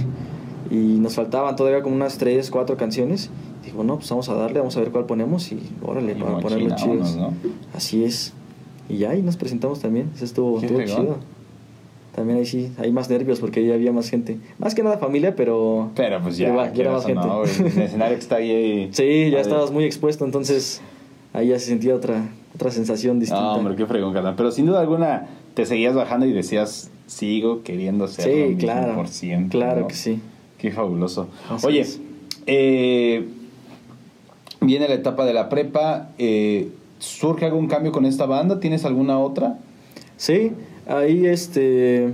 Y 0.70 0.98
nos 0.98 1.14
faltaban 1.14 1.56
todavía 1.56 1.82
como 1.82 1.96
unas 1.96 2.18
3, 2.18 2.50
4 2.50 2.76
canciones. 2.76 3.30
Dijo, 3.64 3.82
no, 3.82 3.96
pues 3.96 4.10
vamos 4.10 4.28
a 4.28 4.34
darle, 4.34 4.58
vamos 4.58 4.76
a 4.76 4.80
ver 4.80 4.90
cuál 4.90 5.06
ponemos 5.06 5.50
y 5.52 5.58
órale, 5.82 6.12
Y 6.12 6.20
para 6.20 6.38
ponerlo 6.38 6.68
mochila, 6.68 6.86
vámonos, 6.86 7.16
¿no? 7.16 7.32
Así 7.74 8.04
es. 8.04 8.34
Y 8.88 8.98
ya 8.98 9.10
ahí 9.10 9.22
nos 9.22 9.36
presentamos 9.36 9.80
también. 9.80 10.10
Eso 10.14 10.24
estuvo, 10.24 10.60
estuvo 10.60 10.82
chido. 10.82 11.16
También 12.14 12.38
ahí 12.38 12.46
sí, 12.46 12.72
hay 12.78 12.90
más 12.90 13.08
nervios 13.08 13.38
porque 13.38 13.60
ahí 13.60 13.70
había 13.70 13.92
más 13.92 14.10
gente. 14.10 14.38
Más 14.58 14.74
que 14.74 14.82
nada 14.82 14.98
familia, 14.98 15.36
pero... 15.36 15.90
Pero 15.94 16.20
pues 16.20 16.36
ya, 16.36 16.52
va, 16.52 16.72
ya 16.72 16.82
era 16.82 16.92
más 16.92 17.06
gente. 17.06 17.24
no, 17.24 17.44
el 17.44 17.82
escenario 17.82 18.16
que 18.16 18.22
está 18.22 18.36
ahí. 18.36 18.88
Sí, 18.92 19.30
ya 19.30 19.40
estabas 19.40 19.70
muy 19.70 19.84
expuesto, 19.84 20.24
entonces 20.24 20.80
ahí 21.32 21.48
ya 21.48 21.58
se 21.60 21.66
sentía 21.66 21.94
otra, 21.94 22.28
otra 22.54 22.72
sensación 22.72 23.20
distinta. 23.20 23.42
No, 23.42 23.54
hombre, 23.54 23.76
qué 23.76 23.86
fregón, 23.86 24.12
carnal. 24.12 24.34
Pero 24.36 24.50
sin 24.50 24.66
duda 24.66 24.80
alguna 24.80 25.28
te 25.54 25.64
seguías 25.64 25.94
bajando 25.94 26.26
y 26.26 26.32
decías, 26.32 26.90
sigo 27.06 27.62
queriendo 27.62 28.08
ser 28.08 28.26
lo 28.26 28.32
sí, 28.32 28.40
mismo 28.40 28.58
claro. 28.58 28.94
por 28.96 29.08
siempre. 29.08 29.58
Claro 29.58 29.80
¿no? 29.82 29.86
que 29.86 29.94
sí. 29.94 30.20
Qué 30.58 30.72
fabuloso. 30.72 31.28
Así 31.48 31.66
Oye, 31.68 31.86
eh, 32.46 33.28
viene 34.60 34.88
la 34.88 34.94
etapa 34.94 35.24
de 35.24 35.34
la 35.34 35.48
prepa. 35.48 36.10
eh, 36.18 36.68
¿Surge 36.98 37.44
algún 37.44 37.68
cambio 37.68 37.92
con 37.92 38.04
esta 38.04 38.26
banda? 38.26 38.60
¿Tienes 38.60 38.84
alguna 38.84 39.18
otra? 39.18 39.58
Sí, 40.16 40.52
ahí 40.88 41.26
este... 41.26 42.12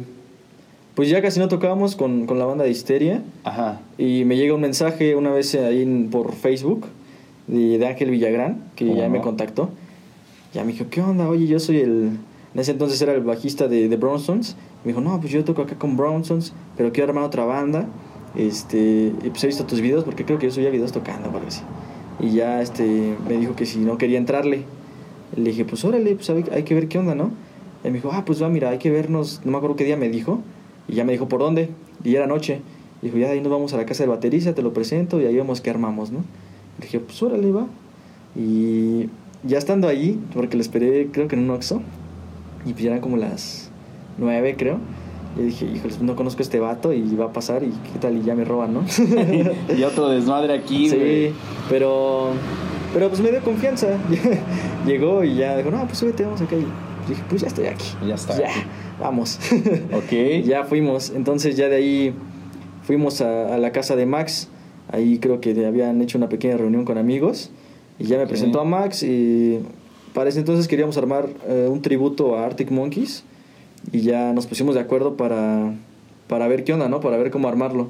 Pues 0.95 1.09
ya 1.09 1.21
casi 1.23 1.41
no 1.41 1.49
tocábamos 1.49 1.97
con, 1.97 2.27
con 2.27 2.39
la 2.39 2.45
banda 2.45 2.63
de 2.65 2.71
Histeria. 2.71 3.23
Ajá. 3.43 3.81
Y 3.99 4.25
me 4.25 4.37
llega 4.37 4.55
un 4.55 4.61
mensaje 4.61 5.17
una 5.17 5.31
vez 5.33 5.55
ahí 5.57 5.83
en- 5.83 6.09
por 6.09 6.33
Facebook 6.35 6.87
de, 7.49 7.79
de 7.79 7.87
Ángel 7.87 8.11
Villagrán, 8.11 8.63
que 8.77 8.87
¿Cómo 8.87 8.99
ya 8.99 9.09
me 9.09 9.21
contactó. 9.21 9.71
Ya 10.53 10.63
me 10.63 10.71
dijo, 10.73 10.85
¿qué 10.91 11.01
onda? 11.01 11.29
Oye, 11.29 11.47
yo 11.49 11.59
soy 11.59 11.79
el... 11.79 12.11
En 12.55 12.61
ese 12.61 12.71
entonces 12.71 13.03
era 13.03 13.13
el 13.13 13.23
bajista 13.23 13.67
de, 13.67 13.89
de. 13.89 13.97
Me 13.99 14.93
dijo, 14.93 15.01
no, 15.01 15.19
pues 15.21 15.33
yo 15.33 15.43
toco 15.45 15.63
acá 15.63 15.75
con 15.77 15.97
Brownsons, 15.97 16.53
pero 16.77 16.93
quiero 16.93 17.09
armar 17.11 17.25
otra 17.25 17.45
banda. 17.45 17.87
Este, 18.37 19.13
y 19.25 19.31
pues 19.31 19.43
he 19.43 19.49
visto 19.49 19.65
tus 19.65 19.81
videos 19.81 20.05
porque 20.05 20.25
creo 20.25 20.39
que 20.39 20.47
yo 20.47 20.53
subía 20.53 20.71
videos 20.71 20.93
tocando 20.93 21.29
o 21.29 21.33
algo 21.35 21.49
así. 21.49 21.63
Y 22.21 22.31
ya 22.31 22.63
este, 22.63 23.17
me 23.29 23.37
dijo 23.39 23.57
que 23.57 23.67
si 23.67 23.79
no 23.79 23.99
quería 23.99 24.19
entrarle. 24.19 24.63
Le 25.37 25.51
dije, 25.51 25.65
pues 25.65 25.85
órale, 25.85 26.15
pues 26.15 26.31
hay, 26.31 26.45
hay 26.53 26.63
que 26.63 26.75
ver 26.75 26.89
qué 26.89 26.99
onda, 26.99 27.15
¿no? 27.15 27.31
Y 27.85 27.89
me 27.89 27.95
dijo, 27.95 28.11
ah, 28.13 28.25
pues 28.25 28.43
va, 28.43 28.49
mira, 28.49 28.71
hay 28.71 28.79
que 28.79 28.91
vernos. 28.91 29.41
No 29.45 29.53
me 29.53 29.59
acuerdo 29.59 29.77
qué 29.77 29.85
día 29.85 29.97
me 29.97 30.09
dijo. 30.09 30.41
Y 30.89 30.95
ya 30.95 31.05
me 31.05 31.13
dijo, 31.13 31.29
¿por 31.29 31.41
dónde? 31.41 31.69
Y 32.03 32.15
era 32.15 32.27
noche. 32.27 32.61
Dijo, 33.03 33.19
ya 33.19 33.27
de 33.27 33.35
ahí 33.35 33.41
nos 33.41 33.53
vamos 33.53 33.75
a 33.75 33.77
la 33.77 33.85
casa 33.85 34.03
del 34.03 34.11
baterista, 34.11 34.55
te 34.55 34.63
lo 34.63 34.73
presento 34.73 35.21
y 35.21 35.27
ahí 35.27 35.37
vemos 35.37 35.61
qué 35.61 35.69
armamos, 35.69 36.11
¿no? 36.11 36.21
Le 36.79 36.87
dije, 36.87 37.01
pues 37.01 37.23
órale, 37.23 37.53
va. 37.53 37.67
Y 38.35 39.11
ya 39.43 39.59
estando 39.59 39.89
allí, 39.89 40.19
porque 40.33 40.57
lo 40.57 40.63
esperé, 40.63 41.09
creo 41.13 41.29
que 41.29 41.37
en 41.37 41.43
un 41.43 41.51
Oxxo, 41.51 41.83
y 42.65 42.73
pues 42.73 42.83
ya 42.83 42.91
eran 42.91 43.03
como 43.03 43.19
las 43.19 43.71
nueve, 44.17 44.57
creo. 44.57 44.79
Y 45.39 45.43
dije, 45.43 45.67
híjole, 45.67 45.95
no 46.01 46.17
conozco 46.17 46.41
a 46.41 46.45
este 46.45 46.61
vato 46.61 46.93
y 46.93 47.15
va 47.17 47.27
a 47.27 47.33
pasar 47.33 47.63
y 47.63 47.73
qué 47.93 47.99
tal 48.01 48.17
y 48.17 48.23
ya 48.23 48.35
me 48.35 48.45
roban, 48.45 48.73
¿no? 48.73 48.85
y 49.77 49.83
otro 49.83 50.09
desmadre 50.09 50.55
aquí, 50.55 50.89
güey. 50.89 51.29
sí, 51.29 51.35
pero, 51.69 52.31
pero 52.95 53.09
pues 53.11 53.21
me 53.21 53.31
dio 53.31 53.41
confianza. 53.43 53.89
Llegó 54.87 55.23
y 55.25 55.35
ya 55.37 55.57
dijo, 55.59 55.71
no, 55.71 55.85
pues 55.87 55.99
súbete, 55.99 56.23
vamos 56.25 56.41
acá. 56.41 56.57
Y 56.57 56.65
dije, 57.09 57.23
pues 57.29 57.43
ya 57.43 57.49
estoy 57.49 57.67
aquí. 57.67 57.85
Ya 58.07 58.15
está 58.15 58.39
Ya, 58.39 58.49
aquí. 58.49 58.61
vamos. 59.01 59.39
Ok. 59.93 60.45
ya 60.45 60.65
fuimos. 60.65 61.11
Entonces 61.11 61.57
ya 61.57 61.69
de 61.69 61.77
ahí 61.77 62.15
fuimos 62.85 63.21
a, 63.21 63.55
a 63.55 63.59
la 63.59 63.73
casa 63.73 63.97
de 63.97 64.07
Max. 64.07 64.49
Ahí 64.91 65.19
creo 65.19 65.41
que 65.41 65.51
habían 65.67 66.01
hecho 66.01 66.17
una 66.19 66.29
pequeña 66.29 66.57
reunión 66.57 66.85
con 66.87 66.97
amigos. 66.97 67.51
Y 67.99 68.05
ya 68.05 68.17
me 68.17 68.23
Ok. 68.25 68.29
presentó 68.31 68.61
a 68.61 68.65
Max. 68.65 69.03
Y 69.03 69.59
para 70.15 70.29
ese 70.31 70.39
entonces 70.39 70.69
queríamos 70.69 70.97
armar 70.97 71.29
eh, 71.49 71.69
un 71.71 71.83
tributo 71.83 72.37
a 72.39 72.47
Arctic 72.47 72.71
Monkeys. 72.71 73.25
Y 73.93 74.01
ya 74.01 74.33
nos 74.33 74.47
pusimos 74.47 74.75
de 74.75 74.81
acuerdo 74.81 75.17
para, 75.17 75.75
para 76.29 76.49
ver 76.49 76.65
qué 76.65 76.73
onda, 76.73 76.89
¿no? 76.89 77.01
Para 77.01 77.17
ver 77.19 77.31
cómo 77.31 77.49
armarlo. 77.49 77.89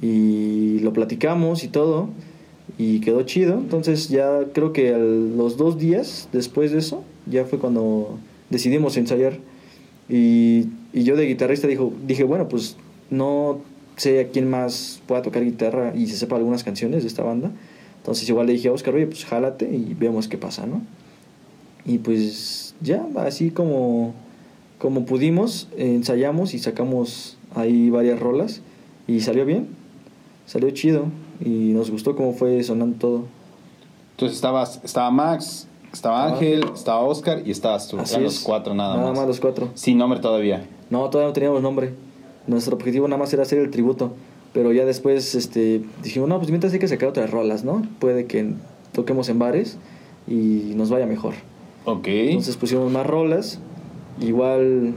Y 0.00 0.78
lo 0.80 0.92
platicamos 0.92 1.64
y 1.64 1.68
todo. 1.68 2.08
Y 2.76 3.00
quedó 3.00 3.22
chido. 3.22 3.54
Entonces 3.54 4.08
ya 4.08 4.40
creo 4.52 4.72
que 4.72 4.94
al- 4.94 5.36
los 5.36 5.56
dos 5.56 5.78
días 5.78 6.28
después 6.32 6.70
de 6.72 6.78
eso, 6.78 7.02
ya 7.26 7.44
fue 7.44 7.58
cuando 7.58 8.18
decidimos 8.50 8.96
ensayar. 8.96 9.38
Y, 10.08 10.66
y 10.92 11.02
yo 11.04 11.16
de 11.16 11.26
guitarrista 11.26 11.66
dijo, 11.66 11.92
dije, 12.06 12.24
bueno, 12.24 12.48
pues 12.48 12.76
no 13.10 13.60
sé 13.96 14.20
a 14.20 14.28
quién 14.28 14.48
más 14.48 15.00
pueda 15.06 15.22
tocar 15.22 15.44
guitarra 15.44 15.92
y 15.96 16.06
se 16.06 16.16
sepa 16.16 16.36
algunas 16.36 16.62
canciones 16.64 17.02
de 17.02 17.08
esta 17.08 17.22
banda. 17.22 17.50
Entonces 17.98 18.28
igual 18.28 18.46
le 18.46 18.52
dije 18.54 18.68
a 18.68 18.72
Oscar, 18.72 18.94
oye, 18.94 19.06
pues 19.06 19.24
jálate 19.24 19.68
y 19.74 19.94
vemos 19.98 20.28
qué 20.28 20.38
pasa, 20.38 20.66
¿no? 20.66 20.82
Y 21.84 21.98
pues 21.98 22.74
ya, 22.80 23.06
así 23.16 23.50
como, 23.50 24.14
como 24.78 25.04
pudimos, 25.04 25.68
ensayamos 25.76 26.54
y 26.54 26.58
sacamos 26.58 27.36
ahí 27.54 27.90
varias 27.90 28.20
rolas 28.20 28.60
y 29.06 29.20
salió 29.20 29.44
bien, 29.44 29.66
salió 30.46 30.70
chido 30.70 31.06
y 31.40 31.72
nos 31.72 31.90
gustó 31.90 32.16
cómo 32.16 32.32
fue 32.32 32.62
sonando 32.62 32.96
todo. 32.98 33.22
Entonces 34.12 34.36
estabas, 34.36 34.80
estaba 34.84 35.10
Max, 35.10 35.68
estaba 35.92 36.26
Estaba 36.26 36.34
Ángel, 36.34 36.64
estaba 36.74 37.00
Oscar 37.00 37.42
y 37.44 37.50
estabas 37.50 37.88
tú. 37.88 37.98
Así 37.98 38.14
Eran 38.14 38.24
los 38.24 38.40
cuatro 38.40 38.74
nada, 38.74 38.96
Nada 38.96 39.08
más. 39.08 39.18
más 39.18 39.28
los 39.28 39.40
cuatro. 39.40 39.68
Sin 39.74 39.98
nombre 39.98 40.20
todavía. 40.20 40.66
No, 40.90 41.08
todavía 41.10 41.28
no 41.28 41.32
teníamos 41.32 41.62
nombre. 41.62 41.94
Nuestro 42.46 42.76
objetivo 42.76 43.06
nada 43.08 43.18
más 43.18 43.32
era 43.32 43.42
hacer 43.42 43.58
el 43.58 43.70
tributo. 43.70 44.12
Pero 44.52 44.72
ya 44.72 44.84
después 44.84 45.34
este, 45.34 45.82
dijimos, 46.02 46.28
no, 46.28 46.38
pues 46.38 46.50
mientras 46.50 46.72
hay 46.72 46.78
que 46.78 46.88
sacar 46.88 47.10
otras 47.10 47.30
rolas, 47.30 47.64
¿no? 47.64 47.82
Puede 47.98 48.26
que 48.26 48.54
toquemos 48.92 49.28
en 49.28 49.38
bares 49.38 49.76
y 50.26 50.72
nos 50.74 50.90
vaya 50.90 51.06
mejor. 51.06 51.34
Ok. 51.84 52.06
Entonces 52.08 52.56
pusimos 52.56 52.90
más 52.90 53.06
rolas. 53.06 53.60
Igual, 54.20 54.94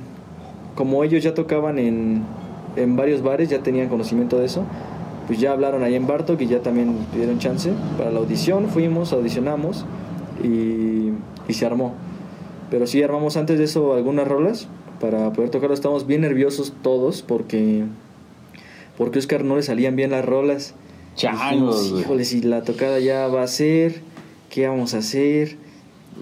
como 0.75 1.03
ellos 1.03 1.21
ya 1.23 1.33
tocaban 1.33 1.77
en, 1.79 2.23
en 2.75 2.95
varios 2.95 3.21
bares, 3.21 3.49
ya 3.49 3.61
tenían 3.61 3.89
conocimiento 3.89 4.39
de 4.39 4.45
eso, 4.45 4.63
pues 5.31 5.39
ya 5.39 5.53
hablaron 5.53 5.81
ahí 5.81 5.95
en 5.95 6.07
Bartok 6.07 6.41
y 6.41 6.45
ya 6.45 6.59
también 6.59 6.93
pidieron 7.13 7.39
chance 7.39 7.71
para 7.97 8.11
la 8.11 8.19
audición. 8.19 8.67
Fuimos, 8.67 9.13
audicionamos 9.13 9.85
y, 10.43 11.11
y 11.47 11.53
se 11.53 11.65
armó. 11.65 11.93
Pero 12.69 12.85
sí 12.85 13.01
armamos 13.01 13.37
antes 13.37 13.57
de 13.57 13.63
eso 13.63 13.93
algunas 13.93 14.27
rolas 14.27 14.67
para 14.99 15.31
poder 15.31 15.49
tocarlo. 15.49 15.73
Estamos 15.73 16.05
bien 16.05 16.19
nerviosos 16.19 16.73
todos 16.81 17.21
porque, 17.21 17.85
porque 18.97 19.19
a 19.19 19.21
Oscar 19.21 19.45
no 19.45 19.55
le 19.55 19.63
salían 19.63 19.95
bien 19.95 20.11
las 20.11 20.25
rolas. 20.25 20.73
Güey. 21.91 22.01
Híjole, 22.01 22.25
si 22.25 22.41
la 22.41 22.63
tocada 22.63 22.99
ya 22.99 23.29
va 23.29 23.43
a 23.43 23.47
ser, 23.47 24.01
¿qué 24.49 24.67
vamos 24.67 24.93
a 24.95 24.97
hacer? 24.97 25.55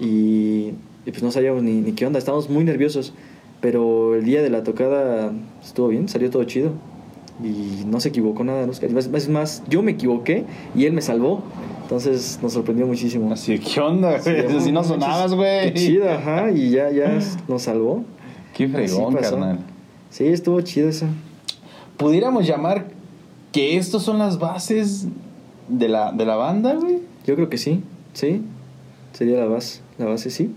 Y, 0.00 0.70
y 1.04 1.10
pues 1.10 1.24
no 1.24 1.32
sabíamos 1.32 1.64
ni, 1.64 1.80
ni 1.80 1.94
qué 1.94 2.06
onda, 2.06 2.20
estábamos 2.20 2.48
muy 2.48 2.62
nerviosos. 2.62 3.12
Pero 3.60 4.14
el 4.14 4.24
día 4.24 4.40
de 4.40 4.50
la 4.50 4.62
tocada 4.62 5.32
estuvo 5.64 5.88
bien, 5.88 6.08
salió 6.08 6.30
todo 6.30 6.44
chido. 6.44 6.74
Y 7.42 7.84
no 7.86 8.00
se 8.00 8.10
equivocó 8.10 8.44
nada. 8.44 8.66
Es 8.70 8.92
más, 8.92 9.06
es 9.06 9.28
más, 9.28 9.62
yo 9.68 9.82
me 9.82 9.92
equivoqué 9.92 10.44
y 10.74 10.84
él 10.86 10.92
me 10.92 11.02
salvó. 11.02 11.42
Entonces 11.82 12.38
nos 12.42 12.52
sorprendió 12.52 12.86
muchísimo. 12.86 13.32
Así, 13.32 13.58
¿qué 13.58 13.80
onda, 13.80 14.18
güey? 14.18 14.48
Sí, 14.48 14.56
Así 14.56 14.72
no 14.72 14.84
sonabas, 14.84 15.34
güey. 15.34 15.72
Qué 15.72 15.74
chido, 15.74 16.10
ajá, 16.10 16.50
y 16.50 16.70
ya, 16.70 16.90
ya 16.90 17.18
nos 17.48 17.62
salvó. 17.62 18.04
Qué 18.54 18.68
fregón, 18.68 19.16
Así 19.16 19.30
carnal. 19.30 19.58
Sí, 20.10 20.26
estuvo 20.26 20.60
chido 20.60 20.88
eso. 20.88 21.06
Pudiéramos 21.96 22.46
llamar 22.46 22.86
que 23.52 23.76
estos 23.76 24.02
son 24.02 24.18
las 24.18 24.38
bases 24.38 25.08
de 25.68 25.88
la, 25.88 26.12
de 26.12 26.26
la 26.26 26.36
banda, 26.36 26.74
güey. 26.74 26.98
Yo 27.26 27.34
creo 27.34 27.48
que 27.48 27.58
sí, 27.58 27.82
sí. 28.12 28.42
Sería 29.12 29.38
la 29.40 29.46
base, 29.46 29.80
la 29.98 30.06
base 30.06 30.30
sí. 30.30 30.52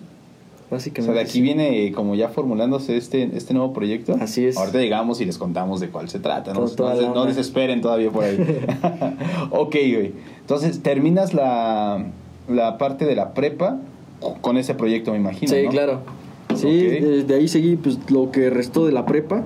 O 0.75 0.79
sea, 0.79 1.13
de 1.13 1.19
aquí 1.19 1.31
sí. 1.31 1.41
viene 1.41 1.91
como 1.93 2.15
ya 2.15 2.29
formulándose 2.29 2.97
este, 2.97 3.29
este 3.35 3.53
nuevo 3.53 3.73
proyecto. 3.73 4.15
Así 4.19 4.45
es. 4.45 4.57
Ahorita 4.57 4.79
llegamos 4.79 5.21
y 5.21 5.25
les 5.25 5.37
contamos 5.37 5.79
de 5.79 5.89
cuál 5.89 6.09
se 6.09 6.19
trata. 6.19 6.53
No, 6.53 6.65
no, 7.13 7.25
desesperen 7.25 7.81
todavía 7.81 8.09
por 8.09 8.23
ahí. 8.23 8.37
ok, 9.51 9.71
güey. 9.71 10.13
Entonces, 10.41 10.81
terminas 10.81 11.33
la, 11.33 12.05
la 12.49 12.77
parte 12.77 13.05
de 13.05 13.15
la 13.15 13.33
prepa 13.33 13.79
con 14.41 14.57
ese 14.57 14.73
proyecto, 14.73 15.11
me 15.11 15.17
imagino. 15.17 15.53
Sí, 15.53 15.63
¿no? 15.63 15.69
claro. 15.69 15.99
Sí, 16.55 16.87
desde 16.87 17.35
ahí 17.35 17.47
seguí 17.47 17.75
pues 17.75 17.97
lo 18.11 18.31
que 18.31 18.49
restó 18.49 18.85
de 18.85 18.91
la 18.91 19.05
prepa. 19.05 19.43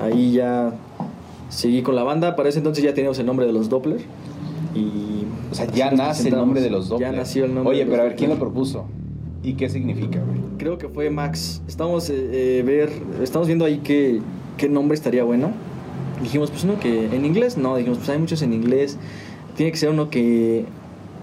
Ahí 0.00 0.32
ya 0.32 0.72
seguí 1.48 1.82
con 1.82 1.94
la 1.94 2.02
banda. 2.02 2.36
Para 2.36 2.48
ese 2.48 2.58
entonces 2.58 2.84
ya 2.84 2.94
teníamos 2.94 3.18
el 3.18 3.26
nombre 3.26 3.46
de 3.46 3.52
los 3.52 3.68
Doppler. 3.68 4.00
Y 4.74 5.24
O 5.50 5.54
sea, 5.54 5.66
ya 5.66 5.90
nace 5.90 6.28
el 6.28 6.34
nombre 6.34 6.60
de 6.60 6.70
los 6.70 6.88
Doppler. 6.88 7.12
Ya 7.12 7.16
nació 7.16 7.44
el 7.44 7.54
nombre. 7.54 7.72
Oye, 7.74 7.84
de 7.84 7.90
pero 7.90 8.02
a 8.02 8.04
ver, 8.06 8.16
¿quién 8.16 8.30
lo 8.30 8.36
propuso? 8.36 8.86
¿Y 9.44 9.54
qué 9.54 9.68
significa, 9.68 10.20
güey? 10.20 10.40
Creo 10.56 10.78
que 10.78 10.88
fue 10.88 11.10
Max. 11.10 11.60
Estamos 11.68 12.08
eh, 12.08 12.14
eh, 12.32 12.62
ver, 12.64 12.90
estamos 13.22 13.46
viendo 13.46 13.66
ahí 13.66 13.82
qué, 13.84 14.20
qué 14.56 14.70
nombre 14.70 14.94
estaría 14.94 15.22
bueno. 15.22 15.52
Dijimos, 16.22 16.50
pues 16.50 16.64
uno 16.64 16.80
que 16.80 17.14
en 17.14 17.26
inglés, 17.26 17.58
no, 17.58 17.76
dijimos, 17.76 17.98
pues 17.98 18.08
hay 18.08 18.18
muchos 18.18 18.40
en 18.40 18.54
inglés. 18.54 18.96
Tiene 19.54 19.70
que 19.70 19.76
ser 19.76 19.90
uno 19.90 20.08
que, 20.08 20.64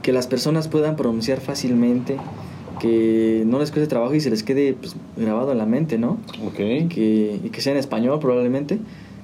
que 0.03 0.13
las 0.13 0.27
personas 0.27 0.67
puedan 0.67 0.95
pronunciar 0.95 1.39
fácilmente, 1.39 2.17
que 2.79 3.43
no 3.47 3.57
les 3.57 3.71
cueste 3.71 3.87
trabajo 3.87 4.13
y 4.13 4.21
se 4.21 4.29
les 4.29 4.43
quede 4.43 4.73
pues, 4.73 4.95
grabado 5.17 5.51
en 5.51 5.57
la 5.57 5.65
mente, 5.65 5.97
¿no? 5.97 6.19
Ok. 6.45 6.55
que, 6.55 7.39
y 7.43 7.49
que 7.49 7.61
sea 7.61 7.73
en 7.73 7.79
español 7.79 8.19
probablemente. 8.19 8.77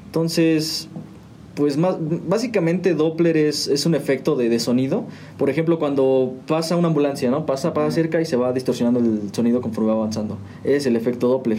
Entonces, 0.08 0.90
pues 1.58 1.76
más, 1.76 1.98
básicamente 2.00 2.94
Doppler 2.94 3.36
es, 3.36 3.68
es 3.68 3.86
un 3.88 3.96
efecto 3.96 4.36
de, 4.36 4.48
de 4.48 4.60
sonido. 4.60 5.06
Por 5.40 5.50
ejemplo, 5.50 5.80
cuando 5.80 6.36
pasa 6.48 6.78
una 6.78 6.88
ambulancia, 6.90 7.32
¿no? 7.32 7.48
Pasa, 7.48 7.74
pasa 7.74 7.90
cerca 7.92 8.22
y 8.22 8.26
se 8.26 8.38
va 8.38 8.54
distorsionando 8.54 9.00
el 9.00 9.34
sonido 9.34 9.60
conforme 9.60 9.90
va 9.90 9.96
avanzando. 9.96 10.38
Es 10.64 10.86
el 10.86 10.96
efecto 10.96 11.28
Doppler. 11.28 11.58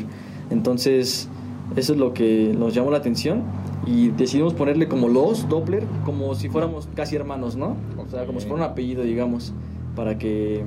Entonces, 0.51 1.28
eso 1.76 1.92
es 1.92 1.99
lo 1.99 2.14
que 2.14 2.55
nos 2.57 2.74
llamó 2.74 2.92
la 2.92 2.99
atención 2.99 3.42
y 3.86 4.09
decidimos 4.11 4.55
ponerle 4.55 4.86
como 4.86 5.09
los 5.09 5.49
Doppler, 5.49 5.82
como 6.05 6.34
si 6.36 6.49
fuéramos 6.49 6.88
casi 6.94 7.16
hermanos, 7.16 7.57
¿no? 7.57 7.76
O 7.99 8.09
sea, 8.09 8.24
como 8.24 8.38
si 8.40 8.46
fuera 8.46 8.64
un 8.64 8.70
apellido, 8.70 9.03
digamos, 9.03 9.53
para 9.96 10.16
que 10.16 10.62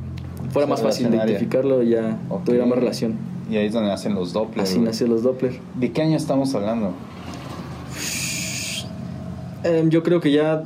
fuera 0.50 0.68
más 0.68 0.82
fácil 0.82 1.08
identificarlo 1.14 1.84
y 1.84 1.92
ya 1.92 2.20
Ok. 2.30 2.44
tuviera 2.44 2.66
más 2.66 2.78
relación. 2.78 3.16
Y 3.50 3.56
ahí 3.58 3.66
es 3.68 3.74
donde 3.74 3.90
nacen 3.90 4.14
los 4.14 4.34
Doppler. 4.34 4.64
Así 4.64 4.80
nació 4.80 5.08
los 5.08 5.24
Doppler. 5.24 5.54
¿De 5.80 5.92
qué 5.92 6.02
año 6.02 6.18
estamos 6.18 6.54
hablando? 6.54 6.92
Em, 9.64 9.90
yo 9.90 10.04
creo 10.04 10.20
que 10.22 10.32
ya 10.32 10.64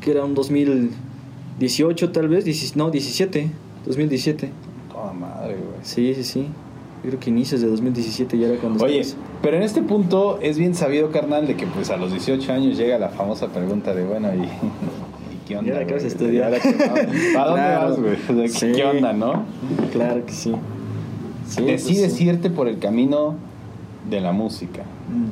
que 0.00 0.12
era 0.12 0.24
un 0.24 0.34
2018 0.34 2.10
tal 2.12 2.28
vez, 2.28 2.44
17, 2.44 2.78
no, 2.78 2.90
17, 2.90 3.50
2017. 3.86 4.50
Toda 4.92 5.12
madre, 5.12 5.54
güey. 5.56 5.66
Sí, 5.82 6.14
sí, 6.14 6.24
sí. 6.24 6.46
Yo 7.02 7.08
creo 7.10 7.20
que 7.20 7.30
inicios 7.30 7.60
de 7.62 7.66
2017 7.68 8.38
ya 8.38 8.48
era 8.48 8.56
cuando 8.58 8.84
Oye, 8.84 9.00
estabas- 9.00 9.24
pero 9.42 9.56
en 9.56 9.62
este 9.62 9.82
punto 9.82 10.38
es 10.42 10.58
bien 10.58 10.74
sabido, 10.74 11.10
carnal, 11.10 11.46
de 11.46 11.56
que 11.56 11.66
pues 11.66 11.90
a 11.90 11.96
los 11.96 12.10
18 12.12 12.52
años 12.52 12.76
llega 12.76 12.98
la 12.98 13.08
famosa 13.08 13.48
pregunta 13.48 13.94
de, 13.94 14.04
bueno, 14.04 14.28
¿y, 14.34 14.46
qué 15.48 15.56
onda? 15.56 15.70
¿Y 15.70 15.74
ahora 15.74 15.94
vas 15.94 16.04
a 16.04 16.06
estudiar? 16.06 16.50
¿Para 16.52 17.46
dónde 17.46 17.62
Claro. 17.62 17.88
vas, 17.88 18.00
güey? 18.00 18.12
O 18.14 18.16
sea, 18.26 18.34
¿qué- 18.42 18.48
Sí. 18.50 18.72
¿Qué 18.72 18.84
onda, 18.84 19.12
no? 19.12 19.44
Claro 19.92 20.24
que 20.26 20.32
sí. 20.32 20.52
Sí, 21.48 21.62
Decides 21.64 22.00
pues, 22.08 22.12
sí. 22.18 22.24
irte 22.28 22.50
por 22.50 22.68
el 22.68 22.78
camino 22.78 23.34
de 24.08 24.20
la 24.20 24.32
música. 24.32 24.82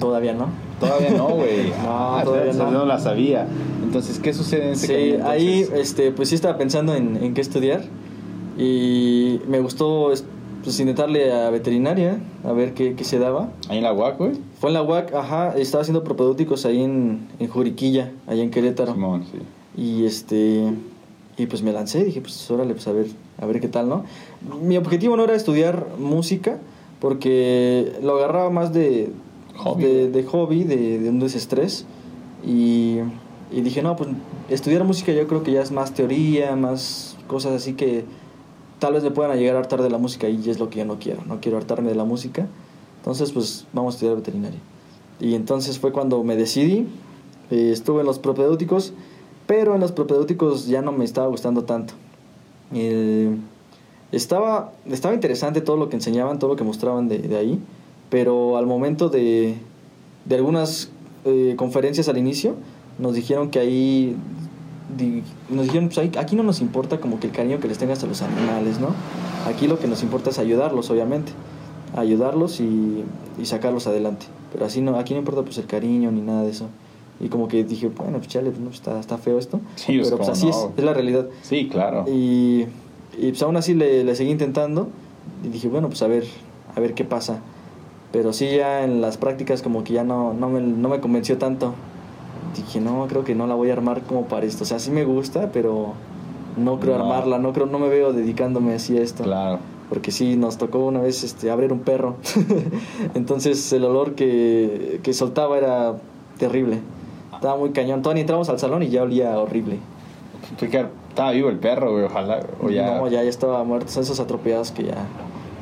Todavía 0.00 0.32
no. 0.34 0.48
Todavía 0.80 1.10
no, 1.10 1.28
güey. 1.30 1.68
No, 1.82 2.16
Ah, 2.18 2.22
todavía 2.24 2.52
no. 2.52 2.84
la 2.86 2.98
sabía. 2.98 3.46
Entonces, 3.82 4.18
¿qué 4.18 4.32
sucede 4.32 4.66
en 4.66 4.72
ese 4.72 4.86
Sí, 4.86 5.10
camino? 5.12 5.28
ahí 5.28 5.66
este, 5.74 6.10
pues 6.12 6.28
sí 6.28 6.34
estaba 6.34 6.56
pensando 6.58 6.94
en, 6.94 7.16
en 7.22 7.34
qué 7.34 7.40
estudiar 7.40 7.82
y 8.56 9.40
me 9.48 9.60
gustó 9.60 10.12
es- 10.12 10.24
pues 10.64 10.78
intentarle 10.80 11.32
a 11.32 11.50
veterinaria 11.50 12.18
a 12.44 12.52
ver 12.52 12.74
qué, 12.74 12.94
qué 12.94 13.04
se 13.04 13.18
daba. 13.18 13.50
Ahí 13.68 13.78
en 13.78 13.84
la 13.84 13.92
UAC, 13.92 14.18
güey. 14.18 14.32
Fue 14.60 14.70
en 14.70 14.74
la 14.74 14.82
UAC, 14.82 15.14
ajá, 15.14 15.54
estaba 15.56 15.82
haciendo 15.82 16.02
propedéuticos 16.04 16.66
ahí 16.66 16.82
en, 16.82 17.28
en 17.38 17.48
Juriquilla, 17.48 18.10
allá 18.26 18.42
en 18.42 18.50
Querétaro. 18.50 18.92
Simón, 18.92 19.24
sí. 19.30 19.38
Y 19.80 20.04
este 20.04 20.64
y 21.36 21.46
pues 21.46 21.62
me 21.62 21.72
lancé, 21.72 22.04
dije, 22.04 22.20
pues 22.20 22.50
órale, 22.50 22.74
pues 22.74 22.88
a 22.88 22.92
ver, 22.92 23.06
a 23.40 23.46
ver 23.46 23.60
qué 23.60 23.68
tal, 23.68 23.88
¿no? 23.88 24.04
Mi 24.60 24.76
objetivo 24.76 25.16
no 25.16 25.22
era 25.22 25.36
estudiar 25.36 25.86
música 26.00 26.58
porque 27.00 27.92
lo 28.02 28.16
agarraba 28.16 28.50
más 28.50 28.72
de 28.72 29.10
Hobby, 29.58 29.84
de, 29.84 30.10
de 30.10 30.22
hobby, 30.24 30.64
de, 30.64 30.98
de 30.98 31.08
un 31.10 31.18
desestrés 31.18 31.84
y, 32.46 32.98
y 33.50 33.60
dije, 33.60 33.82
no, 33.82 33.96
pues 33.96 34.10
estudiar 34.48 34.84
música 34.84 35.12
yo 35.12 35.26
creo 35.26 35.42
que 35.42 35.52
ya 35.52 35.62
es 35.62 35.72
más 35.72 35.92
teoría, 35.92 36.56
más 36.56 37.16
cosas 37.26 37.52
así 37.52 37.74
que 37.74 38.04
tal 38.78 38.94
vez 38.94 39.02
me 39.02 39.10
puedan 39.10 39.36
llegar 39.36 39.56
a 39.56 39.58
hartar 39.60 39.82
de 39.82 39.90
la 39.90 39.98
música 39.98 40.28
y 40.28 40.48
es 40.48 40.58
lo 40.58 40.70
que 40.70 40.78
yo 40.78 40.84
no 40.84 40.98
quiero, 40.98 41.24
no 41.26 41.40
quiero 41.40 41.58
hartarme 41.58 41.88
de 41.90 41.96
la 41.96 42.04
música. 42.04 42.46
Entonces, 42.98 43.32
pues 43.32 43.66
vamos 43.72 43.94
a 43.94 43.96
estudiar 43.96 44.16
veterinaria. 44.16 44.60
Y 45.20 45.34
entonces 45.34 45.78
fue 45.78 45.92
cuando 45.92 46.22
me 46.22 46.36
decidí, 46.36 46.86
eh, 47.50 47.70
estuve 47.72 48.00
en 48.00 48.06
los 48.06 48.18
propedéuticos, 48.18 48.92
pero 49.46 49.74
en 49.74 49.80
los 49.80 49.92
propedéuticos 49.92 50.66
ya 50.66 50.82
no 50.82 50.92
me 50.92 51.04
estaba 51.04 51.26
gustando 51.26 51.64
tanto. 51.64 51.94
Eh, 52.72 53.34
estaba, 54.12 54.72
estaba 54.86 55.14
interesante 55.14 55.60
todo 55.60 55.76
lo 55.76 55.88
que 55.88 55.96
enseñaban, 55.96 56.38
todo 56.38 56.50
lo 56.50 56.56
que 56.56 56.64
mostraban 56.64 57.08
de, 57.08 57.18
de 57.18 57.36
ahí, 57.36 57.60
pero 58.10 58.56
al 58.56 58.66
momento 58.66 59.08
de, 59.08 59.56
de 60.24 60.34
algunas 60.34 60.90
eh, 61.24 61.54
conferencias 61.56 62.08
al 62.08 62.18
inicio, 62.18 62.54
nos 62.98 63.14
dijeron 63.14 63.50
que 63.50 63.58
ahí, 63.58 64.16
di- 64.96 65.22
nos 65.50 65.64
dijeron, 65.66 65.88
pues 65.88 65.98
ahí- 65.98 66.12
aquí 66.18 66.34
no 66.36 66.42
nos 66.42 66.60
importa 66.60 67.00
como 67.00 67.20
que 67.20 67.26
el 67.28 67.32
cariño 67.32 67.60
que 67.60 67.68
les 67.68 67.78
tengas 67.78 68.02
a 68.02 68.06
los 68.06 68.22
animales, 68.22 68.80
¿no? 68.80 68.88
Aquí 69.46 69.66
lo 69.66 69.78
que 69.78 69.86
nos 69.86 70.02
importa 70.02 70.30
es 70.30 70.38
ayudarlos, 70.38 70.90
obviamente, 70.90 71.32
ayudarlos 71.96 72.60
y, 72.60 73.04
y 73.40 73.46
sacarlos 73.46 73.86
adelante, 73.86 74.26
pero 74.52 74.64
así 74.66 74.80
no, 74.80 74.96
aquí 74.98 75.14
no 75.14 75.20
importa 75.20 75.42
pues 75.42 75.58
el 75.58 75.66
cariño 75.66 76.10
ni 76.12 76.20
nada 76.20 76.42
de 76.42 76.50
eso. 76.50 76.66
Y 77.20 77.28
como 77.30 77.48
que 77.48 77.64
dije, 77.64 77.88
bueno, 77.88 78.18
pues 78.18 78.28
chale, 78.28 78.50
pues, 78.50 78.60
no, 78.60 78.66
pues, 78.66 78.76
está, 78.76 79.00
está 79.00 79.18
feo 79.18 79.38
esto. 79.38 79.60
Sí, 79.74 79.98
pero 80.04 80.18
pues 80.18 80.28
así 80.28 80.44
no. 80.46 80.50
es, 80.50 80.68
es 80.76 80.84
la 80.84 80.94
realidad. 80.94 81.26
Sí, 81.42 81.68
claro. 81.68 82.04
Y, 82.08 82.66
y 83.18 83.30
pues 83.30 83.42
aún 83.42 83.56
así 83.56 83.74
le, 83.74 84.04
le 84.04 84.14
seguí 84.14 84.30
intentando 84.30 84.88
y 85.44 85.48
dije, 85.48 85.66
bueno, 85.68 85.88
pues 85.88 86.00
a 86.02 86.06
ver, 86.06 86.24
a 86.76 86.80
ver 86.80 86.94
qué 86.94 87.04
pasa. 87.04 87.40
Pero 88.12 88.32
sí 88.32 88.48
ya 88.56 88.84
en 88.84 89.00
las 89.00 89.16
prácticas 89.18 89.62
como 89.62 89.84
que 89.84 89.92
ya 89.92 90.04
no, 90.04 90.32
no, 90.32 90.48
me, 90.48 90.60
no 90.60 90.88
me 90.88 91.00
convenció 91.00 91.36
tanto. 91.38 91.74
Dije, 92.56 92.80
no, 92.80 93.06
creo 93.08 93.24
que 93.24 93.34
no 93.34 93.46
la 93.46 93.54
voy 93.54 93.70
a 93.70 93.74
armar 93.74 94.02
como 94.02 94.24
para 94.26 94.46
esto. 94.46 94.64
O 94.64 94.66
sea, 94.66 94.78
sí 94.78 94.90
me 94.90 95.04
gusta, 95.04 95.50
pero 95.52 95.92
no 96.56 96.80
creo 96.80 96.96
No. 96.98 97.04
armarla, 97.04 97.38
no 97.38 97.52
creo, 97.52 97.66
no 97.66 97.78
me 97.78 97.88
veo 97.88 98.12
dedicándome 98.12 98.74
así 98.74 98.96
a 98.96 99.02
esto. 99.02 99.24
Claro. 99.24 99.58
Porque 99.90 100.10
sí, 100.10 100.36
nos 100.36 100.58
tocó 100.58 100.80
una 100.80 101.00
vez 101.00 101.22
este, 101.22 101.50
abrir 101.50 101.72
un 101.72 101.80
perro. 101.80 102.16
Entonces 103.14 103.72
el 103.72 103.84
olor 103.84 104.14
que, 104.14 105.00
que 105.02 105.12
soltaba 105.12 105.58
era 105.58 105.96
terrible. 106.38 106.80
Estaba 107.34 107.56
muy 107.56 107.70
cañón. 107.70 108.02
Todavía 108.02 108.22
entramos 108.22 108.48
al 108.48 108.58
salón 108.58 108.82
y 108.82 108.88
ya 108.88 109.02
olía 109.02 109.38
horrible. 109.38 109.78
Estaba 110.60 111.30
vivo 111.32 111.48
el 111.50 111.58
perro, 111.58 111.92
güey, 111.92 112.04
ojalá. 112.04 112.40
O 112.62 112.70
ya. 112.70 112.98
No, 112.98 113.08
ya, 113.08 113.22
ya 113.22 113.28
estaba 113.30 113.62
muerto. 113.64 113.90
Son 113.90 114.02
esos 114.02 114.18
atropellados 114.20 114.70
que 114.72 114.84
ya 114.84 115.06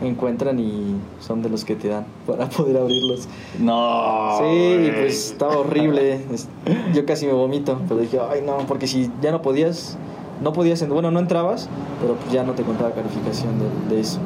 encuentran 0.02 0.58
y 0.58 0.96
son 1.20 1.42
de 1.42 1.48
los 1.48 1.64
que 1.64 1.74
te 1.76 1.88
dan 1.88 2.06
para 2.26 2.48
poder 2.48 2.76
abrirlos. 2.76 3.28
No. 3.58 4.38
sí, 4.38 4.44
y 4.86 4.90
pues 4.92 5.30
estaba 5.32 5.56
horrible. 5.58 6.20
Yo 6.94 7.04
casi 7.06 7.26
me 7.26 7.32
vomito, 7.32 7.80
pero 7.88 8.00
dije, 8.00 8.18
ay 8.30 8.42
no, 8.44 8.58
porque 8.68 8.86
si 8.86 9.10
ya 9.22 9.30
no 9.32 9.42
podías, 9.42 9.96
no 10.42 10.52
podías, 10.52 10.82
en- 10.82 10.90
bueno, 10.90 11.10
no 11.10 11.18
entrabas, 11.20 11.68
pero 12.00 12.14
pues 12.14 12.32
ya 12.32 12.42
no 12.44 12.52
te 12.52 12.62
contaba 12.62 12.92
calificación 12.92 13.52
de, 13.88 13.94
de 13.94 14.00
eso. 14.00 14.18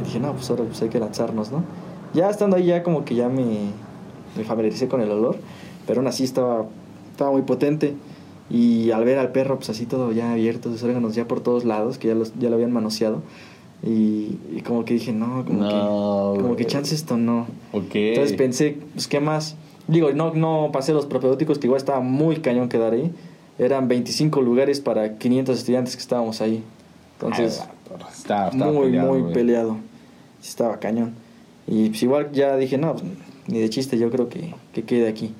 Y 0.00 0.04
dije, 0.04 0.20
no, 0.20 0.32
pues 0.32 0.50
ahora 0.50 0.64
pues 0.64 0.80
hay 0.82 0.88
que 0.88 0.98
lanzarnos, 1.00 1.50
¿no? 1.52 1.62
Ya 2.14 2.28
estando 2.28 2.56
ahí 2.56 2.66
ya 2.66 2.82
como 2.82 3.04
que 3.04 3.14
ya 3.14 3.28
me, 3.28 3.44
me 4.36 4.44
familiaricé 4.44 4.88
con 4.88 5.00
el 5.00 5.10
olor, 5.10 5.36
pero 5.86 6.00
aún 6.00 6.08
así 6.08 6.24
estaba, 6.24 6.64
estaba 7.12 7.30
muy 7.30 7.42
potente. 7.42 7.94
Y 8.52 8.90
al 8.90 9.04
ver 9.04 9.18
al 9.20 9.30
perro, 9.30 9.56
pues 9.58 9.70
así 9.70 9.86
todo 9.86 10.10
ya 10.10 10.32
abierto, 10.32 10.70
sus 10.72 10.82
órganos 10.82 11.14
ya 11.14 11.28
por 11.28 11.38
todos 11.40 11.64
lados, 11.64 11.98
que 11.98 12.08
ya, 12.08 12.14
los, 12.16 12.32
ya 12.40 12.48
lo 12.50 12.56
habían 12.56 12.72
manoseado. 12.72 13.22
Y, 13.82 14.38
y 14.54 14.62
como 14.64 14.84
que 14.84 14.94
dije, 14.94 15.12
no, 15.12 15.44
como, 15.46 15.62
No, 15.62 16.34
que, 16.36 16.42
como 16.42 16.56
que 16.56 16.66
chance 16.66 16.94
esto 16.94 17.16
no. 17.16 17.46
Ok. 17.72 17.94
Entonces 17.94 18.36
pensé, 18.36 18.78
pues, 18.92 19.08
¿qué 19.08 19.20
más? 19.20 19.56
Digo, 19.88 20.12
no, 20.12 20.34
no 20.34 20.70
pasé 20.72 20.92
los 20.92 21.06
propedéuticos, 21.06 21.58
que 21.58 21.66
igual 21.66 21.78
estaba 21.78 22.00
muy 22.00 22.36
cañón 22.36 22.68
quedar 22.68 22.92
ahí. 22.92 23.10
Eran 23.58 23.88
25 23.88 24.42
lugares 24.42 24.80
para 24.80 25.18
500 25.18 25.58
estudiantes 25.58 25.96
que 25.96 26.02
estábamos 26.02 26.40
ahí. 26.40 26.62
Entonces, 27.18 27.60
Ah, 27.60 28.08
estaba, 28.12 28.48
estaba 28.50 28.72
muy, 28.72 28.86
peleado, 28.86 29.12
muy 29.12 29.32
peleado. 29.32 29.76
Estaba 30.42 30.78
cañón. 30.78 31.14
Y 31.66 31.88
pues 31.88 32.02
igual 32.02 32.32
ya 32.32 32.56
dije, 32.56 32.78
no, 32.78 32.92
pues, 32.94 33.04
ni 33.46 33.58
de 33.58 33.68
chiste, 33.70 33.98
yo 33.98 34.10
creo 34.10 34.28
que, 34.28 34.54
que 34.72 34.84
quede 34.84 35.08
aquí. 35.08 35.34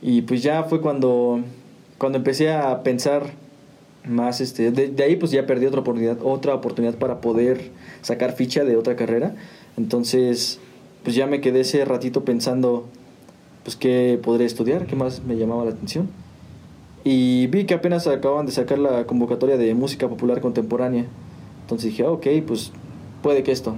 Y 0.00 0.22
pues 0.22 0.42
ya 0.42 0.64
fue 0.64 0.80
cuando, 0.80 1.40
cuando 1.98 2.18
empecé 2.18 2.52
a 2.52 2.82
pensar 2.82 3.32
más, 4.06 4.40
este, 4.40 4.70
de, 4.70 4.88
de 4.88 5.02
ahí 5.02 5.16
pues 5.16 5.30
ya 5.32 5.46
perdí 5.46 5.66
otra 5.66 5.80
oportunidad, 5.80 6.18
otra 6.22 6.54
oportunidad 6.54 6.94
para 6.96 7.20
poder 7.20 7.70
sacar 8.02 8.32
ficha 8.32 8.64
de 8.64 8.76
otra 8.76 8.96
carrera. 8.96 9.34
Entonces, 9.76 10.60
pues 11.02 11.16
ya 11.16 11.26
me 11.26 11.40
quedé 11.40 11.60
ese 11.60 11.84
ratito 11.84 12.24
pensando, 12.24 12.86
pues 13.62 13.76
qué 13.76 14.18
podría 14.22 14.46
estudiar, 14.46 14.86
qué 14.86 14.96
más 14.96 15.22
me 15.24 15.36
llamaba 15.36 15.64
la 15.64 15.70
atención. 15.72 16.08
Y 17.02 17.48
vi 17.48 17.64
que 17.64 17.74
apenas 17.74 18.06
acaban 18.06 18.46
de 18.46 18.52
sacar 18.52 18.78
la 18.78 19.06
convocatoria 19.06 19.56
de 19.58 19.74
música 19.74 20.08
popular 20.08 20.40
contemporánea. 20.40 21.04
Entonces 21.62 21.90
dije, 21.90 22.04
"Ah, 22.04 22.10
ok, 22.10 22.26
pues 22.46 22.72
puede 23.22 23.42
que 23.42 23.52
esto. 23.52 23.76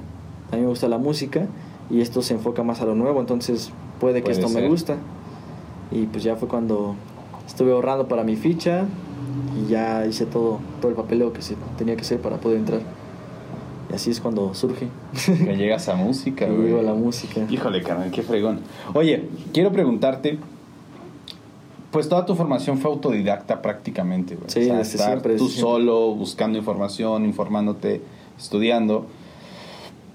A 0.53 0.57
mí 0.57 0.63
me 0.63 0.69
gusta 0.69 0.89
la 0.89 0.99
música 0.99 1.47
y 1.91 2.01
esto 2.01 2.23
se 2.23 2.35
enfoca 2.35 2.63
más 2.63 2.81
a 2.81 2.85
lo 2.87 2.95
nuevo, 2.95 3.21
entonces 3.21 3.71
puede 4.01 4.17
que 4.21 4.27
Puede 4.27 4.37
esto 4.39 4.49
ser. 4.49 4.63
me 4.63 4.69
gusta. 4.69 4.97
Y 5.91 6.07
pues 6.07 6.23
ya 6.25 6.37
fue 6.37 6.49
cuando 6.49 6.95
estuve 7.47 7.73
ahorrando 7.73 8.07
para 8.09 8.23
mi 8.25 8.37
ficha 8.37 8.87
y 9.57 9.69
ya 9.71 10.05
hice 10.07 10.27
todo, 10.27 10.61
todo 10.81 10.91
el 10.91 10.97
papeleo 10.97 11.33
que 11.33 11.43
se 11.43 11.57
tenía 11.79 11.97
que 11.97 12.03
hacer 12.03 12.21
para 12.21 12.37
poder 12.37 12.59
entrar. 12.59 12.81
Y 13.91 13.95
así 13.95 14.11
es 14.11 14.21
cuando 14.21 14.53
surge. 14.55 14.89
Que 15.27 15.57
llegas 15.57 15.89
a 15.89 15.95
música, 15.95 16.47
güey. 16.51 16.67
llego 16.67 16.81
a 16.81 16.83
la 16.83 16.95
música. 16.95 17.41
Híjole, 17.49 17.83
carnal, 17.83 18.11
qué 18.11 18.23
fregón. 18.23 18.61
Oye, 18.95 19.29
quiero 19.53 19.73
preguntarte. 19.73 20.39
Pues 21.93 22.09
toda 22.09 22.27
tu 22.27 22.35
formación 22.35 22.79
fue 22.79 22.91
autodidacta 22.91 23.63
prácticamente, 23.63 24.35
güey. 24.35 24.51
Sí, 24.51 24.61
desde 24.61 24.81
estar 24.83 25.09
siempre, 25.09 25.37
Tú 25.37 25.49
siempre. 25.49 25.61
solo, 25.61 26.15
buscando 26.15 26.59
información, 26.59 27.25
informándote, 27.25 28.03
estudiando. 28.37 29.07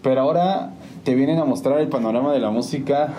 Pero 0.04 0.22
ahora 0.22 0.74
te 1.04 1.16
vienen 1.16 1.40
a 1.40 1.46
mostrar 1.46 1.80
el 1.80 1.88
panorama 1.88 2.34
de 2.34 2.40
la 2.40 2.52
música, 2.52 3.14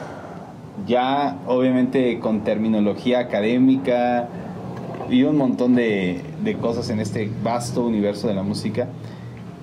ya 0.87 1.39
obviamente 1.49 2.21
con 2.21 2.45
terminología 2.45 3.21
académica 3.21 4.29
y 5.11 5.23
un 5.25 5.37
montón 5.37 5.75
de, 5.75 6.21
de 6.43 6.55
cosas 6.57 6.89
en 6.91 7.01
este 7.01 7.31
vasto 7.43 7.85
universo 7.85 8.29
de 8.29 8.35
la 8.35 8.43
música. 8.43 8.89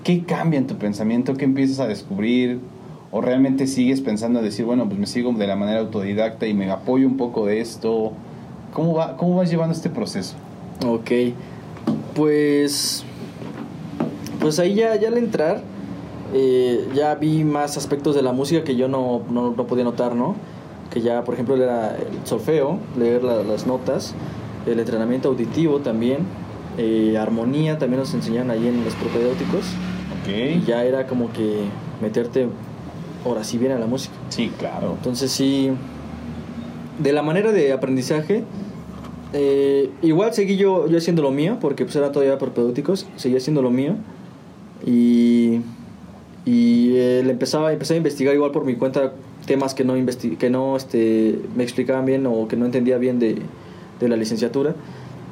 ¿Qué 0.04 0.24
cambia 0.24 0.58
en 0.60 0.68
tu 0.68 0.76
pensamiento? 0.76 1.36
¿Qué 1.36 1.46
empiezas 1.46 1.80
a 1.80 1.88
descubrir? 1.88 2.60
¿O 3.12 3.22
realmente 3.22 3.66
sigues 3.68 4.02
pensando 4.02 4.40
en 4.40 4.46
decir, 4.46 4.66
bueno, 4.66 4.86
pues 4.86 5.00
me 5.00 5.08
sigo 5.08 5.32
de 5.34 5.48
la 5.48 5.56
manera 5.56 5.80
autodidacta 5.80 6.46
y 6.48 6.54
me 6.54 6.70
apoyo 6.72 7.08
un 7.08 7.18
poco 7.18 7.46
de 7.46 7.60
esto? 7.60 8.12
¿Cómo, 8.74 8.94
va, 8.94 9.18
cómo 9.18 9.36
vas 9.36 9.50
llevando 9.50 9.74
este 9.74 9.90
proceso? 9.90 10.36
Ok, 10.86 11.12
pues, 12.16 13.04
pues 14.40 14.60
ahí 14.60 14.76
ya, 14.76 14.96
ya 14.96 15.08
al 15.10 15.18
entrar, 15.18 15.62
eh, 16.34 16.88
ya 16.94 17.16
vi 17.16 17.44
más 17.44 17.78
aspectos 17.78 18.16
de 18.16 18.22
la 18.22 18.32
música 18.32 18.64
que 18.64 18.76
yo 18.76 18.88
no, 18.88 19.22
no, 19.30 19.52
no 19.52 19.68
podía 19.68 19.84
notar, 19.84 20.16
¿no? 20.16 20.36
Que 20.92 21.02
ya, 21.02 21.24
por 21.24 21.34
ejemplo, 21.34 21.56
era 21.56 21.96
el 21.98 22.26
solfeo, 22.26 22.78
leer 22.98 23.24
la- 23.24 23.44
las 23.44 23.68
notas, 23.68 24.14
el 24.70 24.80
entrenamiento 24.80 25.30
auditivo 25.30 25.80
también, 25.80 26.20
eh, 26.78 27.18
armonía 27.18 27.78
también 27.78 28.00
nos 28.00 28.14
enseñan 28.14 28.52
ahí 28.52 28.68
en 28.68 28.84
los 28.84 28.94
propedéuticos, 28.96 29.66
y 30.28 30.58
Ok. 30.60 30.66
ya 30.68 30.86
era 30.86 31.08
como 31.08 31.32
que 31.34 31.64
meterte 32.02 32.48
ahora 33.26 33.44
sí 33.44 33.58
bien 33.58 33.72
a 33.74 33.80
la 33.80 33.86
música. 33.88 34.14
Sí, 34.30 34.52
claro. 34.58 34.94
Entonces 34.98 35.32
sí, 35.32 35.72
de 37.00 37.14
la 37.14 37.22
manera 37.22 37.52
de 37.52 37.74
aprendizaje, 37.74 38.44
eh, 39.34 39.90
igual 40.02 40.34
seguí 40.34 40.58
yo, 40.58 40.88
yo 40.88 40.98
haciendo 40.98 41.22
lo 41.22 41.32
mío, 41.32 41.58
porque 41.60 41.84
pues 41.84 41.96
era 41.96 42.12
todavía 42.12 42.38
propedéuticos, 42.38 43.06
seguí 43.16 43.36
haciendo 43.36 43.62
lo 43.62 43.72
mío. 43.72 43.96
Y, 44.86 45.60
y 46.46 46.94
eh, 46.96 47.22
le 47.26 47.32
empezaba, 47.32 47.74
empecé 47.74 47.96
a 47.96 47.98
investigar 47.98 48.34
igual 48.34 48.52
por 48.52 48.66
mi 48.66 48.76
cuenta 48.76 49.14
temas 49.46 49.74
que 49.74 49.84
no, 49.84 49.96
que 50.38 50.50
no 50.50 50.78
este, 50.78 51.40
me 51.56 51.64
explicaban 51.64 52.06
bien 52.06 52.26
o 52.28 52.48
que 52.48 52.56
no 52.56 52.66
entendía 52.66 52.98
bien 52.98 53.20
de, 53.20 53.38
de 54.00 54.08
la 54.08 54.16
licenciatura 54.16 54.76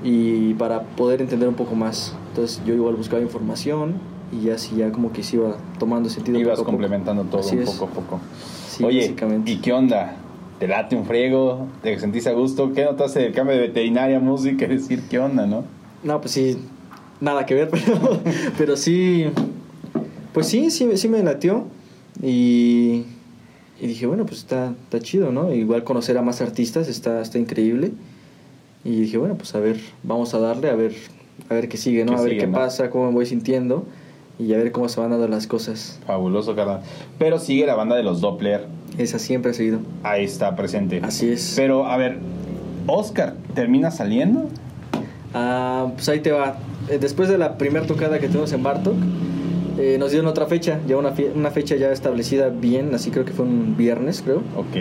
y 0.03 0.53
para 0.55 0.81
poder 0.83 1.21
entender 1.21 1.49
un 1.49 1.55
poco 1.55 1.75
más. 1.75 2.15
Entonces 2.29 2.61
yo 2.65 2.73
igual 2.73 2.95
buscaba 2.95 3.21
información 3.21 3.95
y 4.31 4.49
así 4.49 4.75
ya 4.75 4.91
como 4.91 5.11
que 5.11 5.23
se 5.23 5.37
iba 5.37 5.57
tomando 5.79 6.09
sentido. 6.09 6.37
Ibas 6.39 6.59
poco 6.59 6.71
complementando 6.71 7.23
todo 7.23 7.41
Así 7.41 7.55
un 7.55 7.63
es. 7.63 7.69
poco 7.71 7.85
a 7.85 7.89
poco. 7.89 8.19
Sí, 8.69 8.83
Oye, 8.83 8.99
básicamente. 8.99 9.51
¿y 9.51 9.57
qué 9.57 9.73
onda? 9.73 10.15
¿Te 10.59 10.67
late 10.67 10.95
un 10.95 11.05
friego? 11.05 11.67
¿Te 11.83 11.99
sentís 11.99 12.27
a 12.27 12.31
gusto? 12.33 12.73
¿Qué 12.73 12.83
notaste 12.83 13.19
del 13.19 13.33
cambio 13.33 13.55
de 13.55 13.61
veterinaria 13.61 14.17
a 14.17 14.19
música? 14.19 14.65
Es 14.65 14.81
decir, 14.83 15.03
¿qué 15.09 15.19
onda, 15.19 15.45
no? 15.45 15.63
No, 16.03 16.19
pues 16.19 16.31
sí, 16.33 16.57
nada 17.21 17.45
que 17.45 17.53
ver, 17.53 17.69
pero, 17.71 18.19
pero 18.57 18.77
sí, 18.77 19.25
pues 20.33 20.47
sí, 20.47 20.69
sí, 20.71 20.89
sí 20.97 21.09
me 21.09 21.23
latió 21.23 21.65
y, 22.21 23.03
y 23.79 23.87
dije, 23.87 24.05
bueno, 24.07 24.25
pues 24.25 24.39
está, 24.39 24.73
está 24.83 24.99
chido, 24.99 25.31
¿no? 25.31 25.53
Igual 25.53 25.83
conocer 25.83 26.17
a 26.17 26.21
más 26.21 26.41
artistas 26.41 26.87
está, 26.87 27.21
está 27.21 27.37
increíble 27.39 27.91
y 28.83 29.01
dije, 29.01 29.17
bueno, 29.17 29.35
pues 29.35 29.53
a 29.55 29.59
ver, 29.59 29.77
vamos 30.03 30.33
a 30.33 30.39
darle, 30.39 30.69
a 30.69 30.75
ver, 30.75 30.93
a 31.49 31.53
ver 31.53 31.67
qué 31.69 31.77
sigue, 31.77 32.05
¿no? 32.05 32.13
¿Qué 32.13 32.17
a 32.17 32.21
ver 32.21 32.29
sigue, 32.31 32.41
qué 32.41 32.47
no? 32.47 32.57
pasa, 32.57 32.89
cómo 32.89 33.07
me 33.07 33.13
voy 33.13 33.25
sintiendo 33.25 33.85
y 34.39 34.53
a 34.53 34.57
ver 34.57 34.71
cómo 34.71 34.87
se 34.89 34.99
van 35.01 35.09
dando 35.11 35.27
las 35.27 35.47
cosas. 35.47 35.99
Fabuloso, 36.05 36.55
carnal. 36.55 36.81
Pero 37.19 37.39
sigue 37.39 37.65
la 37.65 37.75
banda 37.75 37.95
de 37.95 38.03
los 38.03 38.21
Doppler. 38.21 38.65
Esa 38.97 39.19
siempre 39.19 39.51
ha 39.51 39.53
seguido. 39.53 39.79
Ahí 40.03 40.23
está 40.25 40.55
presente. 40.55 41.01
Así 41.03 41.27
es. 41.29 41.53
Pero, 41.55 41.85
a 41.87 41.97
ver, 41.97 42.17
¿Oscar 42.87 43.35
termina 43.53 43.91
saliendo? 43.91 44.47
Ah, 45.33 45.87
pues 45.95 46.07
ahí 46.09 46.19
te 46.21 46.31
va. 46.31 46.57
Eh, 46.89 46.97
Después 46.99 47.29
de 47.29 47.37
la 47.37 47.57
primera 47.57 47.85
tocada 47.85 48.19
que 48.19 48.27
tuvimos 48.27 48.53
en 48.53 48.63
Bartok, 48.63 48.95
eh, 49.77 49.97
nos 49.99 50.11
dieron 50.11 50.27
otra 50.27 50.45
fecha, 50.47 50.79
ya 50.87 50.97
una, 50.97 51.13
fie- 51.13 51.31
una 51.35 51.51
fecha 51.51 51.75
ya 51.75 51.91
establecida 51.91 52.49
bien, 52.49 52.95
así 52.95 53.11
creo 53.11 53.25
que 53.25 53.33
fue 53.33 53.45
un 53.45 53.75
viernes, 53.77 54.21
creo. 54.23 54.37
Ok. 54.55 54.75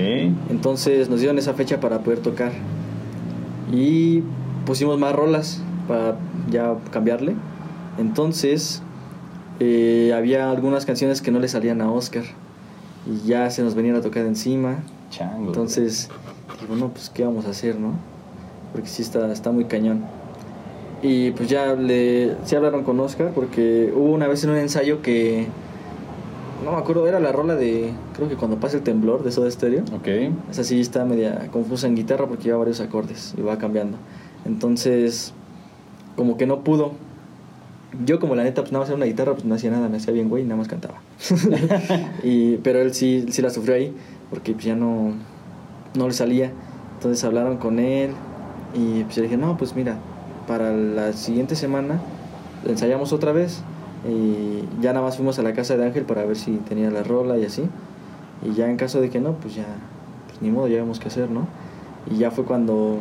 Entonces 0.51 1.11
nos 1.11 1.21
dieron 1.21 1.39
esa 1.39 1.53
fecha 1.55 1.81
para 1.81 1.99
poder 2.01 2.21
tocar. 2.21 2.53
Y 3.73 4.23
pusimos 4.65 4.99
más 4.99 5.15
rolas 5.15 5.63
para 5.89 6.17
ya 6.51 6.77
cambiarle. 6.91 7.35
Entonces 7.99 8.83
eh, 9.61 10.13
había 10.15 10.51
algunas 10.51 10.85
canciones 10.85 11.23
que 11.23 11.31
no 11.31 11.41
le 11.41 11.49
salían 11.49 11.81
a 11.81 11.91
Oscar. 11.91 12.25
Y 13.07 13.27
ya 13.27 13.51
se 13.51 13.63
nos 13.63 13.75
venían 13.75 13.97
a 13.97 14.01
tocar 14.01 14.27
encima. 14.27 14.79
Chango. 15.11 15.47
Entonces, 15.47 16.11
digo, 16.61 16.77
no, 16.77 16.89
pues, 16.89 17.11
¿qué 17.11 17.25
vamos 17.25 17.47
a 17.47 17.51
hacer, 17.51 17.79
no? 17.79 17.93
Porque 18.73 18.89
sí 18.89 19.03
está, 19.03 19.33
está 19.33 19.53
muy 19.53 19.67
cañón. 19.67 20.05
Y 21.03 21.31
pues 21.33 21.49
ya 21.49 21.75
le, 21.75 22.37
sí 22.45 22.57
hablaron 22.57 22.83
con 22.83 22.99
Oscar 23.01 23.31
porque 23.35 23.93
hubo 23.95 24.13
una 24.13 24.27
vez 24.27 24.43
en 24.45 24.51
un 24.51 24.57
ensayo 24.57 25.03
que, 25.03 25.47
no 26.65 26.73
me 26.73 26.79
acuerdo, 26.79 27.07
era 27.07 27.21
la 27.21 27.33
rola 27.33 27.55
de, 27.55 27.93
creo 28.15 28.29
que 28.29 28.37
cuando 28.37 28.59
pasa 28.59 28.77
el 28.77 28.83
temblor 28.83 29.23
de 29.23 29.33
Soda 29.33 29.51
Stereo. 29.51 29.85
Ok. 29.95 30.09
Esa 30.51 30.65
sí 30.65 30.81
está 30.81 31.05
media 31.05 31.49
confusa 31.53 31.87
en 31.87 31.97
guitarra 31.97 32.27
porque 32.27 32.45
lleva 32.45 32.59
varios 32.59 32.81
acordes 32.81 33.35
y 33.37 33.43
va 33.43 33.59
cambiando. 33.59 33.99
Entonces, 34.45 35.33
como 36.17 36.37
que 36.37 36.47
no 36.47 36.65
pudo. 36.65 36.93
Yo 38.05 38.21
como 38.21 38.35
la 38.35 38.43
neta, 38.43 38.63
pues 38.63 38.73
nada 38.73 38.83
más 38.83 38.89
era 38.89 38.97
una 38.97 39.07
guitarra, 39.07 39.33
pues 39.33 39.45
no 39.45 39.55
hacía 39.55 39.71
nada, 39.71 39.89
me 39.89 39.97
hacía 39.97 40.13
bien 40.13 40.29
güey 40.29 40.43
y 40.43 40.47
nada 40.47 40.59
más 40.59 40.69
cantaba. 40.69 41.01
y, 42.23 42.57
pero 42.59 42.81
él 42.81 42.93
sí, 42.95 43.27
sí 43.31 43.43
la 43.43 43.51
sufrió 43.51 43.75
ahí 43.75 43.95
porque 44.31 44.53
pues 44.53 44.65
ya 44.65 44.75
no, 44.75 45.13
no 45.95 46.07
le 46.07 46.15
salía. 46.15 46.53
Entonces 46.95 47.23
hablaron 47.25 47.59
con 47.59 47.79
él 47.79 48.11
y 48.75 49.05
pues 49.05 49.17
le 49.17 49.25
dije, 49.25 49.37
no, 49.37 49.57
pues 49.57 49.75
mira, 49.77 49.97
para 50.47 50.73
la 50.73 51.13
siguiente 51.13 51.57
semana 51.57 52.01
ensayamos 52.67 53.13
otra 53.13 53.33
vez 53.33 53.63
y 54.05 54.83
ya 54.83 54.93
nada 54.93 55.05
más 55.05 55.17
fuimos 55.17 55.39
a 55.39 55.43
la 55.43 55.53
casa 55.53 55.77
de 55.77 55.85
Ángel 55.85 56.05
para 56.05 56.25
ver 56.25 56.37
si 56.37 56.57
tenía 56.69 56.91
la 56.91 57.03
rola 57.03 57.39
y 57.39 57.45
así. 57.45 57.65
Y 58.45 58.53
ya 58.55 58.69
en 58.69 58.77
caso 58.77 59.01
de 59.01 59.11
que 59.11 59.21
no, 59.21 59.33
pues 59.33 59.55
ya, 59.55 59.67
pues 60.29 60.43
ni 60.43 60.51
modo, 60.51 60.69
ya 60.69 60.77
vemos 60.77 61.01
qué 61.01 61.09
hacer, 61.09 61.31
¿no? 61.31 61.47
Y 62.11 62.19
ya 62.19 62.31
fue 62.31 62.45
cuando 62.45 62.99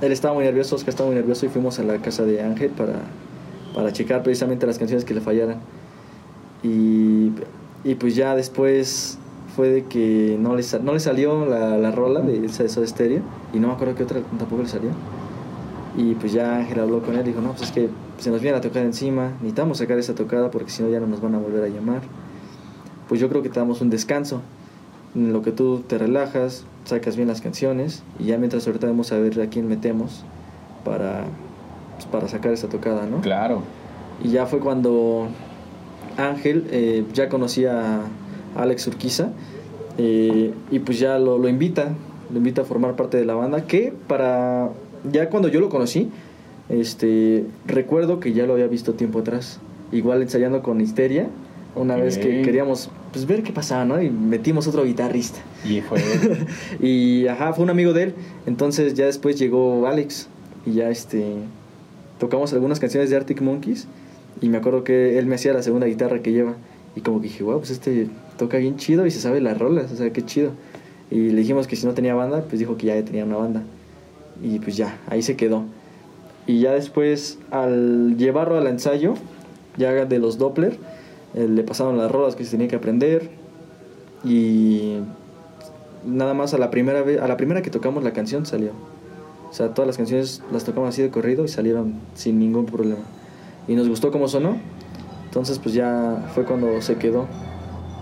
él 0.00 0.12
estaba 0.12 0.34
muy 0.34 0.44
nervioso, 0.44 0.76
Oscar 0.76 0.90
estaba 0.90 1.08
muy 1.08 1.16
nervioso 1.16 1.46
y 1.46 1.48
fuimos 1.48 1.78
a 1.78 1.82
la 1.82 1.98
casa 1.98 2.24
de 2.24 2.42
Ángel 2.42 2.70
para, 2.70 3.00
para 3.74 3.92
checar 3.92 4.22
precisamente 4.22 4.66
las 4.66 4.78
canciones 4.78 5.04
que 5.04 5.14
le 5.14 5.20
fallaran. 5.20 5.58
Y, 6.62 7.32
y 7.84 7.94
pues 7.96 8.14
ya 8.14 8.34
después 8.34 9.18
fue 9.54 9.68
de 9.68 9.84
que 9.84 10.38
no 10.40 10.56
le, 10.56 10.64
no 10.82 10.92
le 10.94 11.00
salió 11.00 11.44
la, 11.44 11.76
la 11.76 11.90
rola 11.90 12.20
de 12.20 12.46
esa 12.46 12.62
de 12.62 12.68
Soda 12.68 12.86
Stereo 12.86 13.20
y 13.52 13.58
no 13.58 13.68
me 13.68 13.74
acuerdo 13.74 13.94
qué 13.94 14.04
otra 14.04 14.20
tampoco 14.38 14.62
le 14.62 14.68
salió. 14.68 14.90
Y 15.96 16.14
pues 16.14 16.32
ya 16.32 16.56
Ángel 16.56 16.80
habló 16.80 17.02
con 17.02 17.14
él 17.16 17.20
y 17.20 17.30
dijo, 17.30 17.40
no, 17.40 17.50
pues 17.50 17.62
es 17.62 17.72
que 17.72 17.90
se 18.22 18.30
nos 18.30 18.40
viene 18.40 18.56
la 18.56 18.60
tocada 18.60 18.84
encima, 18.84 19.32
necesitamos 19.40 19.78
sacar 19.78 19.98
esa 19.98 20.14
tocada 20.14 20.52
porque 20.52 20.70
si 20.70 20.80
no 20.80 20.88
ya 20.88 21.00
no 21.00 21.08
nos 21.08 21.20
van 21.20 21.34
a 21.34 21.38
volver 21.38 21.64
a 21.64 21.66
llamar. 21.66 22.02
Pues 23.08 23.20
yo 23.20 23.28
creo 23.28 23.42
que 23.42 23.48
te 23.48 23.58
damos 23.58 23.80
un 23.80 23.90
descanso, 23.90 24.42
en 25.16 25.32
lo 25.32 25.42
que 25.42 25.50
tú 25.50 25.80
te 25.80 25.98
relajas, 25.98 26.64
sacas 26.84 27.16
bien 27.16 27.26
las 27.26 27.40
canciones 27.40 28.04
y 28.20 28.26
ya 28.26 28.38
mientras 28.38 28.64
ahorita 28.68 28.86
vamos 28.86 29.10
a 29.10 29.18
ver 29.18 29.40
a 29.40 29.48
quién 29.48 29.66
metemos 29.66 30.24
para, 30.84 31.24
pues, 31.96 32.06
para 32.06 32.28
sacar 32.28 32.52
esa 32.52 32.68
tocada, 32.68 33.06
¿no? 33.06 33.22
Claro. 33.22 33.62
Y 34.22 34.28
ya 34.28 34.46
fue 34.46 34.60
cuando 34.60 35.26
Ángel 36.16 36.68
eh, 36.70 37.04
ya 37.12 37.28
conocía 37.28 38.02
a 38.54 38.62
Alex 38.62 38.86
Urquiza 38.86 39.30
eh, 39.98 40.54
y 40.70 40.78
pues 40.78 41.00
ya 41.00 41.18
lo, 41.18 41.38
lo 41.38 41.48
invita, 41.48 41.88
lo 42.30 42.38
invita 42.38 42.62
a 42.62 42.64
formar 42.64 42.94
parte 42.94 43.16
de 43.16 43.24
la 43.24 43.34
banda 43.34 43.66
que 43.66 43.92
para 44.06 44.70
ya 45.10 45.28
cuando 45.28 45.48
yo 45.48 45.58
lo 45.58 45.68
conocí, 45.68 46.08
este 46.72 47.44
recuerdo 47.66 48.18
que 48.18 48.32
ya 48.32 48.46
lo 48.46 48.54
había 48.54 48.66
visto 48.66 48.94
tiempo 48.94 49.20
atrás, 49.20 49.60
igual 49.92 50.22
ensayando 50.22 50.62
con 50.62 50.80
Histeria, 50.80 51.28
una 51.74 51.96
vez 51.96 52.18
que 52.18 52.42
queríamos 52.42 52.90
pues 53.12 53.26
ver 53.26 53.42
qué 53.42 53.52
pasaba, 53.52 53.84
¿no? 53.84 54.02
Y 54.02 54.10
metimos 54.10 54.66
otro 54.66 54.84
guitarrista. 54.84 55.38
Y 55.64 55.80
fue. 55.80 56.00
y 56.80 57.26
ajá, 57.28 57.52
fue 57.52 57.64
un 57.64 57.70
amigo 57.70 57.92
de 57.92 58.04
él. 58.04 58.14
Entonces 58.46 58.94
ya 58.94 59.06
después 59.06 59.38
llegó 59.38 59.86
Alex 59.86 60.28
y 60.66 60.72
ya 60.72 60.90
este 60.90 61.34
tocamos 62.18 62.52
algunas 62.52 62.78
canciones 62.78 63.10
de 63.10 63.16
Arctic 63.16 63.40
Monkeys 63.40 63.86
y 64.40 64.48
me 64.48 64.58
acuerdo 64.58 64.84
que 64.84 65.18
él 65.18 65.26
me 65.26 65.34
hacía 65.34 65.52
la 65.52 65.62
segunda 65.62 65.86
guitarra 65.86 66.20
que 66.20 66.32
lleva 66.32 66.54
y 66.94 67.00
como 67.00 67.20
que 67.20 67.28
dije, 67.28 67.42
wow, 67.42 67.58
pues 67.58 67.70
este 67.70 68.08
toca 68.36 68.58
bien 68.58 68.76
chido 68.76 69.06
y 69.06 69.10
se 69.10 69.20
sabe 69.20 69.40
las 69.40 69.58
rolas, 69.58 69.90
o 69.92 69.96
sea, 69.96 70.12
qué 70.12 70.24
chido. 70.24 70.52
Y 71.10 71.30
le 71.30 71.40
dijimos 71.40 71.66
que 71.66 71.76
si 71.76 71.86
no 71.86 71.94
tenía 71.94 72.14
banda, 72.14 72.42
pues 72.48 72.58
dijo 72.58 72.76
que 72.76 72.86
ya 72.86 73.04
tenía 73.04 73.24
una 73.24 73.36
banda. 73.36 73.62
Y 74.42 74.58
pues 74.58 74.76
ya, 74.76 74.98
ahí 75.08 75.22
se 75.22 75.36
quedó. 75.36 75.64
Y 76.46 76.60
ya 76.60 76.72
después, 76.72 77.38
al 77.50 78.16
llevarlo 78.16 78.58
al 78.58 78.66
ensayo, 78.66 79.14
ya 79.76 79.92
de 79.92 80.18
los 80.18 80.38
Doppler, 80.38 80.76
eh, 81.34 81.46
le 81.48 81.62
pasaron 81.62 81.96
las 81.98 82.10
rolas 82.10 82.34
que 82.34 82.44
se 82.44 82.52
tenía 82.52 82.68
que 82.68 82.76
aprender. 82.76 83.30
Y 84.24 84.98
nada 86.04 86.34
más 86.34 86.54
a 86.54 86.58
la 86.58 86.70
primera 86.70 87.02
vez, 87.02 87.20
a 87.20 87.28
la 87.28 87.36
primera 87.36 87.62
que 87.62 87.70
tocamos 87.70 88.02
la 88.02 88.12
canción 88.12 88.46
salió. 88.46 88.70
O 89.50 89.54
sea, 89.54 89.74
todas 89.74 89.86
las 89.86 89.96
canciones 89.96 90.42
las 90.50 90.64
tocamos 90.64 90.88
así 90.88 91.02
de 91.02 91.10
corrido 91.10 91.44
y 91.44 91.48
salieron 91.48 91.94
sin 92.14 92.38
ningún 92.38 92.66
problema. 92.66 93.02
Y 93.68 93.74
nos 93.74 93.88
gustó 93.88 94.10
cómo 94.10 94.28
sonó. 94.28 94.56
Entonces 95.24 95.58
pues 95.58 95.74
ya 95.74 96.30
fue 96.34 96.44
cuando 96.44 96.80
se 96.82 96.96
quedó. 96.96 97.26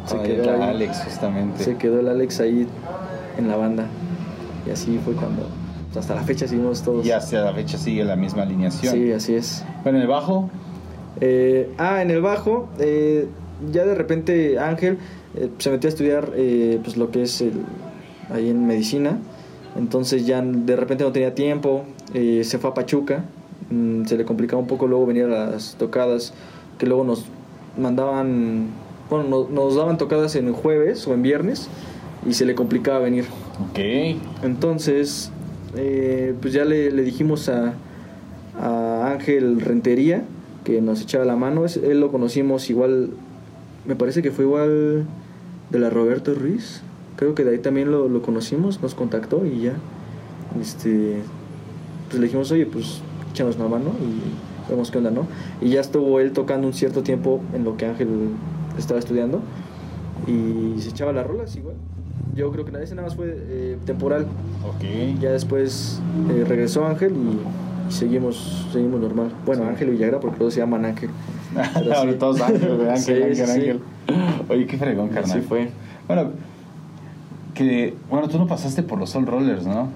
Se 0.06 0.18
quedó, 0.22 0.50
ahí. 0.50 0.62
Alex, 0.62 1.02
justamente. 1.04 1.62
se 1.62 1.76
quedó 1.76 2.00
el 2.00 2.08
Alex 2.08 2.40
ahí 2.40 2.66
en 3.36 3.48
la 3.48 3.56
banda. 3.56 3.86
Y 4.66 4.70
así 4.70 4.98
fue 5.04 5.14
cuando, 5.14 5.46
hasta 5.98 6.14
la 6.14 6.22
fecha 6.22 6.46
seguimos 6.46 6.82
todos. 6.82 7.04
Y 7.06 7.10
hasta 7.10 7.42
la 7.42 7.52
fecha 7.52 7.76
sigue 7.78 8.04
la 8.04 8.16
misma 8.16 8.42
alineación. 8.42 8.94
Sí, 8.94 9.12
así 9.12 9.34
es. 9.34 9.64
Bueno, 9.82 9.98
en 9.98 10.02
el 10.02 10.08
bajo, 10.08 10.50
Eh, 11.20 11.68
ah, 11.76 12.00
en 12.02 12.10
el 12.10 12.22
bajo, 12.22 12.68
eh, 12.78 13.26
ya 13.72 13.84
de 13.84 13.94
repente 13.94 14.58
Ángel 14.58 14.96
eh, 15.34 15.48
se 15.58 15.70
metió 15.70 15.88
a 15.88 15.90
estudiar 15.90 16.30
eh, 16.36 16.78
pues 16.82 16.96
lo 16.96 17.10
que 17.10 17.22
es 17.22 17.40
el, 17.40 17.52
ahí 18.32 18.48
en 18.48 18.66
medicina. 18.66 19.18
Entonces 19.76 20.24
ya 20.26 20.40
de 20.40 20.76
repente 20.76 21.04
no 21.04 21.12
tenía 21.12 21.34
tiempo, 21.34 21.82
eh, 22.14 22.42
se 22.44 22.58
fue 22.58 22.70
a 22.70 22.74
Pachuca, 22.74 23.24
mm, 23.70 24.04
se 24.06 24.16
le 24.16 24.24
complicaba 24.24 24.62
un 24.62 24.68
poco 24.68 24.86
luego 24.86 25.04
venir 25.06 25.24
a 25.24 25.50
las 25.50 25.74
tocadas, 25.76 26.32
que 26.78 26.86
luego 26.86 27.04
nos 27.04 27.24
mandaban, 27.76 28.68
bueno, 29.10 29.28
no- 29.28 29.48
nos 29.48 29.74
daban 29.76 29.98
tocadas 29.98 30.34
en 30.36 30.52
jueves 30.52 31.06
o 31.06 31.12
en 31.14 31.22
viernes 31.22 31.68
y 32.26 32.34
se 32.34 32.44
le 32.46 32.54
complicaba 32.54 33.00
venir. 33.00 33.26
ok. 33.70 33.78
Entonces, 34.44 35.30
eh, 35.76 36.34
pues 36.40 36.52
ya 36.52 36.64
le, 36.64 36.90
dijimos 36.90 37.48
a, 37.48 37.74
a 38.58 39.12
Ángel 39.12 39.60
Rentería 39.60 40.24
que 40.64 40.80
nos 40.80 41.02
echaba 41.02 41.24
la 41.24 41.36
mano. 41.36 41.64
Él 41.66 42.00
lo 42.00 42.10
conocimos 42.10 42.68
igual, 42.70 43.10
me 43.86 43.96
parece 43.96 44.22
que 44.22 44.30
fue 44.30 44.44
igual 44.44 45.06
de 45.70 45.78
la 45.78 45.90
Roberto 45.90 46.34
Ruiz. 46.34 46.82
Creo 47.16 47.34
que 47.34 47.44
de 47.44 47.52
ahí 47.52 47.58
también 47.58 47.90
lo, 47.90 48.08
lo 48.08 48.22
conocimos, 48.22 48.82
nos 48.82 48.94
contactó 48.94 49.44
y 49.46 49.60
ya. 49.60 49.74
Este, 50.60 51.16
pues 52.08 52.18
le 52.18 52.26
dijimos, 52.26 52.50
oye, 52.50 52.66
pues 52.66 53.02
échanos 53.30 53.56
una 53.56 53.68
mano 53.68 53.92
y 54.00 54.70
vemos 54.70 54.90
qué 54.90 54.98
onda, 54.98 55.10
¿no? 55.10 55.26
Y 55.60 55.70
ya 55.70 55.80
estuvo 55.80 56.20
él 56.20 56.32
tocando 56.32 56.66
un 56.66 56.72
cierto 56.72 57.02
tiempo 57.02 57.40
en 57.54 57.64
lo 57.64 57.76
que 57.76 57.86
Ángel 57.86 58.08
estaba 58.78 58.98
estudiando 58.98 59.40
y 60.26 60.80
se 60.80 60.90
echaba 60.90 61.12
las 61.12 61.26
rolas 61.26 61.54
igual. 61.56 61.76
Yo 62.34 62.50
creo 62.52 62.64
que 62.64 62.82
ese 62.82 62.94
nada 62.94 63.08
más 63.08 63.16
fue 63.16 63.26
eh, 63.36 63.78
temporal. 63.84 64.26
Ok. 64.66 64.84
Ya 65.20 65.32
después 65.32 66.00
eh, 66.30 66.44
regresó 66.46 66.86
Ángel 66.86 67.12
y, 67.12 67.88
y 67.88 67.92
seguimos 67.92 68.68
seguimos 68.72 69.00
normal. 69.00 69.30
Bueno, 69.44 69.62
Sí. 69.64 69.68
Ángel 69.68 69.90
Villagra 69.90 70.20
porque 70.20 70.36
todos 70.38 70.54
se 70.54 70.60
llaman 70.60 70.84
Ángel. 70.84 71.10
Ahora 71.74 72.12
sí. 72.12 72.18
todos 72.18 72.40
Ángel, 72.40 72.76
güey, 72.76 72.88
Ángel, 72.90 73.02
Sí, 73.02 73.12
Ángel, 73.12 73.36
sí, 73.36 73.44
sí. 73.44 73.50
Ángel. 73.50 73.80
Oye, 74.48 74.66
qué 74.66 74.78
fregón, 74.78 75.08
carnal. 75.08 75.38
Así 75.38 75.40
fue. 75.40 75.70
Bueno, 76.06 76.30
que, 77.54 77.94
bueno, 78.08 78.28
tú 78.28 78.38
no 78.38 78.46
pasaste 78.46 78.82
por 78.82 78.98
los 78.98 79.10
Soul 79.10 79.26
Rollers, 79.26 79.66
¿no? 79.66 79.88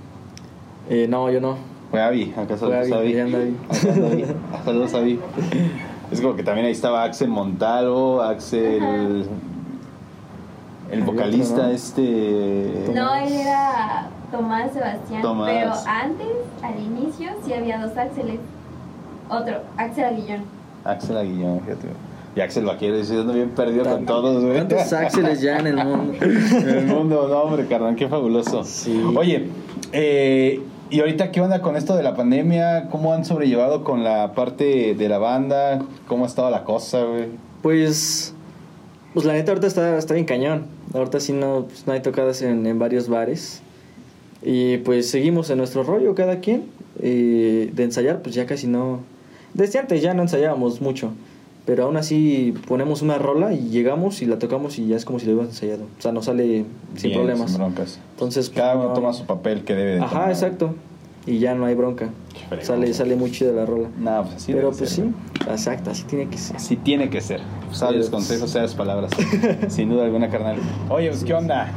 Eh, 0.90 1.06
no, 1.08 1.30
yo 1.30 1.40
no. 1.40 1.56
Fue 1.90 2.02
Avi, 2.02 2.32
acá 2.36 2.56
saludos 2.58 2.90
Avi, 2.92 3.16
a 3.18 3.24
Avi. 3.24 3.56
Saludos 4.64 4.94
a 4.94 4.98
Avi. 4.98 5.18
Es 6.10 6.20
como 6.20 6.36
que 6.36 6.42
también 6.42 6.66
ahí 6.66 6.72
estaba 6.72 7.04
Axel 7.04 7.28
Montalvo, 7.28 8.20
Axel... 8.22 9.24
El 10.90 11.02
otro, 11.02 11.12
vocalista 11.12 11.62
¿no? 11.64 11.68
este... 11.68 12.90
No, 12.94 13.14
él 13.14 13.32
era 13.32 14.08
Tomás 14.30 14.72
Sebastián, 14.72 15.22
Tomás. 15.22 15.50
pero 15.50 15.72
antes, 15.86 16.26
al 16.62 16.78
inicio, 16.80 17.30
sí 17.44 17.52
había 17.52 17.78
dos 17.78 17.96
Axeles. 17.96 18.40
Otro, 19.28 19.60
Axel 19.76 20.04
Aguillón. 20.04 20.44
Axel 20.84 21.16
Aguillón, 21.16 21.60
fíjate. 21.60 21.88
Y 22.36 22.40
Axel 22.40 22.64
Vaquero, 22.64 22.96
dice, 22.96 23.16
ando 23.16 23.32
bien 23.32 23.50
perdido 23.50 23.84
con 23.84 24.06
todos, 24.06 24.42
güey. 24.42 24.54
¿Cuántos 24.56 24.92
Axeles 24.92 25.40
ya 25.40 25.58
en 25.58 25.68
el 25.68 25.76
mundo? 25.76 26.14
en 26.20 26.68
el 26.68 26.86
mundo, 26.86 27.28
no, 27.28 27.42
hombre, 27.42 27.66
carnal, 27.66 27.94
qué 27.94 28.08
fabuloso. 28.08 28.64
Sí. 28.64 29.00
Oye, 29.16 29.48
eh, 29.92 30.60
¿y 30.90 31.00
ahorita 31.00 31.30
qué 31.30 31.40
onda 31.40 31.62
con 31.62 31.76
esto 31.76 31.96
de 31.96 32.02
la 32.02 32.16
pandemia? 32.16 32.88
¿Cómo 32.90 33.12
han 33.12 33.24
sobrellevado 33.24 33.84
con 33.84 34.02
la 34.02 34.32
parte 34.32 34.96
de 34.96 35.08
la 35.08 35.18
banda? 35.18 35.82
¿Cómo 36.08 36.24
ha 36.24 36.26
estado 36.26 36.50
la 36.50 36.64
cosa, 36.64 37.04
güey? 37.04 37.28
Pues, 37.62 38.34
pues 39.14 39.24
la 39.24 39.32
neta 39.32 39.52
ahorita 39.52 39.68
está, 39.68 39.96
está 39.96 40.14
bien 40.14 40.26
cañón. 40.26 40.73
Ahorita 40.94 41.20
sí 41.20 41.32
no, 41.34 41.66
pues, 41.68 41.86
no 41.86 41.92
hay 41.92 42.00
tocadas 42.00 42.40
en, 42.42 42.66
en 42.66 42.78
varios 42.78 43.08
bares. 43.08 43.60
Y 44.42 44.78
pues 44.78 45.10
seguimos 45.10 45.50
en 45.50 45.58
nuestro 45.58 45.82
rollo 45.82 46.14
cada 46.14 46.40
quien. 46.40 46.64
Eh, 47.02 47.70
de 47.74 47.82
ensayar, 47.84 48.22
pues 48.22 48.34
ya 48.34 48.46
casi 48.46 48.66
no... 48.68 49.00
Desde 49.52 49.78
antes 49.78 50.00
ya 50.02 50.14
no 50.14 50.22
ensayábamos 50.22 50.80
mucho. 50.80 51.10
Pero 51.66 51.84
aún 51.84 51.96
así 51.96 52.52
ponemos 52.68 53.00
una 53.02 53.16
rola 53.18 53.54
y 53.54 53.70
llegamos 53.70 54.20
y 54.20 54.26
la 54.26 54.38
tocamos 54.38 54.78
y 54.78 54.86
ya 54.86 54.96
es 54.96 55.04
como 55.06 55.18
si 55.18 55.24
lo 55.26 55.32
hubiéramos 55.32 55.54
ensayado. 55.54 55.84
O 55.98 56.02
sea, 56.02 56.12
nos 56.12 56.26
sale 56.26 56.64
sin 56.96 57.10
Bien, 57.10 57.20
problemas. 57.22 57.50
Sin 57.50 57.58
broncas. 57.58 57.98
Entonces, 58.12 58.50
pues, 58.50 58.60
Cada 58.60 58.76
uno 58.76 58.88
no- 58.88 58.92
toma 58.94 59.12
su 59.14 59.24
papel 59.24 59.64
que 59.64 59.74
debe 59.74 59.92
de 59.94 60.00
Ajá, 60.00 60.10
tomar. 60.10 60.30
exacto. 60.30 60.74
Y 61.26 61.38
ya 61.38 61.54
no 61.54 61.66
hay 61.66 61.74
bronca. 61.74 62.10
Sale, 62.60 62.92
sale 62.92 63.16
muy 63.16 63.30
chida 63.30 63.52
la 63.52 63.66
rola. 63.66 63.88
Pues 64.22 64.34
así 64.36 64.52
Pero 64.52 64.68
pues 64.68 64.78
ser, 64.78 64.88
sí, 64.88 65.02
exacto, 65.48 65.90
así 65.90 66.04
tiene 66.04 66.28
que 66.28 66.38
ser. 66.38 66.56
Así 66.56 66.76
tiene 66.76 67.08
que 67.08 67.20
ser. 67.20 67.40
Sabios 67.72 68.10
consejos, 68.10 68.50
seas 68.50 68.74
palabras. 68.74 69.10
Sin 69.68 69.88
duda 69.88 70.04
alguna, 70.04 70.28
carnal. 70.28 70.56
Oye, 70.90 71.08
pues, 71.08 71.24
¿qué 71.24 71.34
onda? 71.34 71.72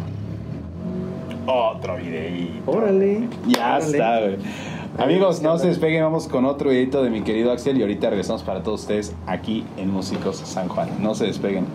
Otro 1.45 1.95
videíto. 1.95 2.69
Órale. 2.69 3.27
Ya 3.47 3.77
órale. 3.77 3.91
está, 3.91 4.19
güey. 4.19 4.37
Amigos, 4.97 5.41
no 5.41 5.57
se 5.59 5.67
despeguen, 5.67 6.01
vamos 6.03 6.27
con 6.27 6.45
otro 6.45 6.71
videito 6.71 7.03
de 7.03 7.11
mi 7.11 7.21
querido 7.21 7.51
Axel 7.51 7.77
y 7.77 7.81
ahorita 7.81 8.09
regresamos 8.09 8.41
para 8.41 8.63
todos 8.63 8.81
ustedes 8.81 9.13
aquí 9.27 9.63
en 9.77 9.91
Músicos 9.91 10.37
San 10.37 10.67
Juan. 10.69 10.89
No 10.99 11.13
se 11.13 11.25
despeguen. 11.25 11.65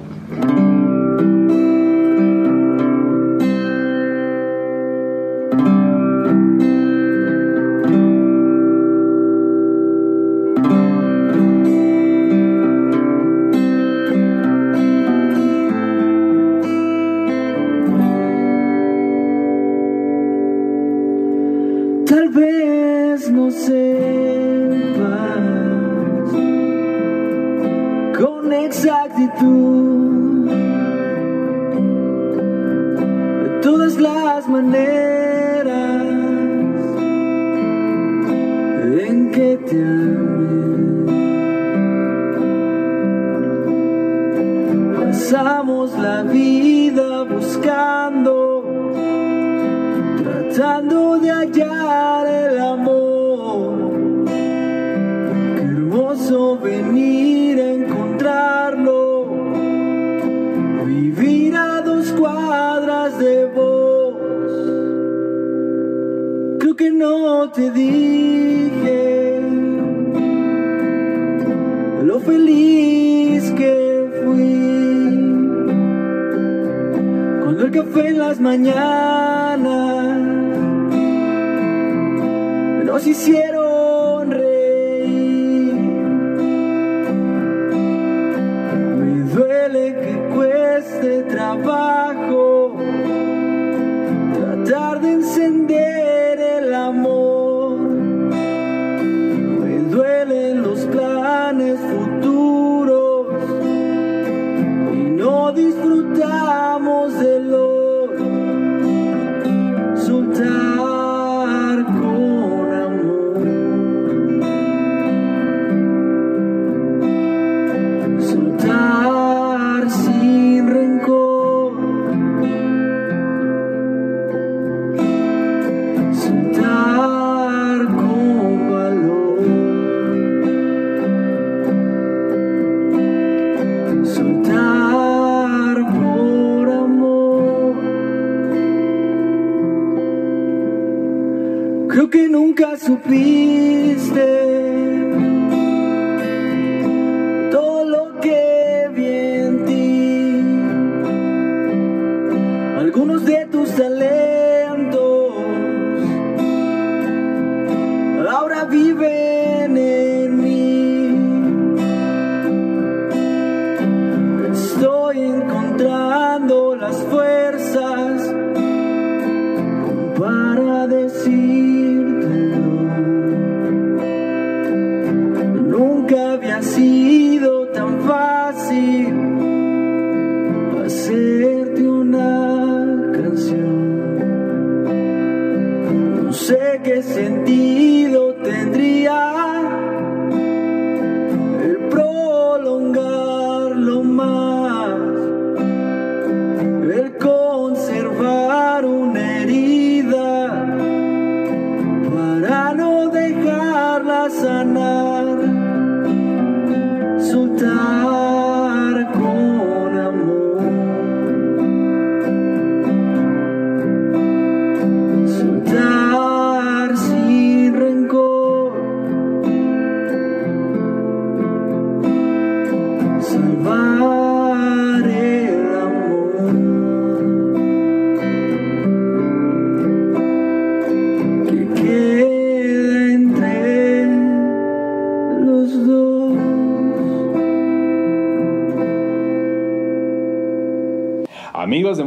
sana. 204.30 205.11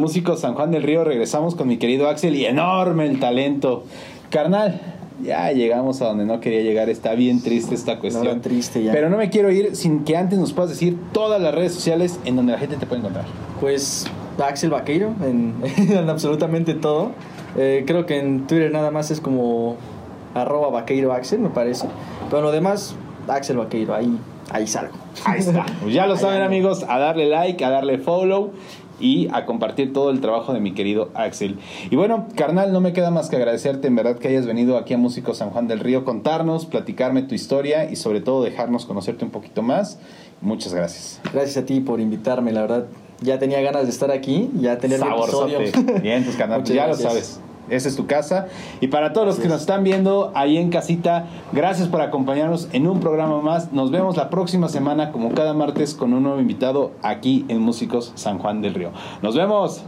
Músicos 0.05 0.41
San 0.41 0.53
Juan 0.53 0.69
del 0.69 0.83
Río, 0.83 1.03
regresamos 1.03 1.55
con 1.55 1.67
mi 1.67 1.77
querido 1.77 2.07
Axel 2.07 2.35
y 2.35 2.45
enorme 2.45 3.07
el 3.07 3.19
talento. 3.19 3.85
Carnal, 4.29 4.79
ya 5.23 5.51
llegamos 5.51 5.99
a 6.03 6.05
donde 6.05 6.25
no 6.25 6.39
quería 6.39 6.61
llegar. 6.61 6.89
Está 6.89 7.15
bien 7.15 7.41
triste 7.41 7.73
esta 7.73 7.97
cuestión. 7.97 8.35
No, 8.35 8.39
triste 8.39 8.83
ya. 8.83 8.91
Pero 8.91 9.09
no 9.09 9.17
me 9.17 9.31
quiero 9.31 9.49
ir 9.49 9.75
sin 9.75 10.03
que 10.03 10.15
antes 10.15 10.37
nos 10.37 10.53
puedas 10.53 10.69
decir 10.69 10.95
todas 11.11 11.41
las 11.41 11.55
redes 11.55 11.73
sociales 11.73 12.19
en 12.23 12.35
donde 12.35 12.51
la 12.51 12.59
gente 12.59 12.77
te 12.77 12.85
puede 12.85 12.99
encontrar. 12.99 13.25
Pues 13.59 14.05
Axel 14.37 14.69
Vaqueiro 14.69 15.11
en, 15.23 15.55
en 15.75 16.07
absolutamente 16.07 16.75
todo. 16.75 17.09
Eh, 17.57 17.83
creo 17.87 18.05
que 18.05 18.19
en 18.19 18.45
Twitter 18.45 18.71
nada 18.71 18.91
más 18.91 19.09
es 19.09 19.19
como 19.19 19.75
arroba 20.35 20.69
vaqueiro 20.69 21.13
Axel, 21.13 21.39
me 21.39 21.49
parece. 21.49 21.87
Pero 22.29 22.43
lo 22.43 22.51
demás, 22.51 22.95
Axel 23.27 23.57
Vaqueiro, 23.57 23.95
ahí, 23.95 24.19
ahí 24.51 24.67
salgo. 24.67 24.93
Ahí 25.25 25.39
está. 25.39 25.65
Pues 25.81 25.95
ya 25.95 26.05
lo 26.05 26.15
saben 26.15 26.43
amigos, 26.43 26.85
a 26.87 26.99
darle 26.99 27.27
like, 27.27 27.65
a 27.65 27.71
darle 27.71 27.97
follow 27.97 28.51
y 28.99 29.27
a 29.33 29.45
compartir 29.45 29.93
todo 29.93 30.09
el 30.09 30.21
trabajo 30.21 30.53
de 30.53 30.59
mi 30.59 30.73
querido 30.73 31.09
Axel. 31.13 31.57
Y 31.89 31.95
bueno, 31.95 32.27
carnal, 32.35 32.71
no 32.71 32.81
me 32.81 32.93
queda 32.93 33.11
más 33.11 33.29
que 33.29 33.35
agradecerte 33.35 33.87
en 33.87 33.95
verdad 33.95 34.17
que 34.17 34.27
hayas 34.27 34.45
venido 34.45 34.77
aquí 34.77 34.93
a 34.93 34.97
Músicos 34.97 35.37
San 35.37 35.49
Juan 35.49 35.67
del 35.67 35.79
Río, 35.79 36.05
contarnos, 36.05 36.65
platicarme 36.65 37.23
tu 37.23 37.35
historia 37.35 37.89
y 37.89 37.95
sobre 37.95 38.21
todo 38.21 38.43
dejarnos 38.43 38.85
conocerte 38.85 39.25
un 39.25 39.31
poquito 39.31 39.61
más. 39.61 39.99
Muchas 40.41 40.73
gracias. 40.73 41.21
Gracias 41.33 41.57
a 41.57 41.65
ti 41.65 41.79
por 41.79 41.99
invitarme, 41.99 42.51
la 42.51 42.61
verdad. 42.61 42.85
Ya 43.21 43.39
tenía 43.39 43.61
ganas 43.61 43.83
de 43.83 43.89
estar 43.89 44.11
aquí, 44.11 44.49
ya 44.59 44.77
tener 44.77 45.01
un 45.01 45.13
episodio. 45.13 45.59
Bien, 46.01 46.25
tus 46.25 46.35
canales, 46.37 46.67
ya 46.67 46.85
gracias. 46.87 47.03
lo 47.03 47.09
sabes. 47.09 47.39
Esa 47.69 47.89
es 47.89 47.95
tu 47.95 48.05
casa. 48.07 48.47
Y 48.81 48.87
para 48.87 49.13
todos 49.13 49.27
los 49.27 49.39
que 49.39 49.47
nos 49.47 49.61
están 49.61 49.83
viendo 49.83 50.31
ahí 50.35 50.57
en 50.57 50.69
casita, 50.69 51.27
gracias 51.51 51.87
por 51.87 52.01
acompañarnos 52.01 52.69
en 52.73 52.87
un 52.87 52.99
programa 52.99 53.41
más. 53.41 53.71
Nos 53.73 53.91
vemos 53.91 54.17
la 54.17 54.29
próxima 54.29 54.69
semana, 54.69 55.11
como 55.11 55.33
cada 55.33 55.53
martes, 55.53 55.93
con 55.93 56.13
un 56.13 56.23
nuevo 56.23 56.39
invitado 56.39 56.91
aquí 57.01 57.45
en 57.47 57.61
Músicos 57.61 58.11
San 58.15 58.39
Juan 58.39 58.61
del 58.61 58.73
Río. 58.73 58.91
Nos 59.21 59.35
vemos. 59.35 59.83